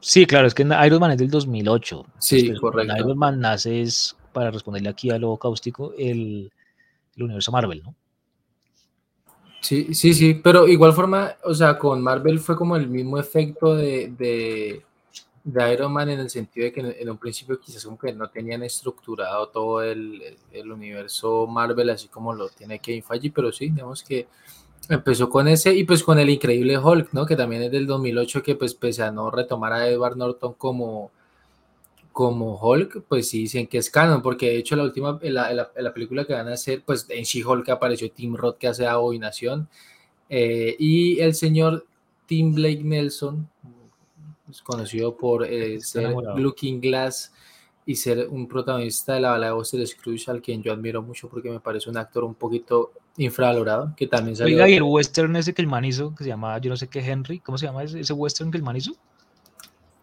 [0.00, 2.06] Sí, claro, es que Iron Man es del 2008.
[2.18, 2.94] Sí, correcto.
[2.96, 6.52] Iron Man nace es, para responderle aquí a lo cáustico, el,
[7.16, 7.94] el universo Marvel, ¿no?
[9.60, 13.74] Sí, sí, sí, pero igual forma, o sea, con Marvel fue como el mismo efecto
[13.74, 18.12] de, de, Iron Man en el sentido de que en, un principio quizás como que
[18.12, 20.22] no tenían estructurado todo el,
[20.52, 24.28] el, universo Marvel así como lo tiene Kevin Feige, pero sí, digamos que
[24.88, 27.26] empezó con ese y pues con el increíble Hulk, ¿no?
[27.26, 31.10] Que también es del 2008 que pues pese a no retomar a Edward Norton como
[32.18, 35.94] como Hulk, pues sí dicen que es canon, porque de hecho la última, la, la,
[35.94, 39.68] película que van a hacer, pues en She-Hulk apareció Tim Roth que hace Abominación,
[40.28, 41.86] eh, y el señor
[42.26, 43.48] Tim Blake Nelson,
[44.64, 47.32] conocido por eh, ser Looking Glass
[47.86, 51.28] y ser un protagonista de la balada de Buster Scrooge, al quien yo admiro mucho
[51.28, 54.56] porque me parece un actor un poquito infravalorado, que también salió...
[54.56, 56.88] Oiga, y el western ese que el man hizo, que se llama, yo no sé
[56.88, 58.96] qué, Henry, ¿cómo se llama ese, western que el man hizo?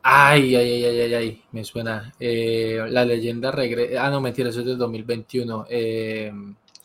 [0.08, 2.14] Ay, ay, ay, ay, ay, me suena.
[2.20, 4.06] Eh, la leyenda regresa...
[4.06, 5.66] Ah, no, mentira, eso es del 2021.
[5.68, 6.32] Eh,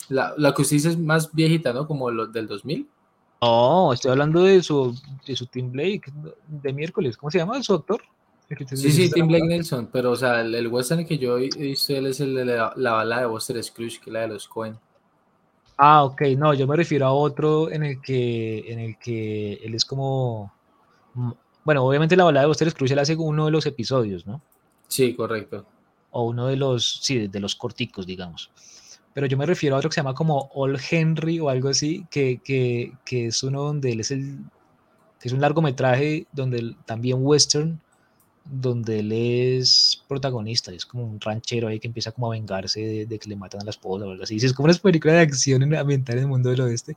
[0.09, 1.87] la, la que usted dice es más viejita, ¿no?
[1.87, 2.89] Como lo del 2000.
[3.43, 6.11] No, estoy hablando de su, de su Tim Blake
[6.49, 7.19] de miércoles.
[7.19, 8.01] ¿Cómo se llama su actor?
[8.75, 12.21] Sí, sí, Tim Blake Nelson, pero o sea, el, western que yo visto él es
[12.21, 14.79] el de la, bala de Buster Scrooge, que es la de los Cohen.
[15.77, 19.75] Ah, ok, no, yo me refiero a otro en el que, en el que él
[19.75, 20.53] es como,
[21.65, 24.41] bueno, obviamente la balada de Buster Scrooge él hace uno de los episodios, ¿no?
[24.89, 25.66] Sí, correcto.
[26.11, 28.51] O uno de los, sí, de los corticos, digamos
[29.12, 32.07] pero yo me refiero a otro que se llama como All Henry o algo así,
[32.11, 34.39] que, que, que es uno donde él es el,
[35.23, 37.81] es un largometraje donde también western,
[38.45, 43.19] donde él es protagonista, es como un ranchero ahí que empieza como a vengarse de,
[43.19, 44.37] que le matan a la esposa o algo así.
[44.37, 46.97] Es como una película de acción ambiental en el mundo del oeste,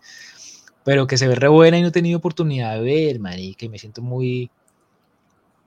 [0.83, 3.69] pero que se ve re buena y no he tenido oportunidad de ver, marica, y
[3.69, 4.49] me siento muy,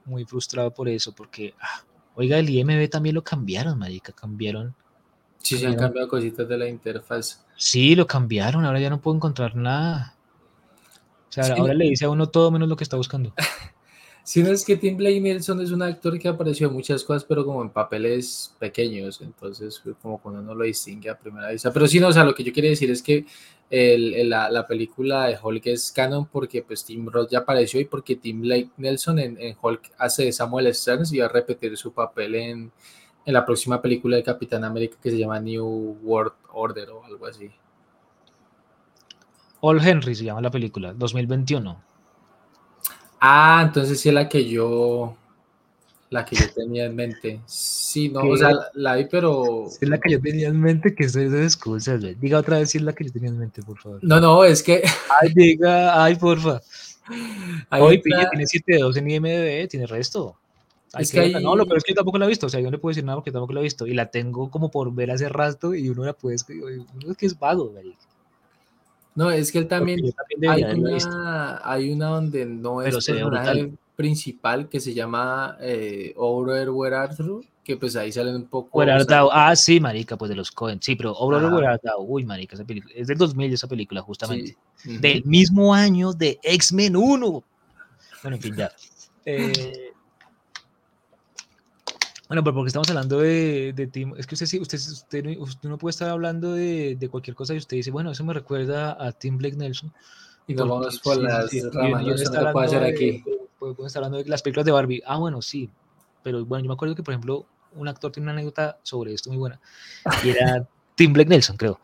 [0.05, 1.83] muy frustrado por eso, porque, ah,
[2.15, 4.75] oiga, el IMB también lo cambiaron, marica, cambiaron
[5.39, 7.45] Sí, se han cambiado cositas de la interfaz.
[7.55, 10.15] Sí, lo cambiaron, ahora ya no puedo encontrar nada.
[11.29, 13.33] O sea, ahora le dice a uno todo menos lo que está buscando.
[14.27, 17.23] Si no es que Tim Blake Nelson es un actor que apareció en muchas cosas,
[17.23, 21.71] pero como en papeles pequeños, entonces como cuando uno lo distingue a primera vista.
[21.71, 23.25] Pero sí, no, o sea, lo que yo quería decir es que
[23.69, 28.17] la, la, película de Hulk es canon porque pues Tim Roth ya apareció y porque
[28.17, 31.93] Tim Blake Nelson en, en Hulk hace de Samuel Stearns y va a repetir su
[31.93, 32.71] papel en,
[33.25, 37.27] en la próxima película de Capitán América que se llama New World Order o algo
[37.27, 37.49] así.
[39.61, 41.87] All Henry se llama la película, 2021.
[43.19, 45.15] Ah, entonces sí es la que yo
[46.09, 47.41] la que yo tenía en mente.
[47.45, 49.65] Sí, no, o sea, la, vi, pero.
[49.67, 52.77] Es la que yo tenía en mente, que soy de excusas, Diga otra vez si
[52.77, 53.99] es la que yo tenía en mente, por favor.
[54.01, 54.83] No, no, es que.
[55.21, 56.61] Ay, diga, ay, porfa.
[57.71, 60.35] Hoy Pilla tiene 7.2 en IMDb, tiene resto.
[60.97, 62.65] Es que No, lo pero es que yo tampoco la he visto, o sea, yo
[62.65, 63.87] no le puedo decir nada porque tampoco la he visto.
[63.87, 67.25] Y la tengo como por ver hace rato y uno la puede, uno es que
[67.25, 67.73] es vago,
[69.17, 69.99] No, es que él también,
[70.47, 76.69] hay, una, hay, una, donde no es el personaje principal que se llama eh, Over
[76.69, 78.77] Where Arthur, que pues ahí salen un poco...
[78.77, 78.93] Where
[79.31, 82.63] ah, sí, marica, pues de los Cohen, sí, pero Over Where Art uy, marica, esa
[82.63, 87.43] película, es del 2000 esa película, justamente, del mismo año de X-Men 1.
[88.21, 88.71] Bueno, en fin, ya.
[89.25, 89.93] Eh,
[92.27, 95.69] bueno, pero porque estamos hablando de, de Tim, es que usted sí, usted, usted, usted,
[95.69, 98.97] no puede estar hablando de, de, cualquier cosa y usted dice, bueno, eso me recuerda
[98.99, 99.93] a Tim Blake Nelson.
[100.47, 103.23] Y nos vamos por las ramas, no se puede hacer aquí.
[103.59, 105.03] Podemos estar hablando de las películas de Barbie.
[105.05, 105.69] Ah, bueno, sí,
[106.23, 107.45] pero bueno, yo me acuerdo que, por ejemplo,
[107.75, 109.59] un actor tiene una anécdota sobre esto muy buena,
[110.23, 111.79] y era Tim Blake Nelson, creo.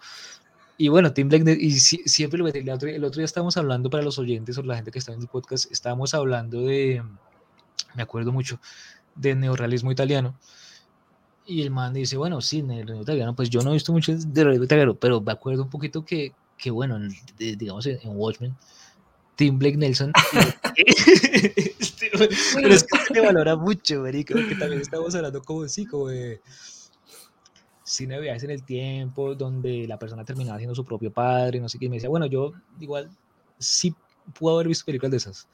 [0.78, 4.04] Y bueno, Tim Blake, y siempre lo el otro, el otro día estábamos hablando para
[4.04, 7.04] los oyentes o la gente que está en el podcast, estábamos hablando de,
[7.94, 8.60] me acuerdo mucho,
[9.16, 10.38] de neorrealismo italiano.
[11.46, 14.26] Y el man dice, bueno, sí, neorrealismo italiano, pues yo no he visto mucho de
[14.26, 16.98] neorrealismo italiano, pero me acuerdo un poquito que, que bueno,
[17.38, 18.56] digamos en, Watchmen,
[19.36, 20.12] Tim Blake Nelson.
[20.76, 22.10] Este,
[22.56, 26.08] pero es que se le valora mucho, marica, porque también estamos hablando como así, como
[26.08, 26.42] de
[27.84, 31.70] cine de viajes en el tiempo, donde la persona terminaba siendo su propio padre, no
[31.70, 33.10] sé qué, y me decía, bueno, yo igual
[33.60, 33.94] sí
[34.38, 35.48] puedo haber visto películas de esas.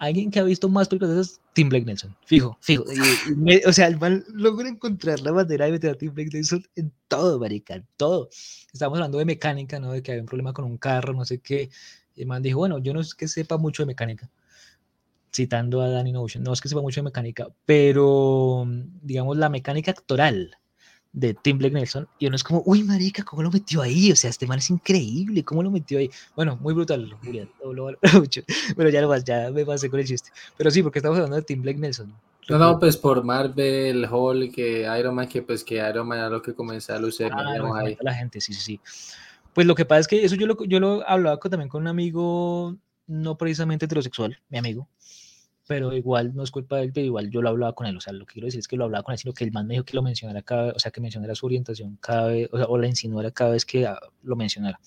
[0.00, 2.84] Alguien que ha visto más películas de esas, Tim Blake Nelson, fijo, fijo.
[3.66, 6.90] o sea, el mal logra encontrar la manera de meter a Tim Blake Nelson en
[7.06, 8.30] todo, marica, en todo.
[8.72, 9.92] Estábamos hablando de mecánica, ¿no?
[9.92, 11.68] De que había un problema con un carro, no sé qué.
[12.16, 14.30] Y el man dijo, bueno, yo no es que sepa mucho de mecánica,
[15.30, 18.66] citando a Danny Notion, no es que sepa mucho de mecánica, pero
[19.02, 20.56] digamos la mecánica actoral
[21.12, 24.12] de Tim Blake Nelson y uno es como, uy, marica, ¿cómo lo metió ahí?
[24.12, 26.10] O sea, este man es increíble, ¿cómo lo metió ahí?
[26.36, 30.30] Bueno, muy brutal, Julián, Bueno, ya lo vas, ya me pasé con el chiste.
[30.56, 32.14] Pero sí, porque estamos hablando de Tim Blake Nelson.
[32.48, 36.30] No, no, pues por Marvel, Hulk, que Iron Man, que pues que Iron Man era
[36.30, 37.30] lo que comenzó a lucer.
[37.32, 37.54] Ah,
[38.00, 38.80] la gente, sí, sí, sí.
[39.54, 41.88] Pues lo que pasa es que eso yo lo, yo lo hablaba también con un
[41.88, 42.76] amigo,
[43.06, 44.88] no precisamente heterosexual, mi amigo,
[45.70, 48.00] pero igual no es culpa de él, pero igual yo lo hablaba con él, o
[48.00, 49.68] sea, lo que quiero decir es que lo hablaba con él, sino que el man
[49.68, 52.48] me dijo que lo mencionara cada vez, o sea, que mencionara su orientación cada vez,
[52.50, 54.80] o, sea, o la insinuara cada vez que ah, lo mencionara.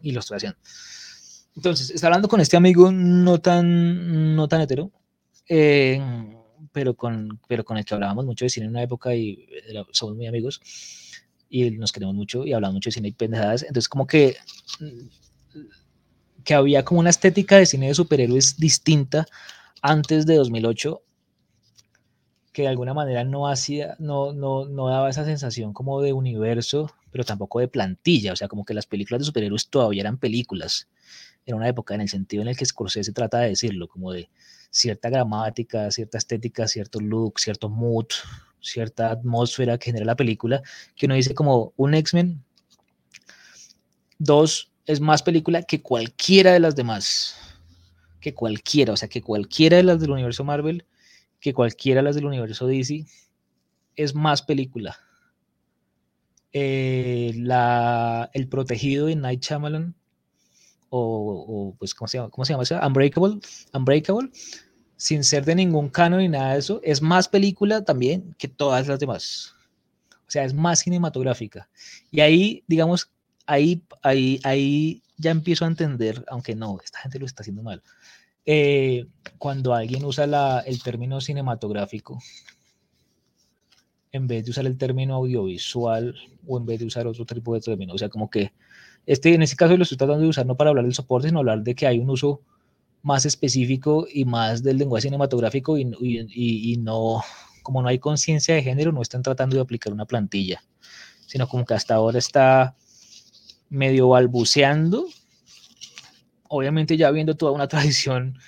[0.00, 0.56] Y lo estoy haciendo.
[1.56, 4.92] Entonces, está hablando con este amigo no tan, no tan hetero,
[5.48, 6.00] eh,
[6.70, 9.44] pero, con, pero con el que hablábamos mucho de cine en una época y
[9.90, 10.60] somos muy amigos
[11.48, 13.64] y nos queremos mucho y hablamos mucho de cine y pendejadas.
[13.64, 14.36] Entonces, como que,
[16.44, 19.26] que había como una estética de cine de superhéroes distinta
[19.82, 21.02] antes de 2008
[22.52, 26.92] que de alguna manera no hacía, no, no, no daba esa sensación como de universo,
[27.12, 30.88] pero tampoco de plantilla, o sea, como que las películas de superhéroes todavía eran películas.
[31.46, 34.30] En una época, en el sentido en el que Scorsese trata de decirlo, como de
[34.70, 38.06] cierta gramática, cierta estética, cierto look, cierto mood,
[38.60, 40.62] cierta atmósfera que genera la película,
[40.96, 42.42] que uno dice como un X-Men,
[44.18, 47.49] dos, es más película que cualquiera de las demás
[48.20, 50.84] que cualquiera, o sea, que cualquiera de las del universo Marvel,
[51.40, 53.06] que cualquiera de las del universo DC,
[53.96, 54.98] es más película.
[56.52, 59.94] Eh, la, el protegido de Night Shyamalan,
[60.90, 62.30] o, pues, ¿cómo se llama?
[62.30, 62.78] ¿Cómo se llama eso?
[62.84, 63.40] Unbreakable,
[63.72, 64.30] Unbreakable,
[64.96, 68.88] sin ser de ningún canon ni nada de eso, es más película también que todas
[68.88, 69.54] las demás.
[70.26, 71.68] O sea, es más cinematográfica.
[72.10, 73.10] Y ahí, digamos,
[73.46, 77.82] ahí, ahí, ahí ya empiezo a entender, aunque no, esta gente lo está haciendo mal,
[78.46, 79.06] eh,
[79.38, 80.24] cuando alguien usa
[80.66, 82.18] el término cinematográfico
[84.12, 86.14] en vez de usar el término audiovisual
[86.46, 87.94] o en vez de usar otro tipo de término.
[87.94, 88.52] O sea, como que
[89.06, 91.40] este, en este caso lo estoy tratando de usar no para hablar del soporte, sino
[91.40, 92.42] hablar de que hay un uso
[93.02, 97.22] más específico y más del lenguaje cinematográfico y, y no,
[97.62, 100.62] como no hay conciencia de género, no están tratando de aplicar una plantilla,
[101.26, 102.76] sino como que hasta ahora está
[103.70, 105.06] medio balbuceando
[106.50, 108.38] obviamente ya viendo toda una tradición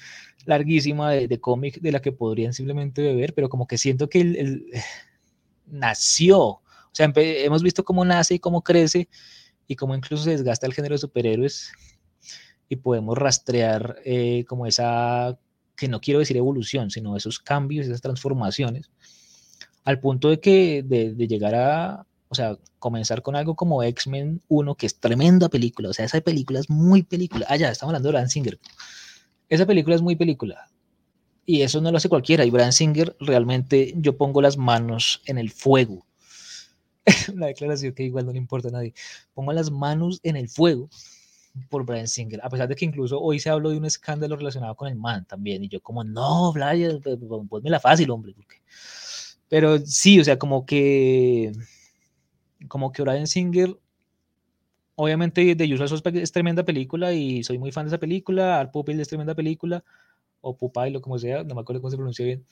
[0.44, 4.66] larguísima de, cómic de la que podrían simplemente beber, pero como que siento que él,
[5.66, 6.62] nació, o
[6.92, 9.08] sea, hemos visto cómo nace y cómo crece
[9.68, 11.72] y cómo incluso se desgasta el género de superhéroes
[12.68, 15.38] y podemos rastrear eh, como esa,
[15.76, 18.90] que no quiero decir evolución, sino esos cambios, esas transformaciones,
[19.84, 24.74] al punto de que de llegar a, o sea, comenzar con algo como X-Men 1,
[24.76, 25.90] que es tremenda película.
[25.90, 27.44] O sea, esa película es muy película.
[27.46, 28.59] Ah, ya, estamos hablando de Brand Singer.
[29.50, 30.70] Esa película es muy película.
[31.44, 32.46] Y eso no lo hace cualquiera.
[32.46, 36.06] Y Brand Singer, realmente yo pongo las manos en el fuego.
[37.34, 38.94] Una declaración que igual no le importa a nadie.
[39.34, 40.88] Pongo las manos en el fuego
[41.68, 44.74] por Brian Singer, a pesar de que incluso hoy se habló de un escándalo relacionado
[44.74, 46.98] con el man también, y yo como, no, Brian,
[47.46, 48.34] ponme la fácil, hombre,
[49.50, 51.52] pero sí, o sea, como que
[52.68, 53.78] como que Brian Singer,
[54.94, 58.72] obviamente de Usual Suspect es tremenda película y soy muy fan de esa película, Art
[58.72, 59.84] Pupil es tremenda película,
[60.40, 62.44] o Pupay, lo como sea, no me acuerdo cómo se pronuncia bien.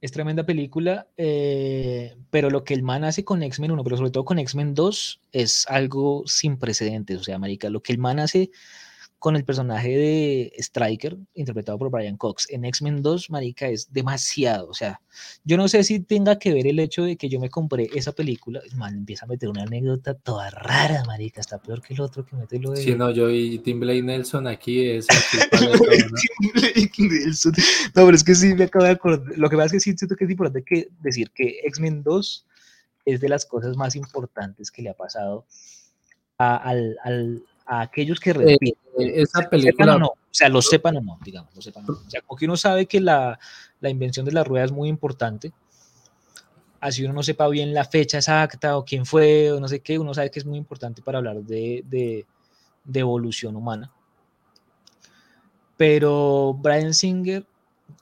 [0.00, 4.10] Es tremenda película, eh, pero lo que el man hace con X-Men 1, pero sobre
[4.10, 7.20] todo con X-Men 2, es algo sin precedentes.
[7.20, 8.50] O sea, Marica, lo que el man hace
[9.20, 14.66] con el personaje de Striker, interpretado por Brian Cox, en X-Men 2, marica, es demasiado.
[14.66, 15.02] O sea,
[15.44, 18.12] yo no sé si tenga que ver el hecho de que yo me compré esa
[18.12, 18.62] película.
[18.76, 22.34] Man, empieza a meter una anécdota toda rara, marica, está peor que el otro que
[22.34, 22.78] mete lo de...
[22.78, 25.06] Sí, no, yo y Tim Blake Nelson aquí es...
[26.98, 27.52] Nelson.
[27.94, 29.36] No, pero es que sí me acabo de acordar.
[29.36, 32.46] Lo que pasa es que sí siento que es importante que decir que X-Men 2
[33.04, 35.44] es de las cosas más importantes que le ha pasado
[36.40, 38.74] al, al, a aquellos que repiten.
[38.98, 39.96] esa película.
[39.96, 41.98] o, sea, lo sepan o no, digamos, lo sepan o no.
[42.04, 43.38] O sea, como que uno sabe que la,
[43.80, 45.52] la invención de la rueda es muy importante,
[46.80, 50.00] así uno no sepa bien la fecha exacta o quién fue o no sé qué,
[50.00, 52.26] uno sabe que es muy importante para hablar de, de,
[52.84, 53.92] de evolución humana.
[55.76, 57.46] Pero Brian Singer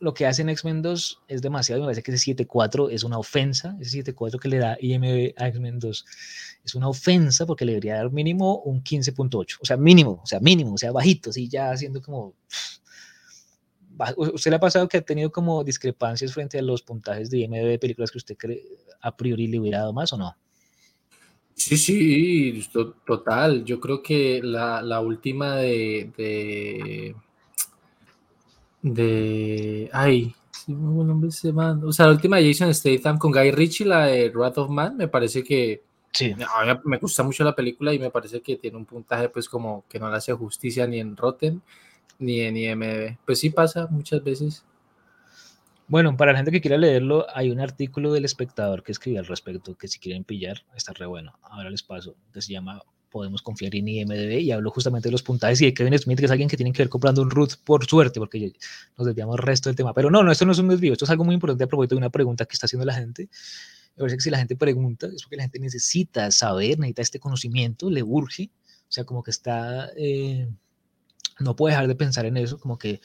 [0.00, 3.18] lo que hace en X-Men 2 es demasiado, me parece que ese 7.4 es una
[3.18, 6.04] ofensa, ese 7.4 que le da IMB a X-Men 2
[6.64, 10.40] es una ofensa porque le debería dar mínimo un 15.8, o sea, mínimo, o sea,
[10.40, 12.34] mínimo, o sea, bajito, así ya haciendo como...
[14.16, 17.54] ¿Usted le ha pasado que ha tenido como discrepancias frente a los puntajes de IMB
[17.54, 18.62] de películas que usted cree
[19.00, 20.36] a priori le hubiera dado más o no?
[21.58, 22.64] Sí, sí,
[23.04, 23.64] total.
[23.64, 27.16] Yo creo que la, última de
[28.82, 29.90] de.
[29.92, 30.34] Ay,
[30.66, 31.82] nombre ese man.
[31.84, 34.96] O sea, la última de Jason Statham con Guy Ritchie, la de Wrath of Man,
[34.96, 35.82] me parece que.
[36.12, 36.32] Sí.
[36.32, 39.48] A mí me gusta mucho la película y me parece que tiene un puntaje, pues,
[39.48, 41.62] como que no le hace justicia ni en Rotten
[42.18, 43.18] ni en IMDb.
[43.24, 44.64] Pues sí pasa muchas veces.
[45.86, 49.26] Bueno, para la gente que quiera leerlo, hay un artículo del espectador que escribe al
[49.26, 51.38] respecto, que si quieren pillar, está re bueno.
[51.42, 55.22] Ahora les paso, que se llama podemos confiar en IMDB y hablo justamente de los
[55.22, 57.56] puntajes y de Kevin Smith, que es alguien que tiene que ver comprando un root
[57.64, 58.52] por suerte, porque
[58.96, 59.94] nos desviamos el resto del tema.
[59.94, 61.94] Pero no, no, esto no es un desvío, esto es algo muy importante a propósito
[61.94, 63.28] de una pregunta que está haciendo la gente.
[63.96, 67.18] Me parece que si la gente pregunta, es porque la gente necesita saber, necesita este
[67.18, 68.50] conocimiento, le urge,
[68.88, 70.48] o sea, como que está, eh,
[71.40, 73.00] no puede dejar de pensar en eso, como que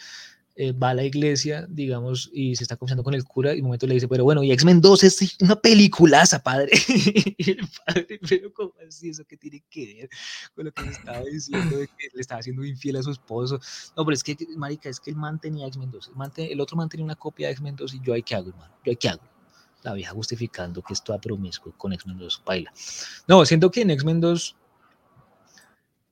[0.55, 3.65] eh, va a la iglesia, digamos, y se está conversando con el cura y un
[3.65, 6.71] momento le dice, pero bueno, y X-Men 2 es una peliculaza, padre.
[7.37, 9.09] y el padre, pero ¿cómo así?
[9.09, 10.09] ¿Eso qué tiene que ver
[10.55, 13.59] con lo que le estaba diciendo de que le estaba haciendo infiel a su esposo?
[13.97, 16.77] No, pero es que, marica, es que el man tenía X-Men 2, el, el, otro
[16.77, 18.75] man tenía una copia de X-Men 2 y yo, ¿hay qué hago, hermano?
[18.85, 19.23] ¿Yo, ahí qué hago?
[19.81, 22.71] La vieja justificando que es toda promiscuo con X-Men 2, baila.
[23.27, 24.55] No, siento que en X-Men 2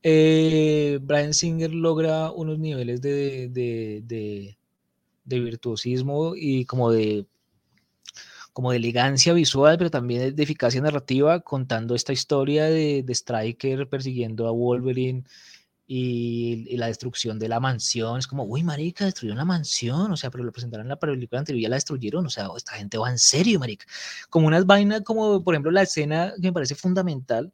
[0.02, 4.58] eh, Brian Singer logra unos niveles de, de, de,
[5.24, 7.26] de, virtuosismo y como de,
[8.52, 14.48] como de elegancia visual, pero también de eficacia narrativa, contando esta historia de, Striker persiguiendo
[14.48, 15.24] a Wolverine
[15.86, 18.18] y, y, la destrucción de la mansión.
[18.18, 21.38] Es como, uy, marica, destruyeron la mansión, o sea, pero lo presentaron en la película
[21.40, 23.86] anterior y ya la destruyeron, o sea, esta gente va en serio, marica.
[24.30, 27.52] Como unas vainas, como por ejemplo la escena que me parece fundamental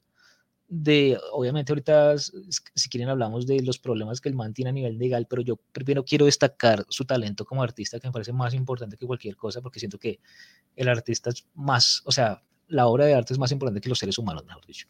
[0.68, 4.98] de, obviamente ahorita si quieren hablamos de los problemas que el man tiene a nivel
[4.98, 8.98] legal, pero yo primero quiero destacar su talento como artista, que me parece más importante
[8.98, 10.20] que cualquier cosa, porque siento que
[10.76, 13.98] el artista es más, o sea, la obra de arte es más importante que los
[13.98, 14.86] seres humanos, mejor dicho.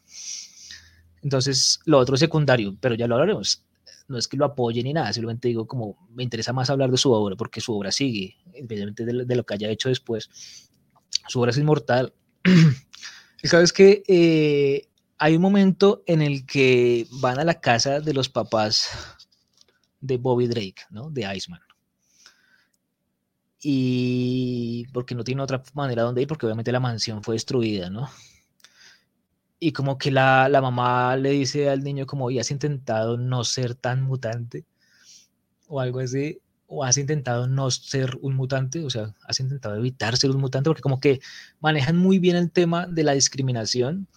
[1.21, 3.63] Entonces, lo otro es secundario, pero ya lo hablaremos.
[4.09, 6.97] No es que lo apoye ni nada, simplemente digo como me interesa más hablar de
[6.97, 10.29] su obra, porque su obra sigue, independientemente de, de lo que haya hecho después.
[11.29, 12.13] Su obra es inmortal.
[13.43, 14.88] y sabes que eh,
[15.19, 18.89] hay un momento en el que van a la casa de los papás
[19.99, 21.09] de Bobby Drake, ¿no?
[21.11, 21.59] De Iceman.
[23.61, 28.09] Y porque no tiene otra manera donde ir, porque obviamente la mansión fue destruida, ¿no?
[29.59, 33.43] Y como que la, la mamá le dice al niño como, ¿y has intentado no
[33.43, 34.65] ser tan mutante?
[35.67, 36.39] O algo así.
[36.67, 40.69] O has intentado no ser un mutante, o sea, has intentado evitar ser un mutante,
[40.69, 41.19] porque como que
[41.59, 44.07] manejan muy bien el tema de la discriminación,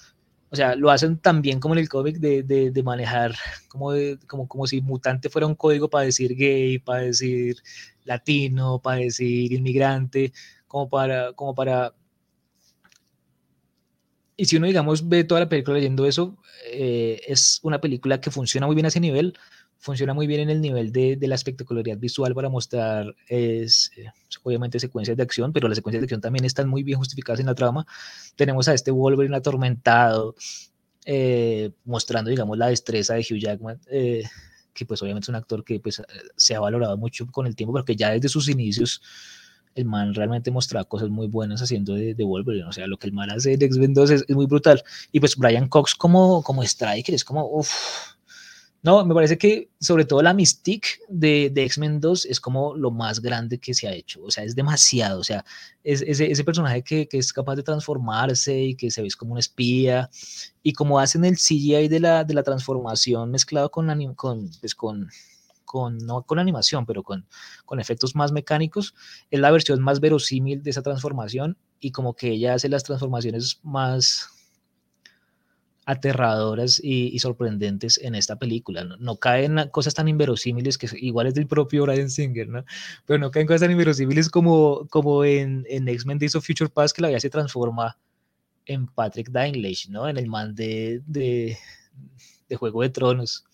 [0.52, 3.34] o sea, lo hacen también como en el cómic de, de, de manejar
[3.68, 3.92] como,
[4.26, 7.56] como, como si mutante fuera un código para decir gay, para decir
[8.04, 10.32] latino, para decir inmigrante,
[10.68, 11.94] como para, como para...
[14.36, 16.36] Y si uno, digamos, ve toda la película leyendo eso,
[16.70, 19.38] eh, es una película que funciona muy bien a ese nivel,
[19.82, 24.06] funciona muy bien en el nivel de, de la espectacularidad visual para mostrar, es, eh,
[24.44, 27.46] obviamente, secuencias de acción, pero las secuencias de acción también están muy bien justificadas en
[27.46, 27.84] la trama.
[28.36, 30.36] Tenemos a este Wolverine atormentado,
[31.04, 34.22] eh, mostrando, digamos, la destreza de Hugh Jackman, eh,
[34.72, 36.00] que pues obviamente es un actor que pues,
[36.36, 39.02] se ha valorado mucho con el tiempo, pero que ya desde sus inicios
[39.74, 43.08] el man realmente mostraba cosas muy buenas haciendo de, de Wolverine, o sea, lo que
[43.08, 44.80] el man hace en X-Men 2 es, es, muy brutal.
[45.10, 48.11] Y pues Brian Cox como, como Striker es como, uff,
[48.84, 52.90] no, me parece que sobre todo la Mystique de, de X-Men 2 es como lo
[52.90, 54.20] más grande que se ha hecho.
[54.24, 55.20] O sea, es demasiado.
[55.20, 55.44] O sea,
[55.84, 59.34] es, ese, ese personaje que, que, es capaz de transformarse y que se ve como
[59.34, 60.10] un espía.
[60.64, 65.08] Y como hacen el CGI de la, de la transformación mezclado con, con, pues con,
[65.64, 67.24] con, no con animación, pero con,
[67.64, 68.96] con efectos más mecánicos,
[69.30, 71.56] es la versión más verosímil de esa transformación.
[71.78, 74.28] Y como que ella hace las transformaciones más
[75.84, 78.84] aterradoras y, y, sorprendentes en esta película.
[78.84, 82.64] No, no caen cosas tan inverosímiles que igual es del propio Brian Singer, ¿no?
[83.06, 86.94] Pero no caen cosas tan inverosímiles como, como en, en X-Men Days of Future Past,
[86.94, 87.98] que la vida se transforma
[88.66, 90.08] en Patrick Dinklage, ¿no?
[90.08, 91.56] En el man de, de,
[92.48, 93.44] de Juego de Tronos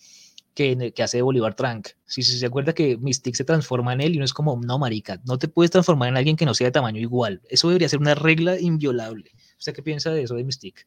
[0.58, 1.90] que, que hace de Bolívar Trank.
[2.04, 5.20] Si, se acuerda que Mystique se transforma en él y uno es como, no, marica,
[5.24, 7.40] no te puedes transformar en alguien que no sea de tamaño igual.
[7.48, 9.30] Eso debería ser una regla inviolable.
[9.56, 10.82] ¿Usted qué piensa de eso de Mystique?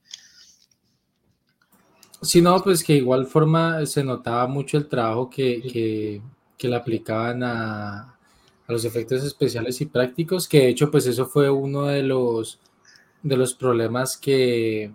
[2.24, 6.22] Sí, no, pues que igual forma se notaba mucho el trabajo que, que,
[6.56, 8.02] que le aplicaban a,
[8.68, 12.60] a, los efectos especiales y prácticos, que de hecho pues eso fue uno de los,
[13.24, 14.92] de los problemas que,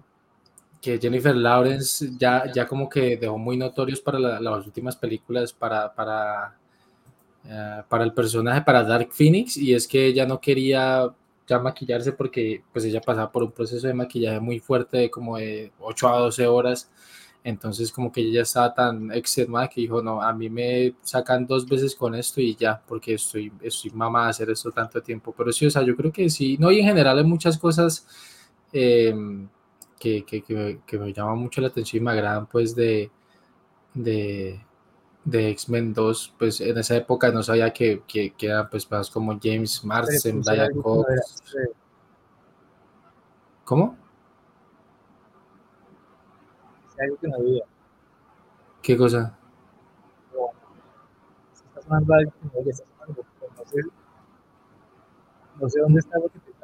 [0.81, 5.53] que Jennifer Lawrence ya, ya como que dejó muy notorios para la, las últimas películas
[5.53, 6.57] para, para,
[7.44, 11.12] uh, para el personaje, para Dark Phoenix, y es que ella no quería
[11.47, 15.36] ya maquillarse porque pues ella pasaba por un proceso de maquillaje muy fuerte de como
[15.39, 16.90] de 8 a 12 horas,
[17.44, 21.47] entonces como que ella ya estaba tan extenuada que dijo, no, a mí me sacan
[21.47, 25.35] dos veces con esto y ya, porque estoy, estoy mamá a hacer esto tanto tiempo,
[25.36, 28.06] pero sí, o sea, yo creo que sí, no, y en general hay muchas cosas...
[28.73, 29.14] Eh,
[29.98, 33.10] que, que, que, que, me llama mucho la atención y me agradan pues de,
[33.94, 34.60] de,
[35.27, 39.11] de X-Men 2, pues en esa época no sabía que, que, que eran pues más
[39.11, 41.43] como James Marsden, Brian Cox.
[43.65, 43.97] ¿Cómo?
[46.98, 47.65] Algo que no había.
[48.81, 49.36] ¿Qué cosa?
[51.89, 53.81] No, sé,
[55.61, 56.57] no sé dónde está lo que te.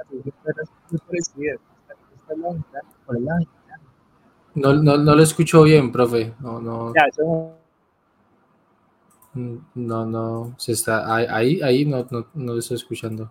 [4.54, 6.34] No, no, no lo escucho bien, profe.
[6.40, 6.92] No, no.
[6.94, 7.56] Ya, eso...
[9.34, 13.30] No, no, se está ahí, ahí no, no, no lo estoy escuchando.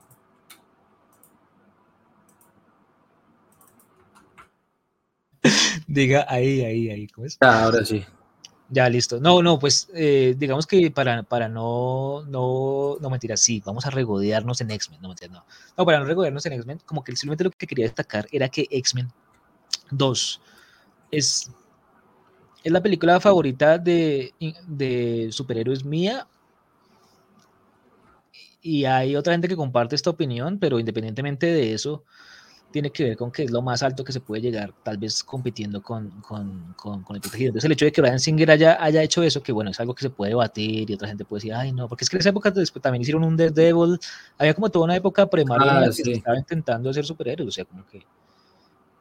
[5.87, 7.37] Diga ahí, ahí, ahí, ¿cómo es?
[7.39, 8.03] Ya, ahora sí.
[8.69, 9.19] Ya, listo.
[9.19, 13.89] No, no, pues eh, digamos que para, para no, no, no mentir así, vamos a
[13.89, 15.45] regodearnos en X-Men, no mentir, no.
[15.77, 18.67] No, para no regodearnos en X-Men, como que simplemente lo que quería destacar era que
[18.71, 19.11] X-Men
[19.91, 20.41] 2
[21.11, 21.51] es,
[22.63, 24.33] es la película favorita de,
[24.67, 26.27] de superhéroes mía.
[28.61, 32.03] Y hay otra gente que comparte esta opinión, pero independientemente de eso,
[32.71, 35.23] tiene que ver con que es lo más alto que se puede llegar, tal vez
[35.23, 37.49] compitiendo con, con, con, con el protegido.
[37.49, 39.95] Entonces, el hecho de que Brian Singer haya, haya hecho eso, que bueno, es algo
[39.95, 42.21] que se puede debatir y otra gente puede decir, ay, no, porque es que en
[42.21, 43.99] esa época después también hicieron un Daredevil,
[44.38, 46.03] había como toda una época pre ah, sí.
[46.03, 48.05] que estaba intentando hacer superhéroes, o sea, como que.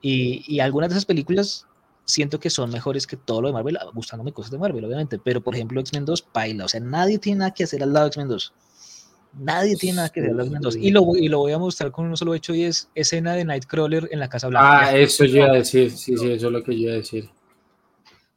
[0.03, 1.67] Y, y algunas de esas películas
[2.05, 5.41] siento que son mejores que todo lo de Marvel, gustándome cosas de Marvel, obviamente, pero
[5.41, 8.09] por ejemplo, X-Men 2, paila, o sea, nadie tiene nada que hacer al lado de
[8.09, 8.55] X-Men 2.
[9.33, 10.77] Nadie tiene nada que ver las dos.
[10.77, 13.45] Y lo, y lo voy a mostrar con un solo hecho y es escena de
[13.45, 14.89] Nightcrawler en la Casa Blanca.
[14.89, 16.97] Ah, eso yo iba a decir, sí, sí, eso es lo que yo iba a
[16.97, 17.31] decir.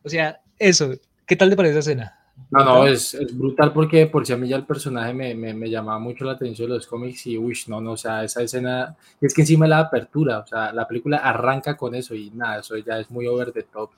[0.04, 0.92] O sea, eso,
[1.26, 2.23] ¿qué tal te parece esa escena?
[2.50, 5.54] No, no, es, es, brutal porque por si a mí ya el personaje me, me,
[5.54, 8.42] me, llamaba mucho la atención de los cómics y, uy, no, no, o sea, esa
[8.42, 12.60] escena, es que encima la apertura, o sea, la película arranca con eso y nada,
[12.60, 13.92] eso ya es muy over the top.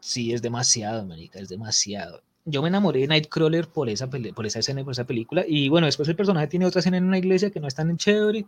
[0.00, 4.58] Sí, es demasiado, marica, es demasiado yo me enamoré de Nightcrawler por esa, por esa
[4.58, 5.44] escena y por esa película.
[5.46, 7.96] Y bueno, después el personaje tiene otra escena en una iglesia que no es tan
[7.96, 8.46] chévere.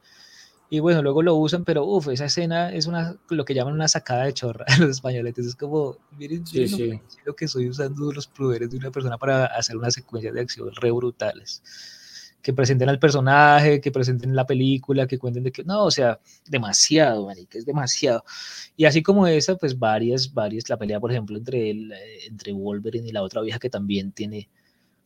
[0.70, 3.88] Y bueno, luego lo usan, pero uff, esa escena es una, lo que llaman una
[3.88, 5.38] sacada de chorra a los españoles.
[5.38, 7.00] Es como, miren, sí, sí.
[7.24, 10.70] lo que estoy usando los poderes de una persona para hacer una secuencia de acción
[10.74, 11.62] re brutales
[12.44, 16.20] que presenten al personaje, que presenten la película, que cuenten de que, no, o sea,
[16.46, 18.22] demasiado, marica, es demasiado.
[18.76, 22.52] Y así como esa, pues varias, varias, la pelea, por ejemplo, entre, el, eh, entre
[22.52, 24.50] Wolverine y la otra vieja que también tiene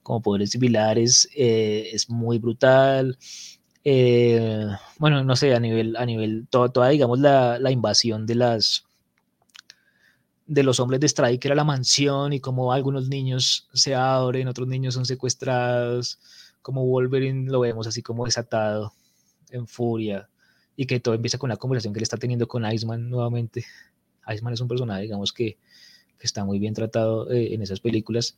[0.03, 3.17] como poderes similares, eh, es muy brutal.
[3.85, 4.67] Eh,
[4.99, 8.85] bueno, no sé, a nivel, a nivel, toda, toda digamos, la, la invasión de las
[10.47, 14.67] de los hombres de Striker a la mansión y cómo algunos niños se abren, otros
[14.67, 16.19] niños son secuestrados
[16.69, 18.93] como Wolverine lo vemos así como desatado,
[19.51, 20.29] en furia,
[20.77, 23.65] y que todo empieza con la conversación que él está teniendo con Iceman nuevamente.
[24.29, 25.57] Iceman es un personaje, digamos, que,
[26.19, 28.37] que está muy bien tratado eh, en esas películas.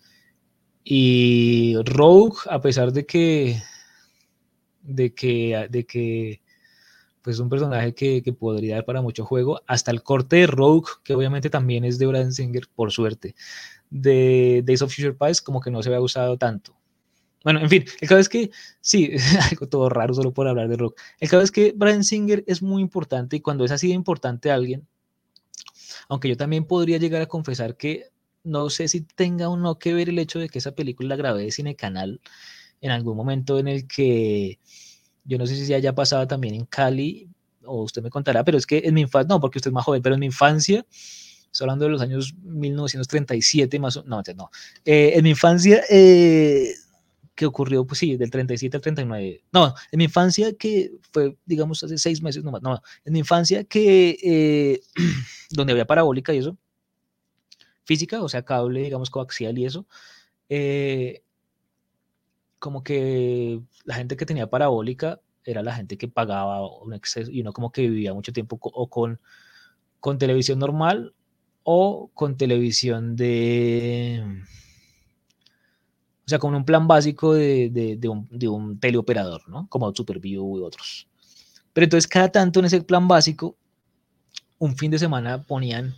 [0.85, 3.61] Y Rogue, a pesar de que,
[4.83, 6.41] de que, de que
[7.23, 10.47] pues es un personaje que, que, podría dar para mucho juego, hasta el corte de
[10.47, 13.35] Rogue, que obviamente también es de Brad Singer, por suerte,
[13.91, 16.75] de Days of Future Past, como que no se había usado tanto.
[17.43, 18.51] Bueno, en fin, el caso es que,
[18.81, 19.13] sí,
[19.51, 20.99] algo todo raro solo por hablar de rock.
[21.19, 24.51] El caso es que Brian Singer es muy importante y cuando es así de importante
[24.51, 24.87] a alguien,
[26.09, 28.11] aunque yo también podría llegar a confesar que
[28.43, 31.17] no sé si tenga o no que ver el hecho de que esa película la
[31.17, 32.21] grabé de Cine Canal
[32.81, 34.59] en algún momento en el que
[35.25, 37.29] yo no sé si haya pasado también en Cali
[37.65, 39.85] o usted me contará, pero es que en mi infancia, no, porque usted es más
[39.85, 44.51] joven, pero en mi infancia, estoy hablando de los años 1937 más o no, no,
[44.85, 46.75] eh, en mi infancia eh,
[47.41, 49.45] que ocurrió, pues sí, del 37 al 39.
[49.51, 53.65] No, en mi infancia, que fue, digamos, hace seis meses nomás, no, en mi infancia
[53.65, 54.81] que, eh,
[55.51, 56.59] donde había parabólica y eso,
[57.85, 59.87] física, o sea, cable, digamos, coaxial y eso,
[60.51, 61.23] eh,
[62.61, 67.41] como que la gente que tenía parabólica era la gente que pagaba un exceso y
[67.41, 69.19] uno como que vivía mucho tiempo o con,
[69.99, 71.15] con televisión normal
[71.65, 74.45] o con televisión de...
[76.27, 79.67] O sea, con un plan básico de, de, de, un, de un, teleoperador, ¿no?
[79.69, 81.09] Como Superview y otros.
[81.73, 83.57] Pero entonces cada tanto en ese plan básico,
[84.59, 85.97] un fin de semana ponían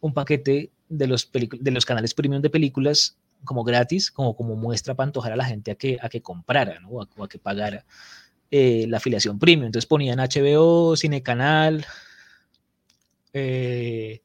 [0.00, 4.94] un paquete de los, de los canales premium de películas como gratis, como, como muestra
[4.94, 7.00] para antojar a la gente a que, a que comprara, ¿no?
[7.00, 7.84] A, a que pagara
[8.54, 9.66] eh, la afiliación premium.
[9.66, 11.86] Entonces ponían HBO, Cinecanal
[13.32, 14.20] eh,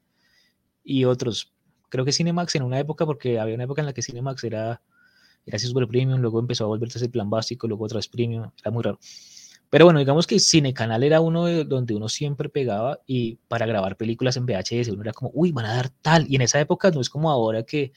[0.84, 1.54] y otros.
[1.88, 4.82] Creo que Cinemax en una época, porque había una época en la que Cinemax era,
[5.46, 8.70] era super premium, luego empezó a volverse ese plan básico, luego otra vez premium, era
[8.70, 9.00] muy raro.
[9.70, 13.96] Pero bueno, digamos que Cinecanal era uno de, donde uno siempre pegaba y para grabar
[13.96, 16.26] películas en VHS uno era como, uy, van a dar tal.
[16.30, 17.94] Y en esa época no es como ahora que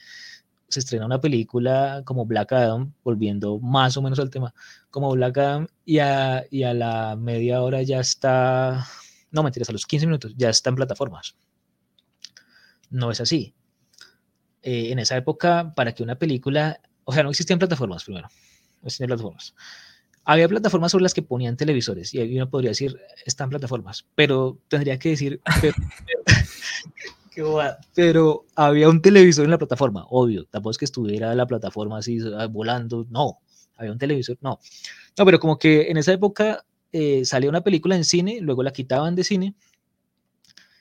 [0.71, 4.53] se estrena una película como Black Adam, volviendo más o menos al tema,
[4.89, 8.85] como Black Adam, y a, y a la media hora ya está,
[9.31, 11.35] no mentiras, a los 15 minutos ya está en plataformas.
[12.89, 13.53] No es así.
[14.61, 18.27] Eh, en esa época, para que una película, o sea, no existían plataformas primero,
[18.81, 19.55] no existían plataformas.
[20.23, 24.59] Había plataformas sobre las que ponían televisores y ahí uno podría decir, están plataformas, pero
[24.67, 25.73] tendría que decir, pero,
[27.95, 32.19] pero había un televisor en la plataforma, obvio, tampoco es que estuviera la plataforma así
[32.37, 33.39] ah, volando, no,
[33.77, 34.59] había un televisor, no.
[35.17, 38.71] No, pero como que en esa época eh, salía una película en cine, luego la
[38.71, 39.55] quitaban de cine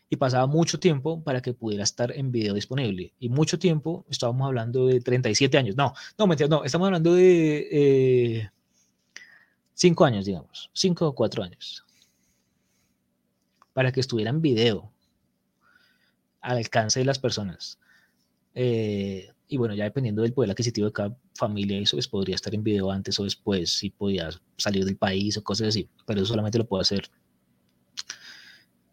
[0.08, 3.12] y pasaba mucho tiempo para que pudiera estar en video disponible.
[3.20, 8.50] Y mucho tiempo, estábamos hablando de 37 años, no, no, mentira, no, estamos hablando de
[9.74, 11.84] 5 eh, años, digamos, 5 o 4 años,
[13.72, 14.92] para que estuviera en video
[16.40, 17.78] al alcance de las personas.
[18.54, 22.54] Eh, y bueno, ya dependiendo del poder adquisitivo de cada familia, eso pues, podría estar
[22.54, 26.28] en video antes o después, si podía salir del país o cosas así, pero eso
[26.28, 27.10] solamente lo puedo hacer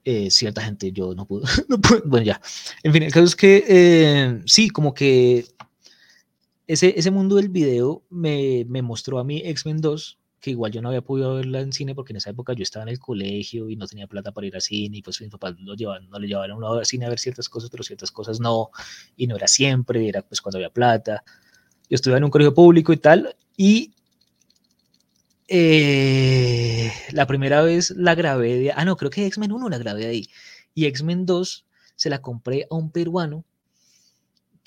[0.03, 2.41] eh, cierta gente, yo no puedo, no puedo, bueno, ya.
[2.81, 5.45] En fin, el caso es que eh, sí, como que
[6.65, 10.81] ese, ese mundo del video me, me mostró a mí X-Men 2 que igual yo
[10.81, 13.69] no había podido verla en cine porque en esa época yo estaba en el colegio
[13.69, 16.19] y no tenía plata para ir al cine y pues mis papás lo llevaban, no
[16.19, 18.69] le llevaban a uno al cine a ver ciertas cosas, pero ciertas cosas no,
[19.15, 21.23] y no era siempre, era pues cuando había plata.
[21.89, 23.93] Yo estuve en un colegio público y tal, y
[25.47, 30.05] eh, la primera vez la grabé de, ah no, creo que X-Men 1 la grabé
[30.05, 30.29] ahí,
[30.75, 31.65] y X-Men 2
[31.95, 33.43] se la compré a un peruano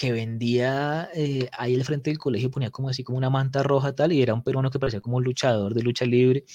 [0.01, 3.95] que vendía eh, ahí al frente del colegio, ponía como así como una manta roja
[3.95, 6.47] tal, y era un peruano que parecía como luchador de lucha libre,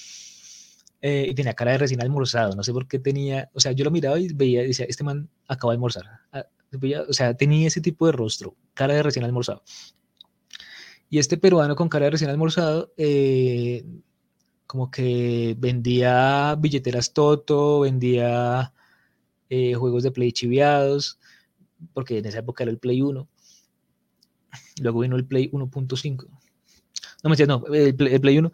[1.00, 3.86] eh, y tenía cara de recién almorzado, no sé por qué tenía, o sea, yo
[3.86, 6.48] lo miraba y veía, y decía, este man acaba de almorzar, ah,
[7.08, 9.62] o sea, tenía ese tipo de rostro, cara de recién almorzado.
[11.12, 13.86] Y este peruano con cara de recién almorzado, eh,
[14.66, 18.74] como que vendía billeteras Toto, vendía
[19.78, 21.20] juegos de play chiviados,
[21.94, 23.28] porque en esa época era el Play 1.
[24.82, 26.28] Luego vino el Play 1.5.
[27.24, 28.52] No me no, el Play, el Play 1.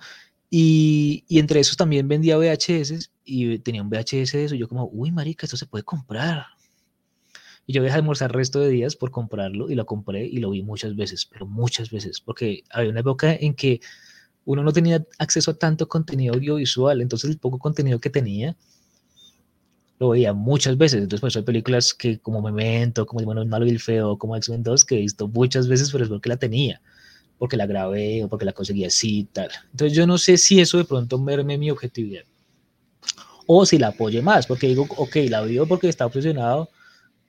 [0.50, 4.56] Y, y, entre esos también vendía VHS y tenía un VHS de eso.
[4.56, 6.46] Yo como, uy, marica, esto se puede comprar.
[7.66, 10.38] Y yo dejé de almorzar el resto de días por comprarlo y lo compré y
[10.38, 13.80] lo vi muchas veces, pero muchas veces, porque había una época en que
[14.46, 18.58] uno no tenía acceso a tanto contenido audiovisual, entonces el poco contenido que tenía
[20.02, 21.04] lo veía muchas veces.
[21.04, 24.36] Entonces, pues hay películas que como Memento, como bueno, el malo y el feo, como
[24.36, 26.82] X-Men 2, que he visto muchas veces, pero es porque la tenía,
[27.38, 29.50] porque la grabé o porque la conseguí así y tal.
[29.72, 32.24] Entonces, yo no sé si eso de pronto merme mi objetividad
[33.46, 36.70] o si la apoye más, porque digo, ok, la vio porque está obsesionado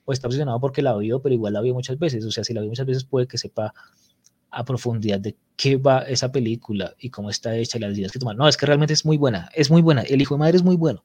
[0.05, 2.25] o está obsesionado porque la vio, pero igual la vio muchas veces.
[2.25, 3.71] O sea, si la vio muchas veces, puede que sepa
[4.49, 8.19] a profundidad de qué va esa película y cómo está hecha y las ideas que
[8.19, 8.33] toma.
[8.33, 10.01] No, es que realmente es muy buena, es muy buena.
[10.01, 11.03] El hijo de madre es muy bueno.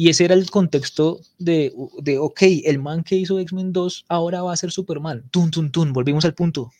[0.00, 4.40] Y ese era el contexto de, de ok, el man que hizo X-Men 2 ahora
[4.40, 5.28] va a ser Superman.
[5.30, 6.72] Tun, tun, tun, volvimos al punto.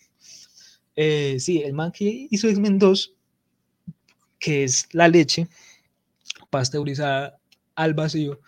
[0.96, 3.12] Eh, sí, el man que hizo X-Men 2,
[4.38, 5.48] que es la leche
[6.48, 7.38] pasteurizada
[7.74, 8.40] al vacío,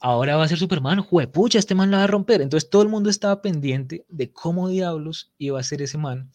[0.00, 1.00] ahora va a ser Superman.
[1.00, 2.40] Juepucha, este man la va a romper.
[2.40, 6.32] Entonces todo el mundo estaba pendiente de cómo diablos iba a ser ese man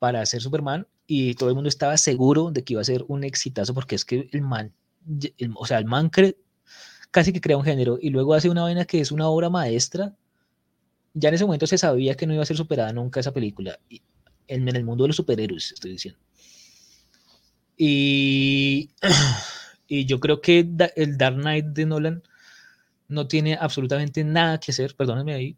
[0.00, 3.22] para ser Superman y todo el mundo estaba seguro de que iba a ser un
[3.22, 4.74] exitazo porque es que el man
[5.56, 6.10] o sea, el man
[7.10, 10.14] casi que crea un género y luego hace una vaina que es una obra maestra,
[11.14, 13.78] ya en ese momento se sabía que no iba a ser superada nunca esa película,
[14.46, 16.20] en, el mundo de los superhéroes, estoy diciendo.
[17.76, 18.90] Y,
[19.88, 22.22] y yo creo que el Dark Knight de Nolan
[23.08, 25.56] no tiene absolutamente nada que hacer, perdónenme ahí,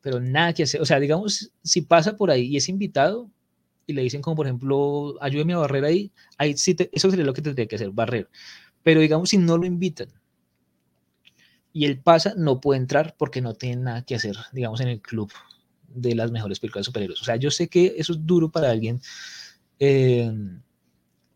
[0.00, 0.80] pero nada que hacer.
[0.80, 3.30] O sea, digamos, si pasa por ahí y es invitado
[3.86, 7.34] y le dicen como, por ejemplo, ayúdeme a barrer ahí, ahí sí eso sería lo
[7.34, 8.28] que tendría que hacer, barrer.
[8.84, 10.08] Pero digamos, si no lo invitan
[11.72, 15.02] y él pasa, no puede entrar porque no tiene nada que hacer, digamos, en el
[15.02, 15.32] club
[15.88, 17.20] de las mejores películas superhéroes.
[17.20, 19.02] O sea, yo sé que eso es duro para alguien,
[19.80, 20.32] eh,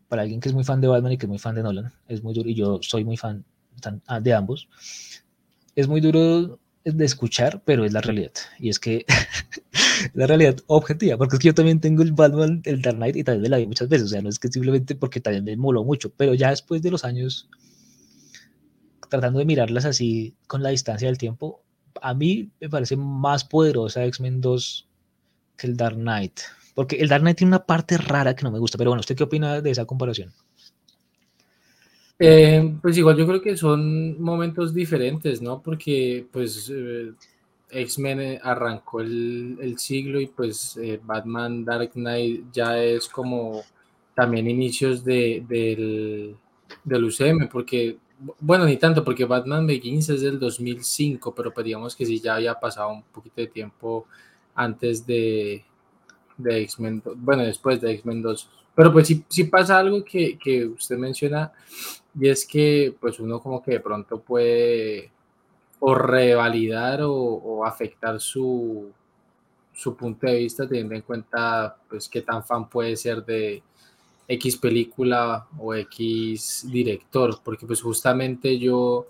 [0.07, 1.91] para alguien que es muy fan de Batman y que es muy fan de Nolan,
[2.07, 3.43] es muy duro, y yo soy muy fan
[4.07, 4.69] ah, de ambos.
[5.75, 6.57] Es muy duro
[6.93, 8.31] de escuchar, pero es la realidad.
[8.59, 9.05] Y es que
[10.13, 13.23] la realidad objetiva, porque es que yo también tengo el Batman, el Dark Knight, y
[13.23, 14.07] también me la vi muchas veces.
[14.07, 16.91] O sea, no es que simplemente porque también me moló mucho, pero ya después de
[16.91, 17.49] los años,
[19.09, 21.63] tratando de mirarlas así con la distancia del tiempo,
[22.01, 24.87] a mí me parece más poderosa X-Men 2
[25.57, 26.39] que el Dark Knight.
[26.75, 28.77] Porque el Dark Knight tiene una parte rara que no me gusta.
[28.77, 30.33] Pero bueno, ¿usted qué opina de esa comparación?
[32.19, 35.61] Eh, pues igual yo creo que son momentos diferentes, ¿no?
[35.61, 37.13] Porque pues eh,
[37.69, 43.61] X-Men eh, arrancó el, siglo y pues Batman Dark Knight ya es como
[44.13, 46.35] también inicios de, del,
[46.83, 47.97] del UCM, porque
[48.39, 52.35] bueno, ni tanto, porque Batman Begins es del 2005, pero pedíamos pues que sí ya
[52.35, 54.07] había pasado un poquito de tiempo
[54.55, 55.63] antes de,
[56.37, 58.49] de X-Men, bueno, después de X-Men 2.
[58.79, 61.51] Pero pues sí, pasa algo que, que, usted menciona,
[62.17, 65.11] y es que pues uno como que de pronto puede
[65.81, 68.89] o revalidar o, o afectar su,
[69.73, 73.61] su punto de vista teniendo en cuenta pues qué tan fan puede ser de,
[74.29, 79.07] X película o X director, porque pues justamente yo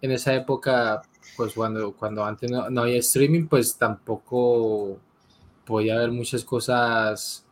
[0.00, 1.02] en esa época,
[1.36, 4.98] pues cuando, cuando antes no, había streaming, pues tampoco
[5.66, 7.44] podía ver muchas cosas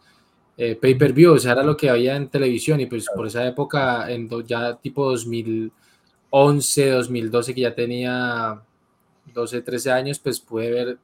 [0.57, 3.27] eh, pay per view, o sea, era lo que había en televisión y pues por
[3.27, 8.63] esa época, en ya tipo 2011, 2012, que ya tenía
[9.33, 10.99] 12, 13 años, pues pude ver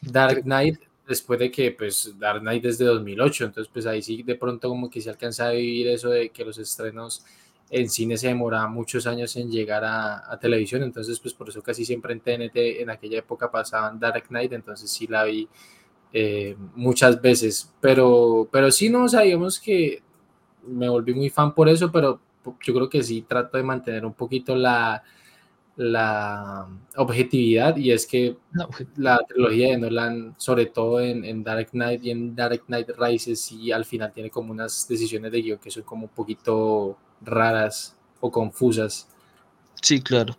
[0.00, 4.34] Dark Knight después de que pues Dark Knight desde 2008, entonces pues ahí sí de
[4.34, 7.24] pronto como que se alcanza a vivir eso de que los estrenos
[7.70, 11.84] en cine se demoraban muchos años en llegar a, televisión, entonces pues por eso casi
[11.84, 15.48] siempre en TNT en aquella época pasaban Dark Knight, entonces sí la vi
[16.12, 20.02] eh, muchas veces, pero, pero sí no, sabíamos que
[20.66, 22.20] me volví muy fan por eso, pero
[22.62, 25.02] yo creo que sí trato de mantener un poquito la,
[25.76, 28.36] la objetividad y es que
[28.96, 33.72] la trilogía de Nolan, sobre todo en, Dark Knight y en Dark Knight Rises, y
[33.72, 38.30] al final tiene como unas decisiones de guion que son como un poquito raras o
[38.30, 39.08] confusas.
[39.80, 40.36] Sí, claro.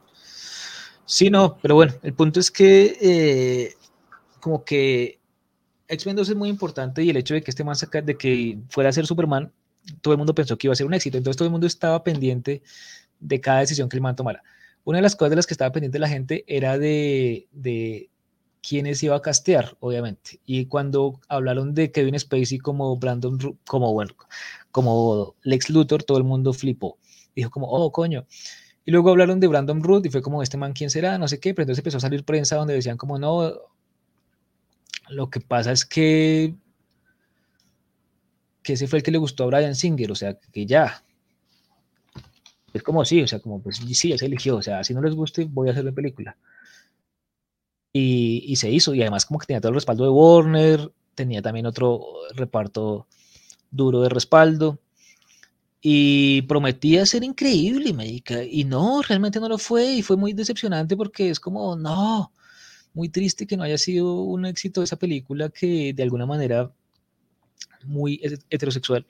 [1.05, 3.73] Sí, no, pero bueno, el punto es que eh,
[4.39, 5.19] como que
[5.93, 8.59] X-Men 2 es muy importante y el hecho de que este man saca, de que
[8.69, 9.51] fuera a ser Superman,
[10.01, 12.03] todo el mundo pensó que iba a ser un éxito, entonces todo el mundo estaba
[12.03, 12.61] pendiente
[13.19, 14.43] de cada decisión que el man tomara
[14.83, 18.09] una de las cosas de las que estaba pendiente la gente era de, de
[18.61, 20.39] quiénes iba a castear, obviamente.
[20.45, 24.13] Y cuando hablaron de Kevin Spacey como Brandon, como, bueno,
[24.71, 26.97] como Lex Luthor, todo el mundo flipó.
[27.35, 28.25] Dijo como, oh, coño.
[28.85, 31.17] Y luego hablaron de Brandon Root y fue como, este man, ¿quién será?
[31.17, 33.53] No sé qué, pero entonces empezó a salir prensa donde decían como, no,
[35.14, 36.56] lo que pasa es que,
[38.61, 41.03] que ese fue el que le gustó a Brian Singer, o sea, que ya,
[42.73, 45.02] es como sí, o sea, como pues sí, ya se eligió, o sea, si no
[45.02, 46.35] les guste, voy a hacer la película.
[47.94, 51.44] Y, y, se hizo, y además como que tenía todo el respaldo de Warner, tenía
[51.44, 52.03] también otro
[52.35, 53.07] reparto
[53.69, 54.80] duro de respaldo,
[55.85, 60.95] y prometía ser increíble, médica, y no, realmente no lo fue, y fue muy decepcionante
[60.98, 62.31] porque es como, no,
[62.93, 66.71] muy triste que no haya sido un éxito esa película que de alguna manera
[67.85, 69.05] muy heterosexual.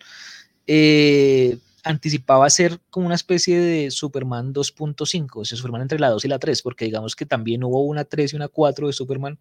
[0.66, 6.24] Eh, anticipaba ser como una especie de Superman 2.5, o sea, Superman entre la 2
[6.26, 9.38] y la 3, porque digamos que también hubo una 3 y una 4 de Superman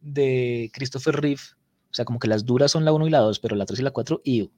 [0.00, 1.42] de Christopher Reeve,
[1.90, 3.80] o sea, como que las duras son la 1 y la 2, pero la 3
[3.80, 4.50] y la 4, y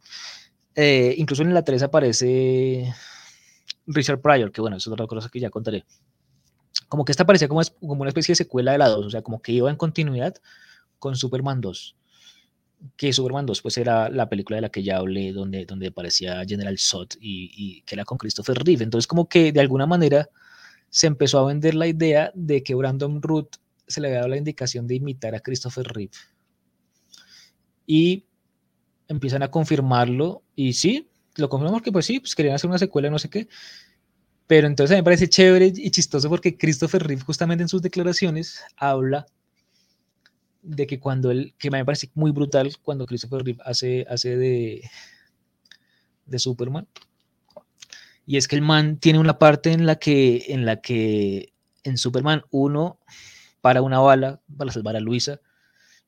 [0.74, 2.94] eh, incluso en la 3 aparece
[3.86, 5.84] Richard Pryor, que bueno, es otra cosa que ya contaré.
[6.92, 9.22] Como que esta parecía como, como una especie de secuela de la 2, o sea,
[9.22, 10.34] como que iba en continuidad
[10.98, 11.96] con Superman 2
[12.98, 16.44] que Superman 2 pues era la película de la que ya hablé, donde, donde aparecía
[16.46, 18.84] General Zod y, que era con Christopher Reeve.
[18.84, 20.28] Entonces como que de alguna manera
[20.90, 23.56] se empezó a vender la idea de que Brandon Root
[23.86, 26.12] se le había dado la indicación de imitar a Christopher Reeve.
[27.86, 28.26] Y
[29.08, 33.08] empiezan a confirmarlo y sí, lo confirmamos porque pues sí, pues querían hacer una secuela,
[33.08, 33.48] no sé qué.
[34.52, 37.80] Pero entonces a mí me parece chévere y chistoso porque Christopher Reeve justamente en sus
[37.80, 39.24] declaraciones habla
[40.60, 44.82] de que cuando él, que me parece muy brutal cuando Christopher Reeve hace, hace de,
[46.26, 46.86] de Superman,
[48.26, 51.96] y es que el man tiene una parte en la que, en la que en
[51.96, 53.00] Superman 1
[53.62, 55.40] para una bala para salvar a Luisa.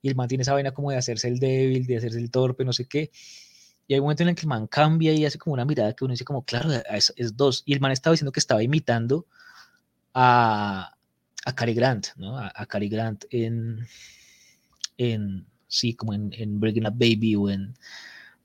[0.02, 2.66] Y el man tiene esa vaina como de hacerse el débil, de hacerse el torpe,
[2.66, 3.10] no sé qué.
[3.86, 5.93] Y hay un momento en el que el man cambia y hace como una mirada
[5.93, 7.62] que uno dice como, claro, es, es dos.
[7.66, 9.27] Y el man estaba diciendo que estaba imitando
[10.15, 10.94] a,
[11.44, 12.39] a Cary Grant, ¿no?
[12.39, 13.86] A, Cary Grant en,
[14.97, 17.74] en, sí, como en, en Breaking Up Baby o en,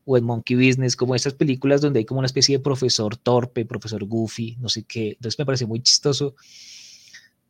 [0.06, 3.66] o en Monkey Business, como estas películas donde hay como una especie de profesor torpe,
[3.66, 5.12] profesor goofy, no sé qué.
[5.12, 6.36] Entonces me parece muy chistoso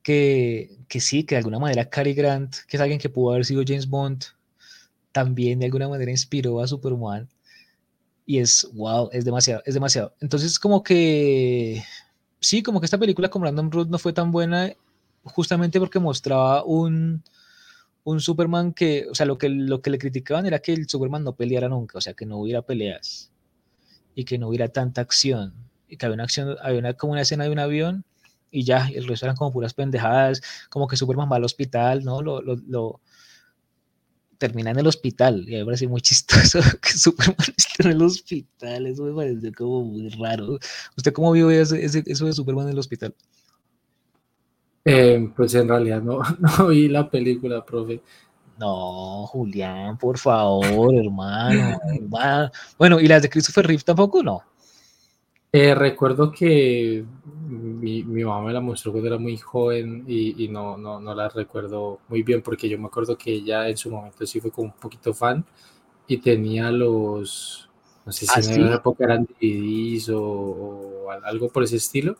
[0.03, 3.45] que, que sí, que de alguna manera Cary Grant, que es alguien que pudo haber
[3.45, 4.26] sido James Bond,
[5.11, 7.30] también de alguna manera inspiró a Superman.
[8.30, 10.14] Y es, wow, es demasiado, es demasiado.
[10.19, 11.84] Entonces como que,
[12.39, 14.72] sí, como que esta película con Random Root no fue tan buena
[15.23, 17.23] justamente porque mostraba un,
[18.03, 21.23] un Superman que, o sea, lo que, lo que le criticaban era que el Superman
[21.23, 23.31] no peleara nunca, o sea, que no hubiera peleas
[24.14, 25.56] y que no hubiera tanta acción
[25.88, 28.06] y que había una acción, había una, como una escena de un avión
[28.51, 32.22] y ya, el resto eran como puras pendejadas, como que Superman va al hospital, ¿no?
[32.22, 33.01] Lo, lo, lo
[34.40, 37.91] termina en el hospital y a mí me parece muy chistoso que Superman esté en
[37.91, 40.57] el hospital, eso me parece como muy raro.
[40.98, 43.14] ¿Usted cómo vio ese, ese, eso de Superman en el hospital?
[44.86, 48.02] Eh, pues en realidad no, no vi la película, profe.
[48.57, 51.80] No, Julián, por favor, hermano.
[52.78, 54.22] Bueno, ¿y las de Christopher Reeve tampoco?
[54.22, 54.41] No.
[55.52, 57.06] Eh, recuerdo que
[57.49, 61.15] mi, mi, mamá me la mostró cuando era muy joven y, y no, no, no,
[61.15, 64.51] la recuerdo muy bien porque yo me acuerdo que ella en su momento sí fue
[64.51, 65.43] como un poquito fan
[66.07, 67.69] y tenía los,
[68.05, 68.73] no sé si ¿Ah, en sí?
[68.73, 72.17] época eran DVDs o, o, algo por ese estilo,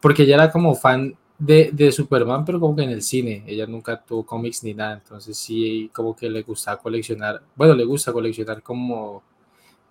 [0.00, 3.44] porque ella era como fan de, de, Superman, pero como que en el cine.
[3.46, 7.84] Ella nunca tuvo cómics ni nada, entonces sí, como que le gustaba coleccionar, bueno, le
[7.84, 9.22] gusta coleccionar como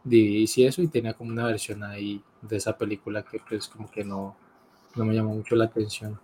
[0.04, 3.90] DVDs y eso, y tenía como una versión ahí de esa película que pues como
[3.90, 4.36] que no,
[4.96, 6.20] no me llamó mucho la atención.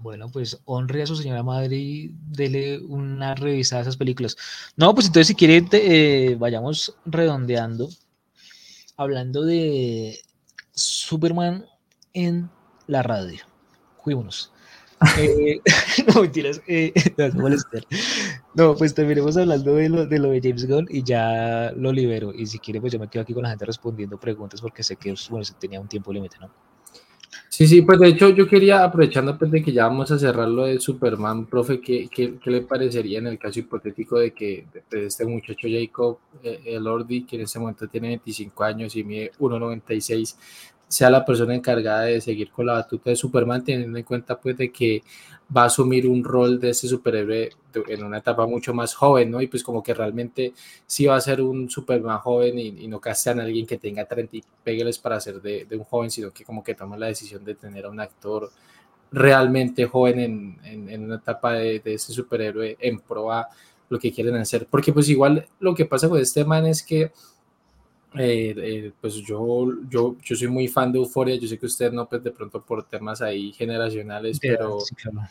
[0.00, 4.36] Bueno, pues honre a su señora madre y dele una revisada a esas películas.
[4.76, 7.88] No, pues entonces si quiere, eh, vayamos redondeando,
[8.96, 10.20] hablando de
[10.72, 11.64] Superman
[12.12, 12.50] en
[12.86, 13.44] la radio
[14.04, 14.52] cuímonos.
[15.18, 15.60] eh,
[16.14, 16.92] no, mentiras, eh,
[17.34, 17.48] no,
[18.54, 22.32] no, pues terminemos hablando de lo, de lo de James Gunn y ya lo libero.
[22.32, 24.96] Y si quiere, pues yo me quedo aquí con la gente respondiendo preguntas porque sé
[24.96, 26.50] que bueno, se tenía un tiempo límite, ¿no?
[27.56, 30.48] Sí, sí, pues de hecho yo quería, aprovechando pues de que ya vamos a cerrar
[30.48, 34.66] lo de Superman, profe, ¿qué, qué, qué le parecería en el caso hipotético de que
[34.90, 39.30] de este muchacho Jacob eh, Elordi, que en este momento tiene 25 años y mide
[39.38, 40.34] 1,96,
[40.88, 44.56] sea la persona encargada de seguir con la batuta de Superman, teniendo en cuenta pues
[44.56, 45.02] de que
[45.54, 47.50] va a asumir un rol de ese superhéroe
[47.88, 49.40] en una etapa mucho más joven, ¿no?
[49.40, 50.52] Y pues como que realmente
[50.86, 54.04] sí va a ser un Superman joven y, y no castean a alguien que tenga
[54.04, 57.06] 30 y pégueles para ser de, de, un joven, sino que como que toma la
[57.06, 58.50] decisión de tener a un actor
[59.12, 63.48] realmente joven en, en, en una etapa de, de, ese superhéroe en pro a
[63.88, 64.66] lo que quieren hacer.
[64.66, 67.12] Porque pues igual lo que pasa con este man es que
[68.16, 71.92] eh, eh, pues yo, yo, yo soy muy fan de Euforia, yo sé que usted
[71.92, 75.28] no, pues de pronto por temas ahí generacionales, pero, sí, claro.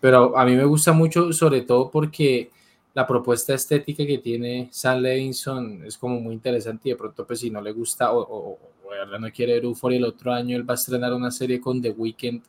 [0.00, 2.50] pero a mí me gusta mucho, sobre todo porque
[2.92, 7.40] la propuesta estética que tiene Sam Levinson es como muy interesante y de pronto pues
[7.40, 10.68] si no le gusta o, o, o no quiere ver Euforia el otro año, él
[10.68, 12.42] va a estrenar una serie con The Weeknd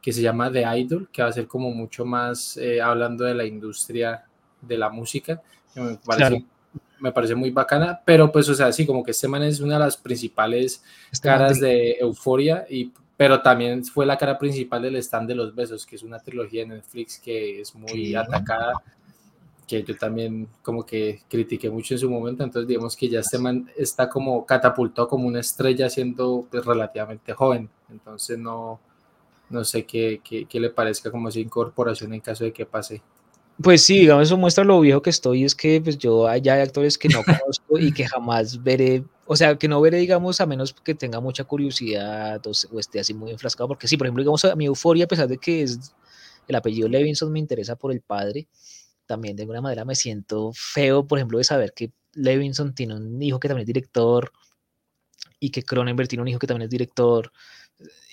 [0.00, 3.34] que se llama The Idol, que va a ser como mucho más eh, hablando de
[3.34, 4.24] la industria
[4.60, 5.40] de la música,
[5.74, 6.59] me parece claro
[7.00, 9.74] me parece muy bacana, pero pues, o sea, sí, como que este man es una
[9.74, 14.96] de las principales este caras de Euforia, y, pero también fue la cara principal del
[14.96, 18.74] Stand de los Besos, que es una trilogía de Netflix que es muy atacada,
[19.66, 23.38] que yo también como que critiqué mucho en su momento, entonces digamos que ya este
[23.38, 28.80] man está como catapultado como una estrella siendo pues, relativamente joven, entonces no,
[29.48, 33.02] no sé qué, qué, qué le parezca como esa incorporación en caso de que pase.
[33.62, 36.60] Pues sí, digamos, eso muestra lo viejo que estoy, es que pues yo ya hay
[36.62, 40.46] actores que no conozco y que jamás veré, o sea, que no veré, digamos, a
[40.46, 44.22] menos que tenga mucha curiosidad o, o, esté así muy enfrascado, porque sí, por ejemplo,
[44.22, 45.94] digamos, a mi euforia, a pesar de que es
[46.48, 48.48] el apellido Levinson me interesa por el padre,
[49.04, 53.20] también de alguna manera me siento feo, por ejemplo, de saber que Levinson tiene un
[53.22, 54.32] hijo que también es director
[55.38, 57.30] y que Cronenberg tiene un hijo que también es director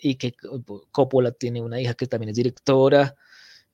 [0.01, 0.33] y que
[0.91, 3.15] Coppola tiene una hija que también es directora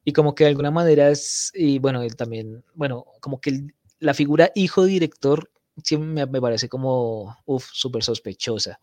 [0.05, 3.75] y como que de alguna manera es, y bueno, él también, bueno, como que el,
[3.99, 5.49] la figura hijo director
[5.81, 8.79] siempre me, me parece como, uff, súper sospechosa.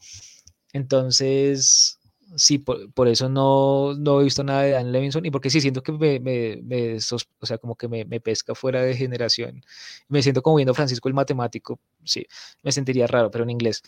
[0.72, 1.98] Entonces,
[2.36, 5.60] sí, por, por, eso no, no he visto nada de Dan Levinson y porque sí
[5.60, 8.97] siento que me, me, me sos, o sea, como que me, me, pesca fuera de
[8.97, 9.64] generación.
[10.09, 12.26] Me siento como viendo Francisco el matemático, sí,
[12.62, 13.82] me sentiría raro, pero en inglés.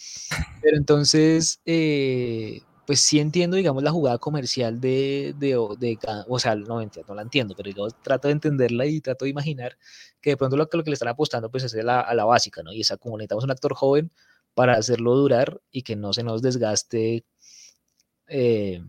[0.60, 6.80] Pero entonces, eh, pues sí entiendo, digamos, la jugada comercial de, de, o sea, no,
[6.80, 9.78] no la entiendo, pero yo trato de entenderla y trato de imaginar
[10.20, 12.24] que de pronto lo que, lo que le están apostando pues es a la, la
[12.24, 12.72] básica, ¿no?
[12.72, 14.10] Y esa como necesitamos un actor joven
[14.54, 17.24] para hacerlo durar y que no se nos desgaste
[18.28, 18.82] eh,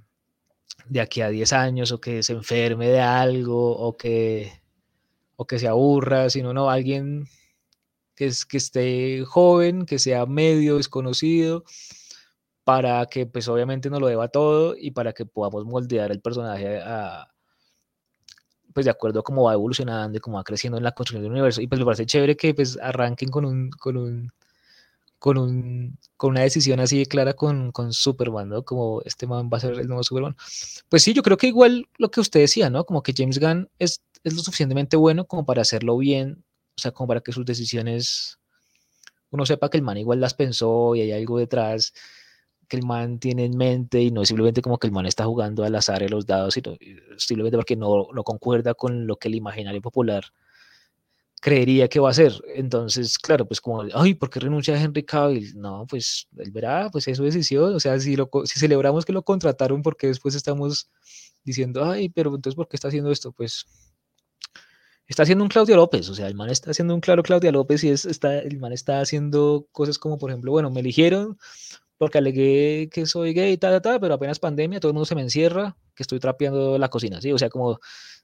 [0.88, 4.52] de aquí a 10 años o que se enferme de algo o que,
[5.36, 7.28] o que se aburra, sino no, alguien
[8.16, 11.64] que, es, que esté joven, que sea medio desconocido,
[12.64, 16.80] para que pues obviamente no lo deba todo y para que podamos moldear el personaje
[16.80, 17.28] a,
[18.74, 21.32] pues de acuerdo a cómo va evolucionando y cómo va creciendo en la construcción del
[21.32, 21.62] universo.
[21.62, 24.32] Y pues me parece chévere que pues arranquen con un, con un,
[25.20, 28.64] con un, con una decisión así de clara con, con Superman, ¿no?
[28.64, 30.36] Como este man va a ser el nuevo Superman.
[30.90, 32.86] Pues sí, yo creo que igual lo que usted decía, ¿no?
[32.86, 36.44] Como que James Gunn es, es lo suficientemente bueno como para hacerlo bien,
[36.78, 38.40] o sea, como para que sus decisiones,
[39.32, 41.94] uno sepa que el man igual las pensó y hay algo detrás
[42.74, 45.26] que el man tiene en mente y no es simplemente como que el man está
[45.26, 46.76] jugando al azar en los dados, sino
[47.18, 50.24] simplemente porque no, no concuerda con lo que el imaginario popular
[51.40, 52.34] creería que va a ser.
[52.56, 55.54] Entonces, claro, pues como, ay, ¿por qué renuncia a Henry Cavill?
[55.56, 57.76] No, pues él verá, pues es su decisión.
[57.76, 60.90] O sea, si, lo, si celebramos que lo contrataron, porque después estamos
[61.44, 63.32] diciendo, ay, pero entonces, ¿por qué está haciendo esto?
[63.34, 63.66] Pues
[65.08, 67.84] está haciendo un Claudio López, o sea, el man está haciendo un claro Claudia López
[67.84, 71.38] y es, está, el man está haciendo cosas como, por ejemplo, bueno, me eligieron
[71.98, 75.22] porque alegué que soy gay, tal, tal, pero apenas pandemia, todo el mundo se me
[75.22, 77.32] encierra, que estoy trapeando la cocina, ¿sí?
[77.32, 77.80] O sea, como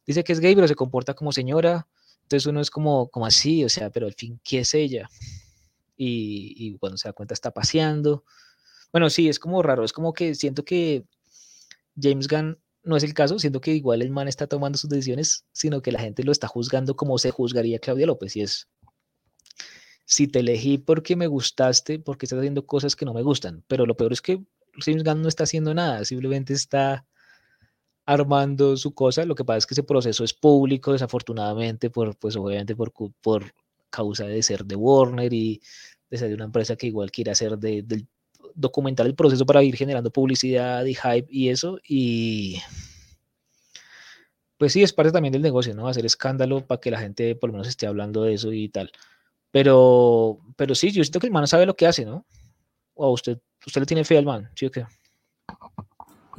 [0.05, 1.87] dice que es gay, pero se comporta como señora,
[2.23, 5.09] entonces uno es como, como así, o sea, pero al fin, ¿qué es ella?
[5.97, 8.23] Y, y cuando se da cuenta está paseando.
[8.91, 11.05] Bueno, sí, es como raro, es como que siento que
[11.99, 15.45] James Gunn no es el caso, siento que igual el man está tomando sus decisiones,
[15.51, 18.67] sino que la gente lo está juzgando como se juzgaría Claudia López, y es,
[20.09, 23.85] si te elegí porque me gustaste, porque estás haciendo cosas que no me gustan, pero
[23.85, 24.41] lo peor es que
[24.83, 27.05] James Gunn no está haciendo nada, simplemente está
[28.07, 32.35] armando su cosa, lo que pasa es que ese proceso es público, desafortunadamente, por, pues
[32.35, 32.91] obviamente por,
[33.21, 33.53] por
[33.91, 35.61] causa de ser de Warner y
[36.09, 37.85] de ser de una empresa que igual quiere hacer de,
[38.55, 41.79] documentar el proceso para ir generando publicidad y hype y eso.
[41.87, 42.59] Y
[44.57, 45.87] pues sí, es parte también del negocio, ¿no?
[45.87, 48.91] Hacer escándalo para que la gente por lo menos esté hablando de eso y tal.
[49.51, 52.25] Pero, pero sí, yo siento que el man sabe lo que hace, ¿no?
[52.93, 54.85] O usted, usted le tiene fe al man, ¿sí o qué?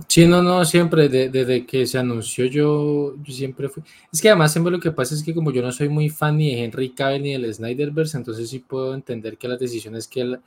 [0.08, 3.82] Sí, no, no, siempre, desde que se anunció yo, yo siempre fui.
[4.12, 6.36] Es que además siempre lo que pasa es que como yo no soy muy fan
[6.38, 10.22] ni de Henry Cavill ni del Snyderverse, entonces sí puedo entender que las decisiones que
[10.22, 10.40] él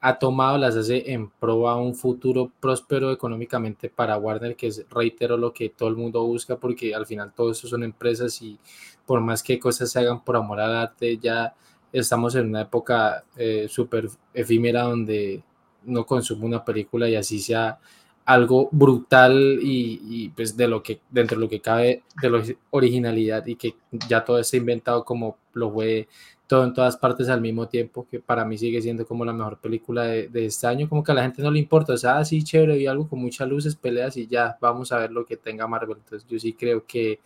[0.00, 4.86] ha tomado las hace en pro a un futuro próspero económicamente para Warner, que es,
[4.90, 8.58] reitero, lo que todo el mundo busca, porque al final todo eso son empresas y
[9.04, 11.54] por más que cosas se hagan por amor al arte, ya
[11.92, 15.42] estamos en una época eh, súper efímera donde
[15.84, 17.78] no consumo una película y así sea
[18.24, 23.46] algo brutal y, pues de lo que dentro de lo que cabe de la originalidad
[23.46, 23.74] y que
[24.08, 26.06] ya todo está inventado como lo fue
[26.46, 29.58] todo en todas partes al mismo tiempo, que para mí sigue siendo como la mejor
[29.58, 32.40] película de, este año, como que a la gente no le importa, o sea, así
[32.40, 35.36] ah, chévere y algo con muchas luces, peleas y ya, vamos a ver lo que
[35.36, 35.98] tenga Marvel.
[35.98, 37.20] Entonces yo sí creo que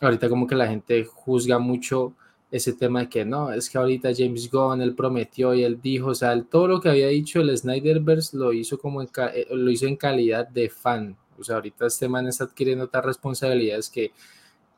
[0.00, 2.12] ahorita como que la gente juzga mucho
[2.56, 6.08] ese tema de que no, es que ahorita James Gunn, él prometió y él dijo,
[6.08, 9.70] o sea, todo lo que había dicho el Snyderverse lo hizo como en, eh, lo
[9.70, 11.16] hizo en calidad de fan.
[11.38, 14.12] O sea, ahorita este man está adquiriendo otras responsabilidades que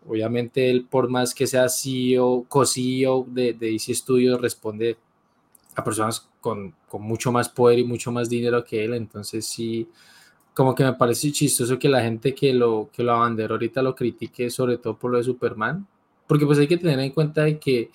[0.09, 4.97] Obviamente él, por más que sea CEO, co-CEO de, de DC Studios, responde
[5.74, 8.94] a personas con, con, mucho más poder y mucho más dinero que él.
[8.94, 9.89] Entonces sí,
[10.55, 13.97] como que me parece chistoso que la gente que lo, que lo abanderó ahorita lo
[13.97, 15.86] critique, sobre todo por lo de Superman.
[16.27, 17.90] Porque pues hay que tener en cuenta de que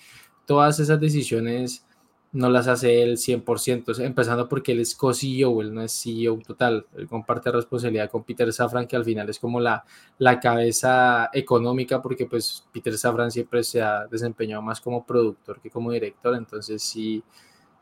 [0.46, 1.84] todas esas decisiones
[2.32, 6.86] no las hace él 100%, empezando porque él es co-CEO, él no es CEO total,
[6.96, 9.84] él comparte responsabilidad con Peter Safran, que al final es como la,
[10.18, 15.70] la cabeza económica, porque pues Peter Safran siempre se ha desempeñado más como productor que
[15.70, 17.22] como director, entonces sí,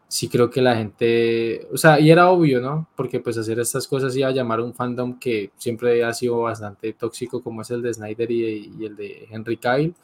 [0.09, 2.89] sí creo que la gente, o sea, y era obvio, ¿no?
[2.97, 6.93] Porque pues hacer estas cosas iba a llamar un fandom que siempre ha sido bastante
[6.95, 9.95] tóxico, como es el de Snyder y, y el de Henry Cavill,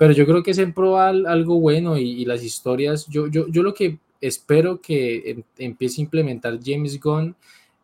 [0.00, 3.62] pero yo creo que es en pro algo bueno y, las historias, yo, yo, yo
[3.62, 7.36] lo que espero que em, empiece a implementar James Gunn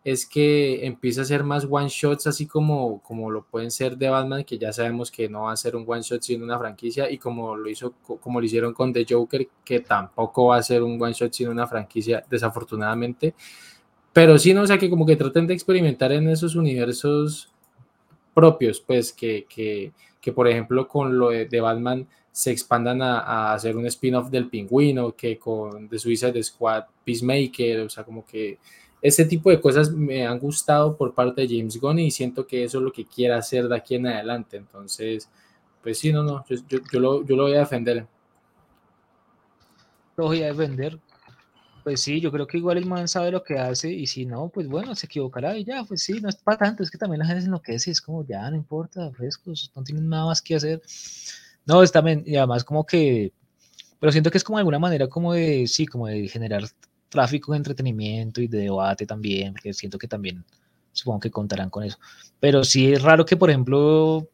[0.03, 4.09] es que empiece a hacer más one shots así como, como lo pueden ser de
[4.09, 7.11] Batman, que ya sabemos que no va a ser un one shot sino una franquicia,
[7.11, 10.83] y como lo hizo, como lo hicieron con The Joker, que tampoco va a ser
[10.83, 13.35] un one shot sino una franquicia, desafortunadamente.
[14.15, 17.53] Pero sí, no, o sea que como que traten de experimentar en esos universos
[18.33, 19.93] propios, pues que, que,
[20.27, 25.15] que por ejemplo con lo de, Batman se expandan a, hacer un spin-off del pingüino,
[25.15, 28.59] que con The Suicide Squad, Peacemaker, o sea, como que
[29.01, 32.65] ese tipo de cosas me han gustado por parte de James Gunn y siento que
[32.65, 34.57] eso es lo que quiere hacer de aquí en adelante.
[34.57, 35.31] Entonces,
[35.81, 36.57] pues sí, no, no, yo,
[36.91, 38.05] yo, lo, yo lo voy a defender.
[40.17, 40.99] Lo voy a defender.
[41.87, 44.49] Pues sí, yo creo que igual el man sabe lo que hace y si no,
[44.49, 47.21] pues bueno, se equivocará y ya, pues sí, no es para tanto, es que también
[47.21, 50.57] la gente se enloquece, es como ya, no importa, frescos, no tienen nada más que
[50.57, 50.83] hacer.
[51.65, 53.33] No, es también, y además como que,
[54.01, 56.65] pero siento que es como de alguna manera como de, sí, como de generar
[57.09, 60.45] tráfico de entretenimiento y de debate también, porque siento que también
[60.91, 61.99] supongo que contarán con eso.
[62.41, 64.29] Pero sí es raro que, por ejemplo,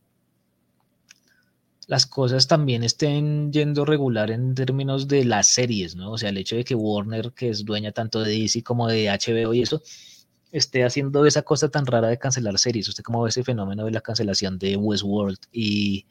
[1.92, 6.12] las cosas también estén yendo regular en términos de las series, ¿no?
[6.12, 9.10] O sea, el hecho de que Warner, que es dueña tanto de DC como de
[9.10, 9.82] HBO y eso,
[10.52, 12.88] esté haciendo esa cosa tan rara de cancelar series.
[12.88, 15.36] ¿Usted cómo ve ese fenómeno de la cancelación de Westworld?
[15.52, 16.06] ¿Y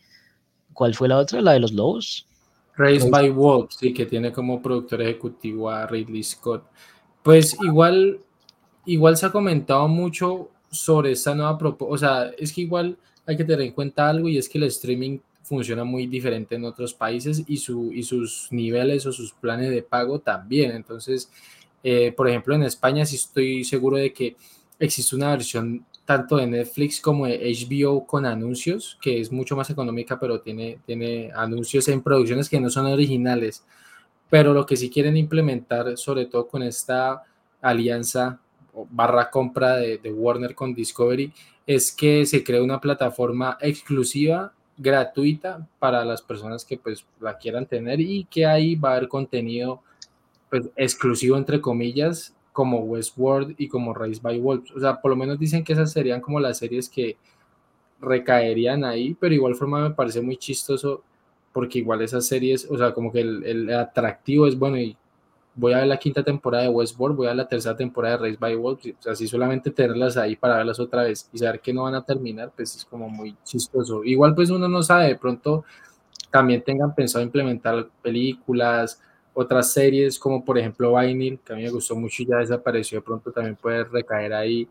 [0.71, 1.41] cuál fue la otra?
[1.41, 2.27] ¿La de los Lobos?
[2.75, 6.63] Raised by Wolves, sí, que tiene como productor ejecutivo a Ridley Scott.
[7.23, 8.19] Pues igual,
[8.85, 11.91] igual se ha comentado mucho sobre esta nueva propuesta.
[11.91, 14.65] O sea, es que igual hay que tener en cuenta algo y es que el
[14.65, 19.69] streaming funciona muy diferente en otros países y, su, y sus niveles o sus planes
[19.69, 20.71] de pago también.
[20.71, 21.29] Entonces,
[21.83, 24.35] eh, por ejemplo, en España sí estoy seguro de que
[24.79, 29.69] existe una versión tanto de Netflix como de HBO con anuncios, que es mucho más
[29.69, 33.63] económica, pero tiene, tiene anuncios en producciones que no son originales.
[34.29, 37.23] Pero lo que sí quieren implementar, sobre todo con esta
[37.61, 38.39] alianza
[38.89, 41.33] barra compra de, de Warner con Discovery,
[41.67, 47.65] es que se cree una plataforma exclusiva gratuita para las personas que pues la quieran
[47.65, 49.81] tener y que ahí va a haber contenido
[50.49, 54.71] pues exclusivo entre comillas como Westworld y como Race by Wolves.
[54.71, 57.17] O sea, por lo menos dicen que esas serían como las series que
[58.01, 61.03] recaerían ahí, pero igual forma me parece muy chistoso
[61.53, 64.97] porque igual esas series, o sea, como que el, el atractivo es bueno y
[65.53, 68.23] voy a ver la quinta temporada de Westworld, voy a ver la tercera temporada de
[68.23, 71.83] Race by Wolves, si solamente tenerlas ahí para verlas otra vez y saber que no
[71.83, 74.03] van a terminar, pues es como muy chistoso.
[74.03, 75.65] Igual pues uno no sabe, de pronto
[76.29, 79.01] también tengan pensado implementar películas,
[79.33, 82.99] otras series como por ejemplo Vinyl, que a mí me gustó mucho y ya desapareció,
[82.99, 84.67] de pronto también puede recaer ahí.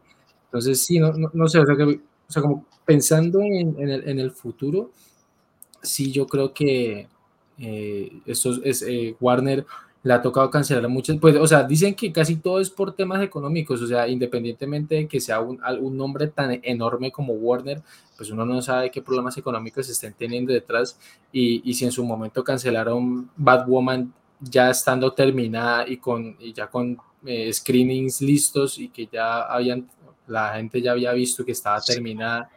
[0.47, 2.01] Entonces, sí, no, no, sé, o sea, que, o
[2.33, 4.91] sea, como pensando en, en, el, en, el, futuro,
[5.81, 7.07] sí, yo creo que
[7.59, 9.65] eh, esto es eh, Warner
[10.03, 13.23] le ha tocado cancelar muchas, pues, o sea, dicen que casi todo es por temas
[13.23, 17.83] económicos, o sea, independientemente de que sea un, un nombre tan enorme como Warner,
[18.17, 20.99] pues uno no sabe qué problemas económicos se estén teniendo detrás
[21.33, 26.69] y, y si en su momento cancelaron Batwoman ya estando terminada y, con, y ya
[26.69, 26.97] con
[27.27, 29.89] eh, screenings listos y que ya habían,
[30.27, 32.51] la gente ya había visto que estaba terminada,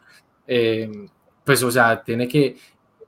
[0.47, 0.89] eh,
[1.43, 2.55] pues o sea, tiene que,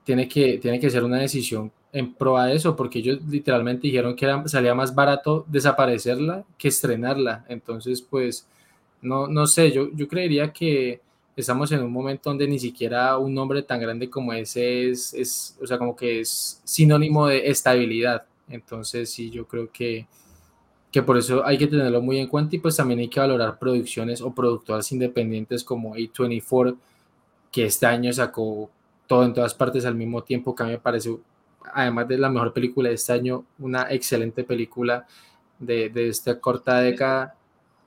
[0.04, 4.14] tiene, que, tiene que ser una decisión en pro de eso, porque ellos literalmente dijeron
[4.14, 8.46] que era, salía más barato desaparecerla que estrenarla, entonces pues
[9.00, 11.00] no, no sé, yo, yo creería que
[11.34, 15.56] estamos en un momento donde ni siquiera un nombre tan grande como ese es, es
[15.62, 20.06] o sea, como que es sinónimo de estabilidad, entonces sí, yo creo que,
[20.92, 23.58] que por eso hay que tenerlo muy en cuenta y pues también hay que valorar
[23.58, 26.76] producciones o productoras independientes como A24,
[27.50, 28.68] que este año sacó
[29.06, 31.16] todo en todas partes al mismo tiempo, que a mí me parece,
[31.72, 35.06] además de la mejor película de este año, una excelente película
[35.58, 37.34] de, de esta corta década.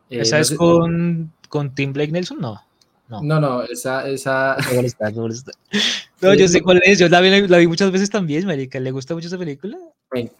[0.09, 2.39] Eh, ¿Esa es con, con Tim Blake Nelson?
[2.39, 2.61] No.
[3.09, 3.21] No.
[3.23, 4.55] no, no, esa, esa...
[6.21, 8.91] No, yo sé cuál es, yo la vi, la vi muchas veces también, marica, ¿le
[8.91, 9.77] gusta mucho esa película?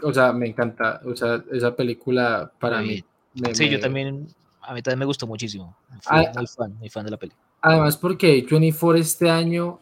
[0.03, 3.03] o sea, me encanta, o sea, esa película para mí.
[3.33, 3.71] Me, sí, me...
[3.71, 4.27] yo también,
[4.61, 5.75] a mí también me gustó muchísimo.
[6.01, 7.41] Fui ah, muy fan, muy fan de la película.
[7.61, 9.79] Además, porque 24 este año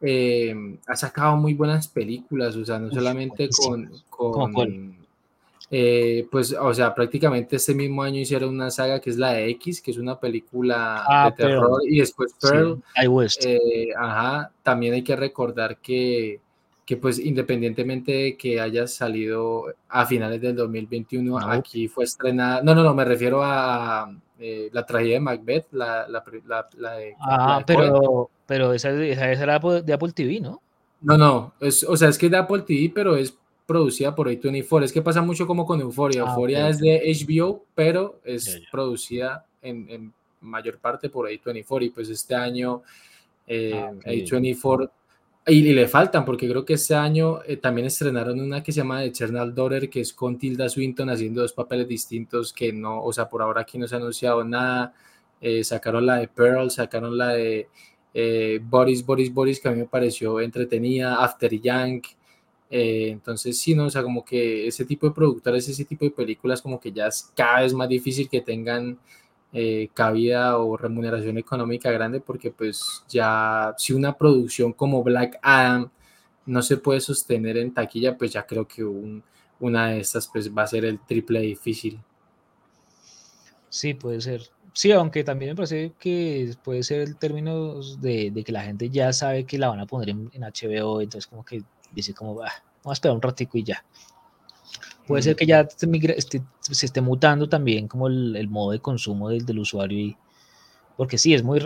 [0.00, 4.96] eh, ha sacado muy buenas películas, o sea, no solamente con, con
[5.68, 9.50] eh, pues, o sea, prácticamente este mismo año hicieron una saga que es la de
[9.50, 11.92] X, que es una película ah, de terror, Pearl.
[11.92, 12.82] y después Pearl.
[13.28, 16.40] Sí, eh, ajá, también hay que recordar que,
[16.84, 21.50] que, pues, independientemente de que haya salido a finales del 2021, no.
[21.50, 22.62] aquí fue estrenada.
[22.62, 24.08] No, no, no, me refiero a
[24.38, 27.14] eh, la tragedia de Macbeth, la, la, la, la de.
[27.20, 30.60] Ah, de pero, pero esa, esa, esa, era de Apple TV, ¿no?
[31.00, 34.28] No, no, es, o sea, es que es de Apple TV, pero es producida por
[34.28, 34.84] A24.
[34.84, 36.22] Es que pasa mucho como con Euphoria.
[36.22, 36.70] Ah, Euphoria okay.
[36.70, 38.68] es de HBO, pero es yeah, yeah.
[38.70, 41.86] producida en, en, mayor parte por A24.
[41.86, 42.82] Y pues este año
[43.46, 44.24] eh, ah, okay.
[44.24, 44.90] A24
[45.48, 49.04] y, le faltan, porque creo que este año eh, también estrenaron una que se llama
[49.04, 53.28] Eternal Daughter, que es con Tilda Swinton haciendo dos papeles distintos que no, o sea,
[53.28, 54.92] por ahora aquí no se ha anunciado nada.
[55.40, 57.68] Eh, sacaron la de Pearl, sacaron la de
[58.14, 62.02] eh, Boris, Boris, Boris, que a mí me pareció entretenida, After Young.
[62.68, 63.84] Entonces, sí, ¿no?
[63.86, 67.06] O sea, como que ese tipo de productores, ese tipo de películas, como que ya
[67.06, 68.98] es cada vez más difícil que tengan
[69.52, 75.90] eh, cabida o remuneración económica grande, porque pues ya si una producción como Black Adam
[76.46, 78.84] no se puede sostener en taquilla, pues ya creo que
[79.58, 82.00] una de estas pues va a ser el triple difícil.
[83.68, 84.42] Sí, puede ser.
[84.72, 89.12] Sí, aunque también me parece que puede ser el término de, que la gente ya
[89.12, 92.52] sabe que la van a poner en, HBO, entonces como que dice como, vamos
[92.84, 93.84] a esperar un ratico y ya.
[95.06, 99.60] Puede ser que ya se, esté mutando también como el, modo de consumo del, del,
[99.60, 100.16] usuario y
[100.96, 101.60] porque sí, es muy,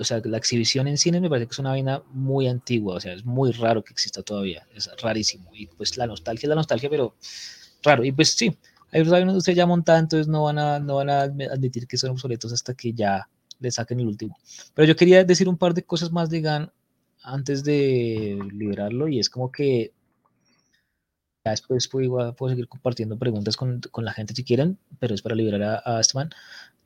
[0.00, 3.00] o sea, la exhibición en cine me parece que es una vaina muy antigua, o
[3.00, 5.50] sea, es muy raro que exista todavía, es rarísimo.
[5.52, 7.14] Y pues la nostalgia es la nostalgia, pero
[7.82, 8.02] raro.
[8.02, 8.56] Y pues sí,
[8.90, 12.12] hay una industria ya montada, entonces no van a, no van a admitir que son
[12.12, 13.28] obsoletos hasta que ya
[13.60, 14.38] le saquen el último.
[14.74, 16.72] Pero yo quería decir un par de cosas más de GAN
[17.22, 19.92] antes de liberarlo y es como que
[21.44, 25.22] ya después puedo, puedo seguir compartiendo preguntas con, con, la gente si quieren, pero es
[25.22, 26.18] para liberar a, a este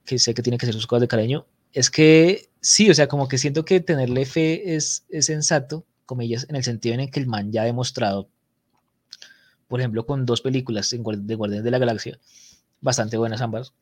[0.05, 1.47] que sé que tiene que hacer sus cosas de cariño.
[1.73, 6.47] Es que sí, o sea, como que siento que tenerle fe es, es sensato, comillas,
[6.49, 8.29] en el sentido en el que el man ya ha demostrado
[9.69, 12.19] por ejemplo, con dos películas de Guardianes de la Galaxia,
[12.81, 13.73] bastante buenas ambas,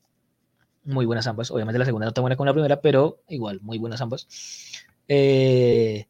[0.85, 1.51] muy buenas ambas.
[1.51, 4.27] Obviamente la segunda no tan buena como la primera, pero igual, muy buenas ambas.
[5.09, 6.07] Eh,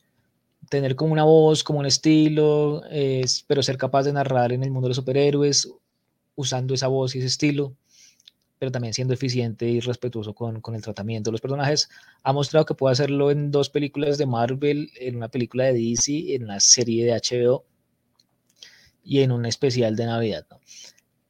[0.68, 2.82] tener como una voz, como un estilo,
[3.46, 5.70] pero ser capaz de narrar en el mundo de los superhéroes,
[6.34, 7.74] usando esa voz y ese estilo,
[8.58, 11.88] pero también siendo eficiente y respetuoso con, con el tratamiento de los personajes,
[12.22, 16.34] ha mostrado que puede hacerlo en dos películas de Marvel, en una película de DC,
[16.34, 17.64] en una serie de HBO
[19.04, 20.58] y en un especial de Navidad, ¿no?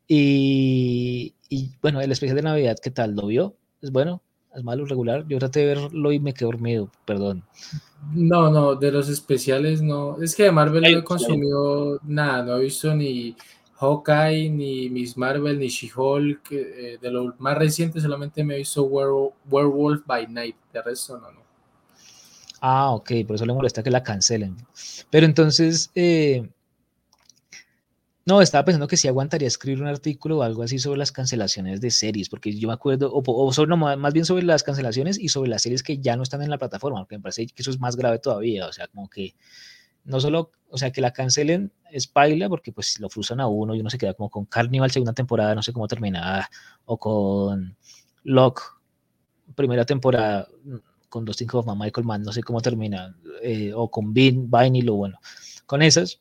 [0.06, 1.34] Y,
[1.80, 3.14] bueno, el especial de Navidad, ¿qué tal?
[3.14, 3.56] ¿Lo vio?
[3.80, 4.22] ¿Es bueno?
[4.54, 5.26] ¿Es malo, regular?
[5.28, 7.42] Yo traté de verlo y me quedé dormido, perdón.
[8.12, 10.20] No, no, de los especiales no.
[10.22, 13.36] Es que de Marvel no he consumido nada, no he visto ni
[13.76, 16.52] Hawkeye, ni Miss Marvel, ni She-Hulk.
[16.52, 21.30] Eh, de lo más reciente solamente me he visto Werewolf by Night, de resto no,
[21.32, 21.40] no.
[22.60, 24.56] Ah, ok, por eso le molesta que la cancelen.
[25.10, 26.48] Pero entonces, eh,
[28.26, 31.80] no, estaba pensando que sí aguantaría escribir un artículo o algo así sobre las cancelaciones
[31.80, 35.28] de series, porque yo me acuerdo, o, sobre, no, más bien sobre las cancelaciones y
[35.28, 37.70] sobre las series que ya no están en la plataforma, porque me parece que eso
[37.70, 39.34] es más grave todavía, o sea, como que
[40.04, 43.74] no solo, o sea, que la cancelen es paila, porque pues lo frustran a uno
[43.74, 46.48] y uno se queda como con Carnival segunda temporada, no sé cómo termina,
[46.84, 47.76] o con
[48.22, 48.62] Locke
[49.54, 50.48] primera temporada
[51.08, 54.82] con Dustin Hoffman, Michael Mann, no sé cómo termina, eh, o con Vin, Vine y
[54.82, 55.20] lo bueno.
[55.64, 56.18] Con esas,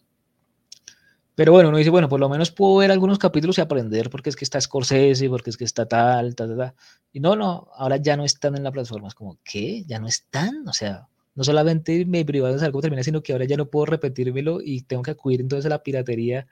[1.35, 4.29] pero bueno, uno dice, bueno, por lo menos puedo ver algunos capítulos y aprender porque
[4.29, 6.73] es que está Scorsese, porque es que está tal, tal, tal.
[7.11, 9.07] Y no, no, ahora ya no están en la plataforma.
[9.07, 9.83] Es como, ¿qué?
[9.85, 10.67] ¿Ya no están?
[10.67, 13.87] O sea, no solamente me privaron de cómo termina, sino que ahora ya no puedo
[13.87, 16.45] repetírmelo y tengo que acudir entonces a la piratería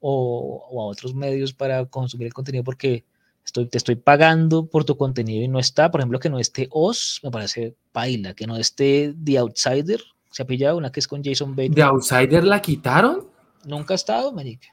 [0.00, 3.04] o, o a otros medios para consumir el contenido porque
[3.44, 5.90] estoy, te estoy pagando por tu contenido y no está.
[5.90, 8.32] Por ejemplo, que no esté Oz, me parece paila.
[8.32, 11.74] Que no esté The Outsider, se ha pillado una que es con Jason Bateman.
[11.74, 13.35] ¿The Outsider la quitaron?
[13.66, 14.68] Nunca ha estado, marica.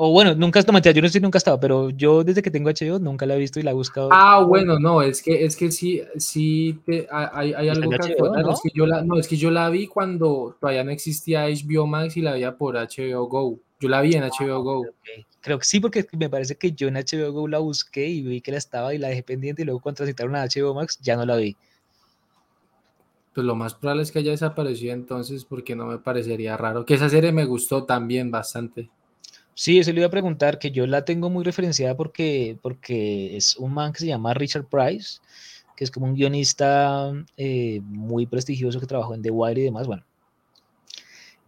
[0.00, 2.52] O bueno, nunca, no, yo no sé si nunca ha estado, pero yo desde que
[2.52, 4.10] tengo HBO nunca la he visto y la he buscado.
[4.12, 8.52] Ah, bueno, no, es que, es que sí, sí, te, hay, hay algo que ¿no?
[8.52, 11.88] Es que yo la, no, es que yo la vi cuando todavía no existía HBO
[11.88, 13.58] Max y la veía por HBO Go.
[13.80, 14.86] Yo la vi en HBO ah, Go.
[15.40, 18.40] Creo que sí, porque me parece que yo en HBO Go la busqué y vi
[18.40, 21.16] que la estaba y la dejé pendiente y luego cuando transitaron a HBO Max ya
[21.16, 21.56] no la vi.
[23.38, 26.84] Pues lo más probable es que haya desaparecido entonces porque no me parecería raro.
[26.84, 28.90] Que esa serie me gustó también bastante.
[29.54, 33.54] Sí, eso le iba a preguntar, que yo la tengo muy referenciada porque, porque es
[33.54, 35.20] un man que se llama Richard Price,
[35.76, 39.86] que es como un guionista eh, muy prestigioso que trabajó en The Wire y demás,
[39.86, 40.04] bueno.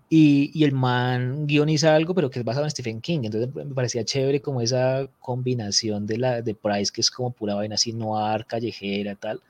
[0.08, 3.74] Y, y, el man guioniza algo, pero que es basado en Stephen King, entonces me
[3.74, 7.92] parecía chévere como esa combinación de, la, de Price, que es como pura vaina así
[7.92, 9.40] noir, callejera, tal,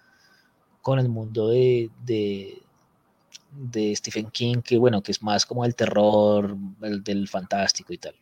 [0.82, 6.56] con el mundo de, de, Stephen King, que bueno, que es más como el terror,
[6.82, 8.14] el, del fantástico y tal.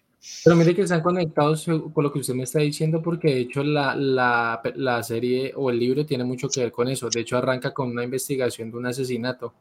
[0.44, 3.62] Pero mire que están conectados con lo que usted me está diciendo, porque de hecho
[3.62, 7.08] la, la, la, serie o el libro tiene mucho que ver con eso.
[7.08, 9.54] De hecho, arranca con una investigación de un asesinato.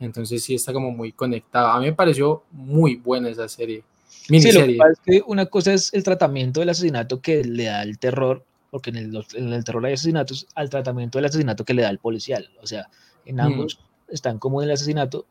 [0.00, 1.68] Entonces sí está como muy conectado.
[1.68, 3.82] A mí me pareció muy buena esa serie.
[4.28, 4.76] Miniserie.
[4.76, 8.44] Sí, es que una cosa es el tratamiento del asesinato que le da el terror
[8.70, 11.90] porque en el, en el terror hay asesinatos, al tratamiento del asesinato que le da
[11.90, 12.50] el policial.
[12.62, 12.88] O sea,
[13.24, 13.40] en mm.
[13.40, 15.26] ambos están como en el asesinato,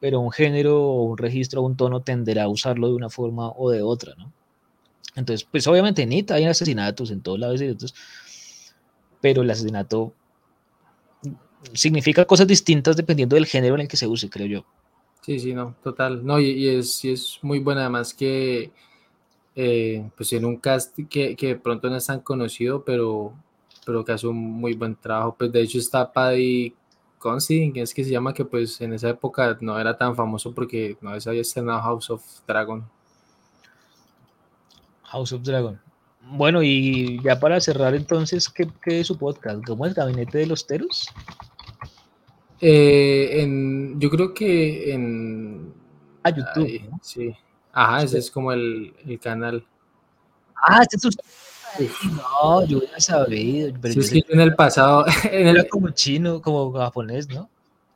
[0.00, 3.50] pero un género o un registro o un tono tenderá a usarlo de una forma
[3.50, 4.32] o de otra, ¿no?
[5.14, 7.60] Entonces, pues obviamente en IT hay asesinatos en todos lados,
[9.20, 10.14] pero el asesinato
[11.74, 14.64] significa cosas distintas dependiendo del género en el que se use, creo yo.
[15.20, 16.24] Sí, sí, no, total.
[16.24, 18.72] No, y, y es, y es muy buena además que
[19.54, 23.34] eh, pues en un cast que, que, de pronto no es tan conocido, pero
[23.84, 25.34] pero que hace un muy buen trabajo.
[25.36, 26.74] Pues de hecho está Paddy
[27.18, 30.52] Considine, que es que se llama, que pues en esa época no era tan famoso
[30.54, 32.84] porque no se había estrenado House of Dragon.
[35.04, 35.80] House of Dragon.
[36.30, 39.64] Bueno, y ya para cerrar entonces, ¿qué, qué es su podcast?
[39.66, 41.08] ¿Cómo es Gabinete de los Teros?
[42.60, 45.74] Eh, en, yo creo que en...
[46.22, 46.88] Ah, YouTube.
[46.88, 47.00] ¿no?
[47.02, 47.34] Sí.
[47.72, 49.64] Ajá, ese es como el, el canal.
[50.54, 51.24] Ah, este es usted.
[52.16, 53.72] No, yo hubiera sabido.
[53.80, 57.28] Pero Sí, es que yo en el pasado, en era el, como chino, como japonés,
[57.28, 57.48] ¿no?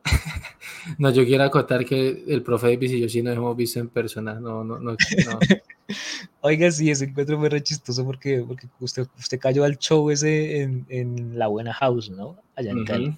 [0.99, 3.89] no, yo quiero acotar que el profe Davis y yo sí nos hemos visto en
[3.89, 4.97] persona, no, no, no, no.
[6.41, 10.63] Oiga, sí, ese encuentro fue re chistoso porque, porque usted, usted cayó al show ese
[10.63, 12.37] en, en La Buena House, ¿no?
[12.55, 13.17] Allá en Cali.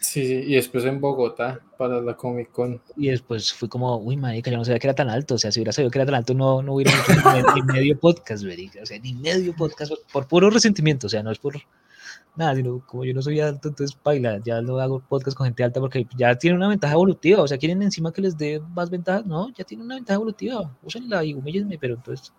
[0.00, 2.80] Sí, sí, y después en Bogotá para la Comic Con.
[2.96, 5.34] Y después fui como, uy, marica, yo no sabía que era tan alto.
[5.34, 6.92] O sea, si hubiera sabido que era tan alto, no, no hubiera
[7.34, 8.82] ni, ni medio podcast, marica.
[8.82, 11.06] O sea, ni medio podcast por, puro resentimiento.
[11.06, 11.56] O sea, no es por
[12.34, 15.64] nada, sino como yo no soy alto, entonces baila, ya no hago podcast con gente
[15.64, 17.42] alta porque ya tiene una ventaja evolutiva.
[17.42, 19.26] O sea, quieren encima que les dé más ventajas.
[19.26, 20.76] No, ya tiene una ventaja evolutiva.
[20.82, 22.32] Úsenla y humíllenme, pero entonces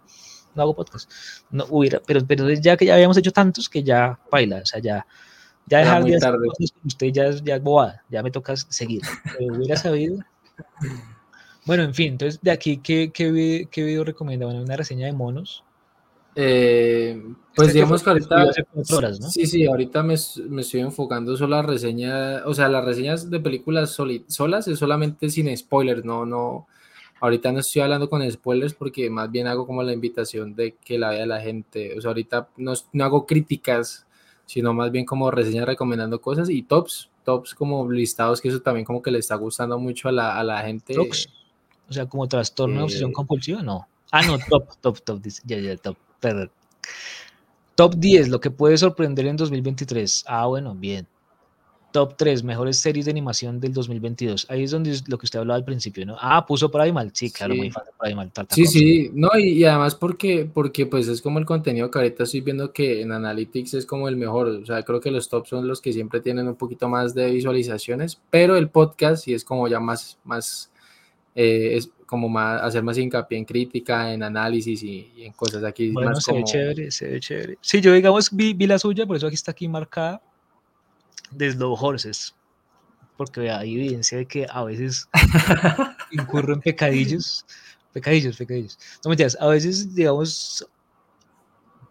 [0.55, 1.11] no hago podcast.
[1.51, 4.79] No hubiera, pero, pero ya que ya habíamos hecho tantos que ya baila, o sea,
[4.79, 5.05] ya.
[5.67, 8.55] Ya dejar de hacer cosas con usted ya, es- ya es bobada, ya me toca
[8.55, 9.03] seguir.
[9.37, 10.17] Pero hubiera sabido.
[11.65, 14.45] Bueno, en fin, entonces de aquí, ¿qué, qué, qué video recomienda?
[14.45, 15.63] Bueno, una reseña de monos.
[16.35, 17.21] Eh,
[17.55, 18.63] pues Este digamos que fue- ahorita, hace
[18.95, 19.27] horas, ¿no?
[19.27, 20.15] sí, sí, ahorita me,
[20.49, 24.79] me estoy enfocando solo a reseña, o sea, las reseñas de películas soli- solas es
[24.79, 26.67] solamente sin spoilers, no, no,
[27.19, 30.97] ahorita no estoy hablando con spoilers porque más bien hago como la invitación de que
[30.99, 34.05] la vea la gente, o sea, ahorita no, no hago críticas,
[34.47, 38.85] sino más bien como reseñas recomendando cosas y tops, tops como listados, que eso también
[38.85, 40.95] como que le está gustando mucho a la, a la gente.
[40.95, 41.27] Tox.
[41.89, 43.87] O sea, como trastorno de obsesión Eh, compulsiva, no.
[44.11, 45.43] Ah, no, top, top, top, dice.
[45.45, 46.49] Ya, ya, top, perdón.
[47.75, 50.23] Top 10, lo que puede sorprender en 2023.
[50.27, 51.05] Ah, bueno, bien.
[51.97, 54.45] Top 3, mejores series de animación del 2022.
[54.51, 56.15] Ahí es donde es lo que usted hablaba al principio, ¿no?
[56.21, 57.09] Ah, puso Primal.
[57.11, 57.59] Sí, claro, Sí.
[57.59, 58.31] muy fácil Primal.
[58.51, 62.25] Sí, sí, no, y, y además porque, porque pues es como el contenido que ahorita
[62.25, 65.49] estoy viendo que en Analytics es como el mejor, o sea, creo que los tops
[65.49, 69.43] son los que siempre tienen un poquito más de visualizaciones, pero el podcast sí es
[69.43, 70.69] como ya más, más,
[71.33, 75.63] eh, es como más, hacer más hincapié en crítica, en análisis y, y en cosas
[75.63, 76.45] aquí Bueno, más se ve como...
[76.45, 77.57] chévere, se ve chévere.
[77.59, 80.21] Sí, yo digamos vi, vi la suya, por eso aquí está aquí marcada
[81.31, 82.35] de Slow Horses,
[83.17, 85.07] porque hay evidencia de que a veces
[86.11, 87.45] incurro en pecadillos,
[87.93, 88.77] pecadillos, pecadillos.
[89.03, 90.67] No mentiras, a veces, digamos,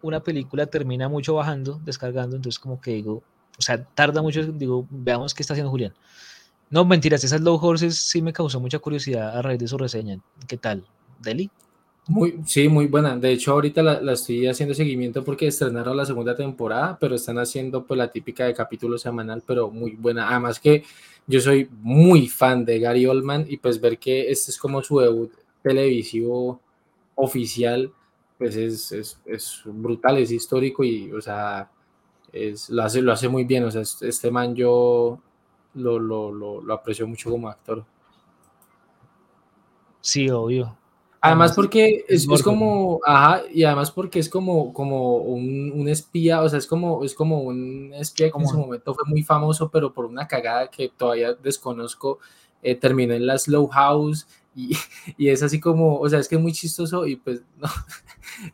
[0.02, 3.22] una película termina mucho bajando, descargando, entonces como que digo,
[3.58, 5.94] o sea, tarda mucho, digo, veamos qué está haciendo Julián.
[6.68, 10.18] No, mentiras, esas Slow Horses sí me causó mucha curiosidad a raíz de su reseña.
[10.48, 10.84] ¿Qué tal?
[11.20, 11.50] ¿Deli?
[12.08, 13.16] Muy, sí, muy buena.
[13.16, 17.38] De hecho, ahorita la, la estoy haciendo seguimiento porque estrenaron la segunda temporada, pero están
[17.38, 20.28] haciendo pues la típica de capítulo semanal, pero muy buena.
[20.30, 20.84] Además que
[21.26, 25.00] yo soy muy fan de Gary Oldman y pues ver que este es como su
[25.00, 26.60] debut televisivo
[27.16, 27.92] oficial,
[28.38, 31.68] pues es, es, es brutal, es histórico y, o sea,
[32.32, 33.64] es, lo, hace, lo hace muy bien.
[33.64, 35.18] O sea, este man yo
[35.74, 37.84] lo, lo, lo, lo aprecio mucho como actor.
[40.00, 40.76] Sí, obvio.
[41.26, 46.42] Además porque es es, como, ajá, y además porque es como, como un, un espía,
[46.42, 49.70] o sea, es como, es como un espía que en su momento fue muy famoso,
[49.70, 52.18] pero por una cagada que todavía desconozco,
[52.62, 54.76] eh, terminó en la Slow House y,
[55.16, 57.68] y es así como, o sea, es que es muy chistoso y pues no,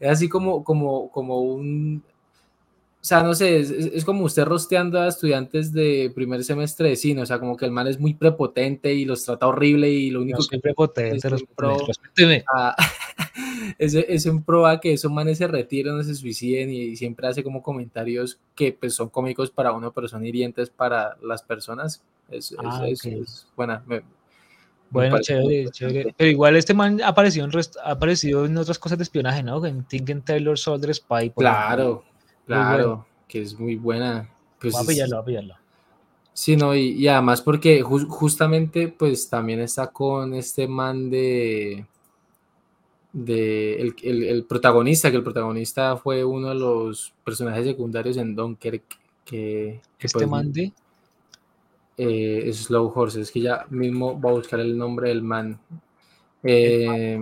[0.00, 2.02] es así como, como, como un,
[3.02, 6.88] o sea, no sé, es, es- es como usted rosteando a estudiantes de primer semestre
[6.90, 9.90] de cine, o sea, como que el man es muy prepotente y los trata horrible
[9.90, 12.76] y lo único No que soy prepotente, es respéteme, pro- a-
[13.78, 17.26] es, es en pro a que esos manes se retiren o se suiciden y, siempre
[17.26, 22.02] hace como comentarios que pues son cómicos para uno pero son hirientes para las personas.
[22.30, 23.12] Es, es- Ah, es- ok.
[23.12, 23.82] es buena.
[23.86, 24.02] me-
[24.90, 26.14] Bueno, chévere, chévere.
[26.16, 27.50] Pero igual este man apareció en,
[27.84, 29.64] ha aparecido en otras cosas de espionaje, ¿no?
[29.66, 31.30] En Tinken Taylor Soldier Spy.
[31.30, 31.42] por
[31.88, 32.11] ejemplo.
[32.46, 33.06] Claro, bueno.
[33.28, 34.28] que es muy buena.
[34.60, 35.54] Pues Voy a es- pillarlo, voy a pillarlo.
[36.34, 41.84] Sí, no, y, y además porque ju- justamente pues también está con este man de,
[43.12, 48.34] de el, el- el protagonista, que el protagonista fue uno de los personajes secundarios en
[48.34, 48.82] Dunkirk,
[49.26, 50.72] que, que, Este pues, man de...
[51.98, 55.58] eh, Slow Horses, que ya mismo va a buscar el nombre del man.
[56.42, 57.20] Eh,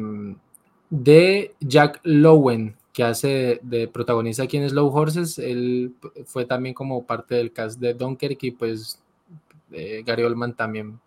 [0.89, 5.95] de Jack Lowen, que hace de, de protagonista aquí en Slow Horses, él
[6.27, 9.01] fue también como parte del cast de Dunkirk y pues
[9.73, 11.01] eh, Gary Oldman también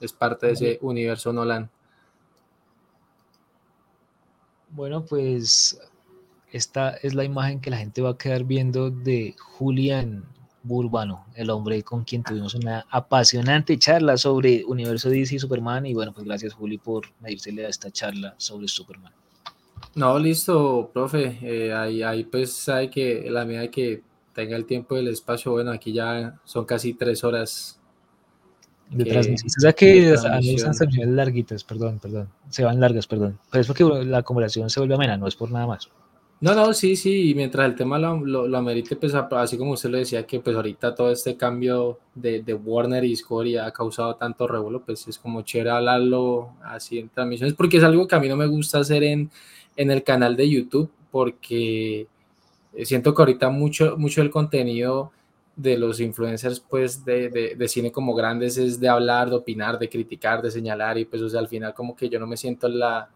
[0.00, 1.70] es parte de ese universo Nolan.
[4.70, 5.78] Bueno, pues
[6.52, 10.24] esta es la imagen que la gente va a quedar viendo de Julián
[10.62, 15.86] Burbano, el hombre con quien tuvimos una apasionante charla sobre Universo DC y Superman.
[15.86, 19.12] Y bueno, pues gracias Juli por medírsele a esta charla sobre Superman.
[19.94, 21.38] No, listo, profe.
[21.42, 24.02] Eh, ahí, ahí, pues sabe que la medida que
[24.34, 27.80] tenga el tiempo y el espacio, bueno, aquí ya son casi tres horas
[28.90, 29.50] de transmisión.
[29.56, 32.28] O sea que a mí son larguitas, perdón, perdón.
[32.50, 33.38] Se van largas, perdón.
[33.50, 35.88] Pero es porque la conversación se vuelve amena, no es por nada más.
[36.38, 39.88] No, no, sí, sí, y mientras el tema lo, lo, amerite, pues así como usted
[39.88, 44.16] lo decía, que pues ahorita todo este cambio de, de Warner y Score ha causado
[44.16, 48.20] tanto revuelo, pues es como chévere hablarlo así en transmisiones, porque es algo que a
[48.20, 49.30] mí no me gusta hacer en,
[49.76, 52.06] en el canal de YouTube, porque
[52.84, 55.12] siento que ahorita mucho, mucho del contenido
[55.56, 59.88] de los influencers pues de, de, cine como grandes es de hablar, de opinar, de
[59.88, 62.66] criticar, de señalar y pues o sea, al final como que yo no me siento
[62.66, 63.08] en la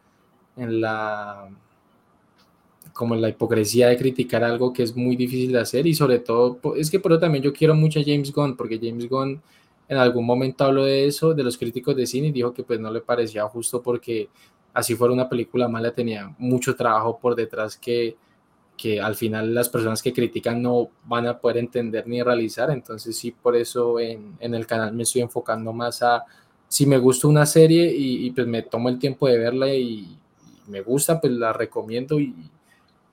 [0.56, 1.50] en la
[2.94, 6.18] como en la hipocresía de criticar algo que es muy difícil de hacer y sobre
[6.18, 9.42] todo es que pero también yo quiero mucho a James Gunn porque James Gunn
[9.89, 12.80] en algún momento habló de eso, de los críticos de cine y dijo que pues
[12.80, 14.30] no le parecía justo porque
[14.74, 18.16] así fuera una película mala tenía mucho trabajo por detrás que
[18.76, 22.70] que al final las personas que critican no van a poder entender ni realizar.
[22.70, 26.24] Entonces sí, por eso en, en el canal me estoy enfocando más a
[26.70, 30.16] si me gusta una serie y, pues me tomo el tiempo de verla y,
[30.68, 32.32] me gusta, pues la recomiendo y,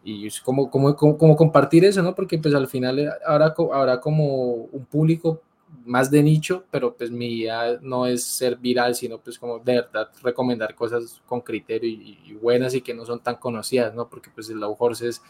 [0.03, 2.14] y es como, como, como, compartir eso, ¿no?
[2.14, 5.42] Porque pues al final ahora habrá como un público
[5.86, 9.76] más de nicho, pero pues mi idea no es ser viral, sino pues como de
[9.76, 14.08] verdad recomendar cosas con criterio y, buenas y que no son tan conocidas, ¿no?
[14.10, 15.22] Porque pues el Low es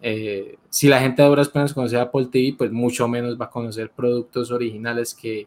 [0.00, 3.50] eh, si la gente de obras penas conoce Apple TV, pues mucho menos va a
[3.50, 5.46] conocer productos originales que,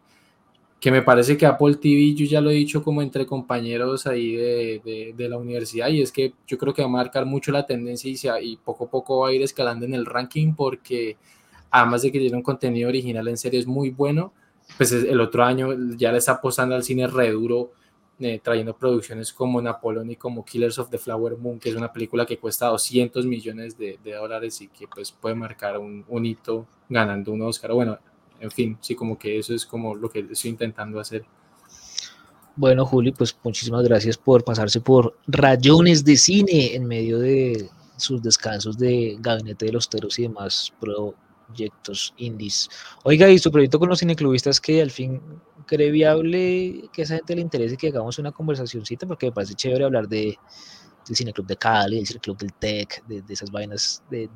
[0.80, 4.36] que me parece que Apple TV, yo ya lo he dicho como entre compañeros ahí
[4.36, 7.66] de, de, la universidad, y es que yo creo que va a marcar mucho la
[7.66, 11.18] tendencia y, y poco a poco va a ir escalando en el ranking porque
[11.72, 14.34] además de que tiene un contenido original en series muy bueno,
[14.78, 17.72] pues el otro año ya le está apostando al cine re duro
[18.20, 21.94] eh, trayendo producciones como Napoleón y como Killers of the Flower Moon, que es una
[21.94, 27.32] película que cuesta 200 millones de, dólares y que pues puede marcar un, hito ganando
[27.32, 27.74] un Oscar.
[27.74, 28.00] Bueno,
[28.40, 31.26] en fin, sí, como que eso es como lo que estoy intentando hacer.
[32.56, 38.24] Bueno, Juli, pues muchísimas gracias por pasarse por rayones de cine en medio de sus
[38.24, 40.74] descansos de Gabinete de los Teros y demás
[41.48, 42.70] proyectos indies.
[43.04, 45.22] Oiga, y su proyecto con los cineclubistas que al fin
[45.66, 49.54] cree viable que a esa gente le interese que hagamos una conversacióncita, porque me parece
[49.54, 50.38] chévere hablar de,
[51.08, 54.30] del Cineclub de Cali, del Cineclub del TEC, de, esas vainas, de,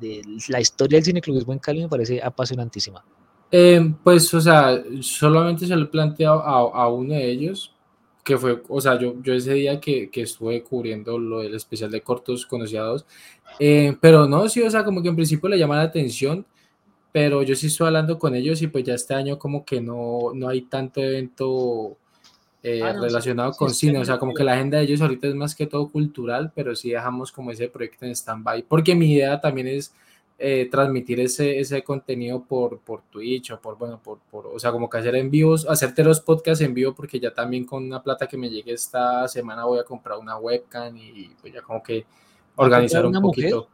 [0.48, 3.04] la historia del Cineclubismo en Cali me parece apasionantísima.
[3.50, 7.74] Eh, pues, o sea, solamente se lo he planteado a, uno de ellos,
[8.24, 11.90] que fue, o sea, yo, yo ese día que, que estuve cubriendo lo del especial
[11.90, 13.04] de cortos conocidos,
[13.58, 16.46] eh, pero no, sí, o sea, como que en principio le llama la atención,
[17.12, 20.32] pero yo sí estoy hablando con ellos y pues ya este año como que no,
[20.34, 21.98] no hay tanto evento
[22.62, 25.34] eh, ah, relacionado con cine, o sea, como que la agenda de ellos ahorita es
[25.34, 29.40] más que todo cultural, pero sí dejamos como ese proyecto en stand-by, porque mi idea
[29.40, 29.94] también es
[30.38, 34.72] eh, transmitir ese, ese contenido por, por Twitch o por, bueno, por, por, o sea,
[34.72, 38.26] como que hacer envíos, hacerte los podcasts en vivo, porque ya también con una plata
[38.26, 42.06] que me llegue esta semana voy a comprar una webcam y pues ya como que
[42.56, 43.68] organizar un poquito.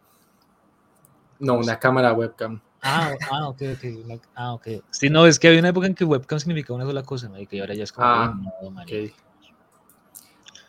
[1.39, 2.61] No, una cámara webcam.
[2.83, 4.21] Ah, ah, ok, ok.
[4.35, 4.67] Ah, ok.
[4.91, 7.39] Sí, no, es que había una época en que webcam significaba una sola cosa, ¿no?
[7.39, 8.07] y que ahora ya es como.
[8.07, 8.35] Ah,
[8.83, 9.13] okay.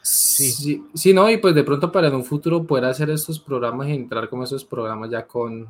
[0.01, 0.51] sí.
[0.51, 0.83] sí.
[0.93, 3.93] sí, no, y pues de pronto para en un futuro poder hacer estos programas y
[3.93, 5.67] entrar como esos programas ya con,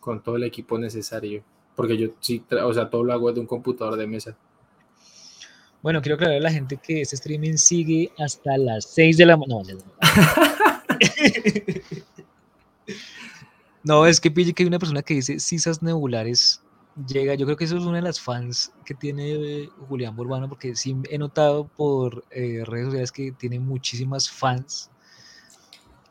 [0.00, 1.42] con todo el equipo necesario.
[1.76, 4.36] Porque yo sí, o sea, todo lo hago de un computador de mesa.
[5.82, 9.36] Bueno, quiero aclarar a la gente que este streaming sigue hasta las 6 de la
[9.36, 9.74] mañana.
[9.74, 9.78] No,
[13.86, 16.60] No, es que pille que hay una persona que dice cisas nebulares
[17.06, 20.74] llega, yo creo que eso es una de las fans que tiene Julián Borbano, porque
[20.74, 24.90] sí he notado por eh, redes sociales que tiene muchísimas fans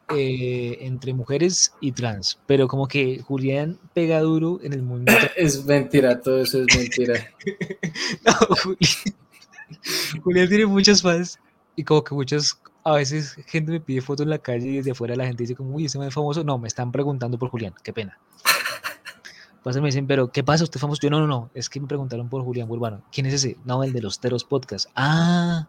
[0.09, 5.11] eh, entre mujeres y trans, pero como que Julián pega duro en el mundo.
[5.35, 7.27] es mentira, todo eso es mentira.
[8.25, 11.39] no, Julián, Julián tiene muchas fans
[11.75, 14.91] y como que muchas a veces gente me pide fotos en la calle y desde
[14.91, 16.43] afuera la gente dice como, uy, ese man es famoso.
[16.43, 18.19] No, me están preguntando por Julián, qué pena.
[19.63, 20.63] Pasa, me dicen, pero ¿qué pasa?
[20.63, 21.01] ¿Usted es famoso?
[21.01, 23.01] Yo no, no, no, es que me preguntaron por Julián Urbano.
[23.11, 23.57] ¿Quién es ese?
[23.65, 24.87] No, el de los Teros Podcast.
[24.95, 25.67] Ah,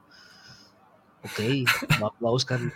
[1.25, 1.65] ok,
[2.03, 2.71] va, a buscarlo.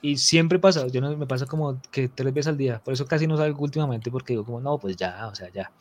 [0.00, 3.06] Y siempre pasa, yo no, me pasa como que tres veces al día, por eso
[3.06, 5.72] casi no salgo últimamente porque digo como, no, pues ya, o sea, ya.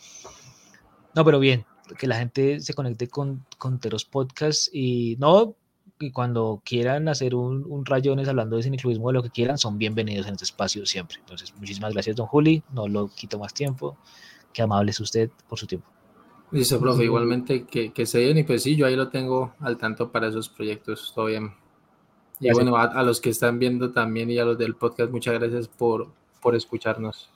[1.13, 1.63] No, pero bien,
[1.99, 5.55] que la gente se conecte con, con Teros Podcast y no,
[6.01, 9.77] y cuando quieran hacer un, un rayones hablando de cineclubismo o lo que quieran, son
[9.77, 11.17] bienvenidos en este espacio siempre.
[11.19, 12.63] Entonces, muchísimas gracias, don Juli.
[12.73, 13.97] No lo quito más tiempo.
[14.53, 15.87] Qué amable es usted por su tiempo.
[16.51, 19.77] Dice, profe, igualmente que, que se den y pues sí, yo ahí lo tengo al
[19.77, 21.53] tanto para esos proyectos, todo bien.
[22.41, 25.35] Y bueno, a, a, los que están viendo también y a los del podcast, muchas
[25.35, 26.07] gracias por,
[26.41, 27.29] por escucharnos.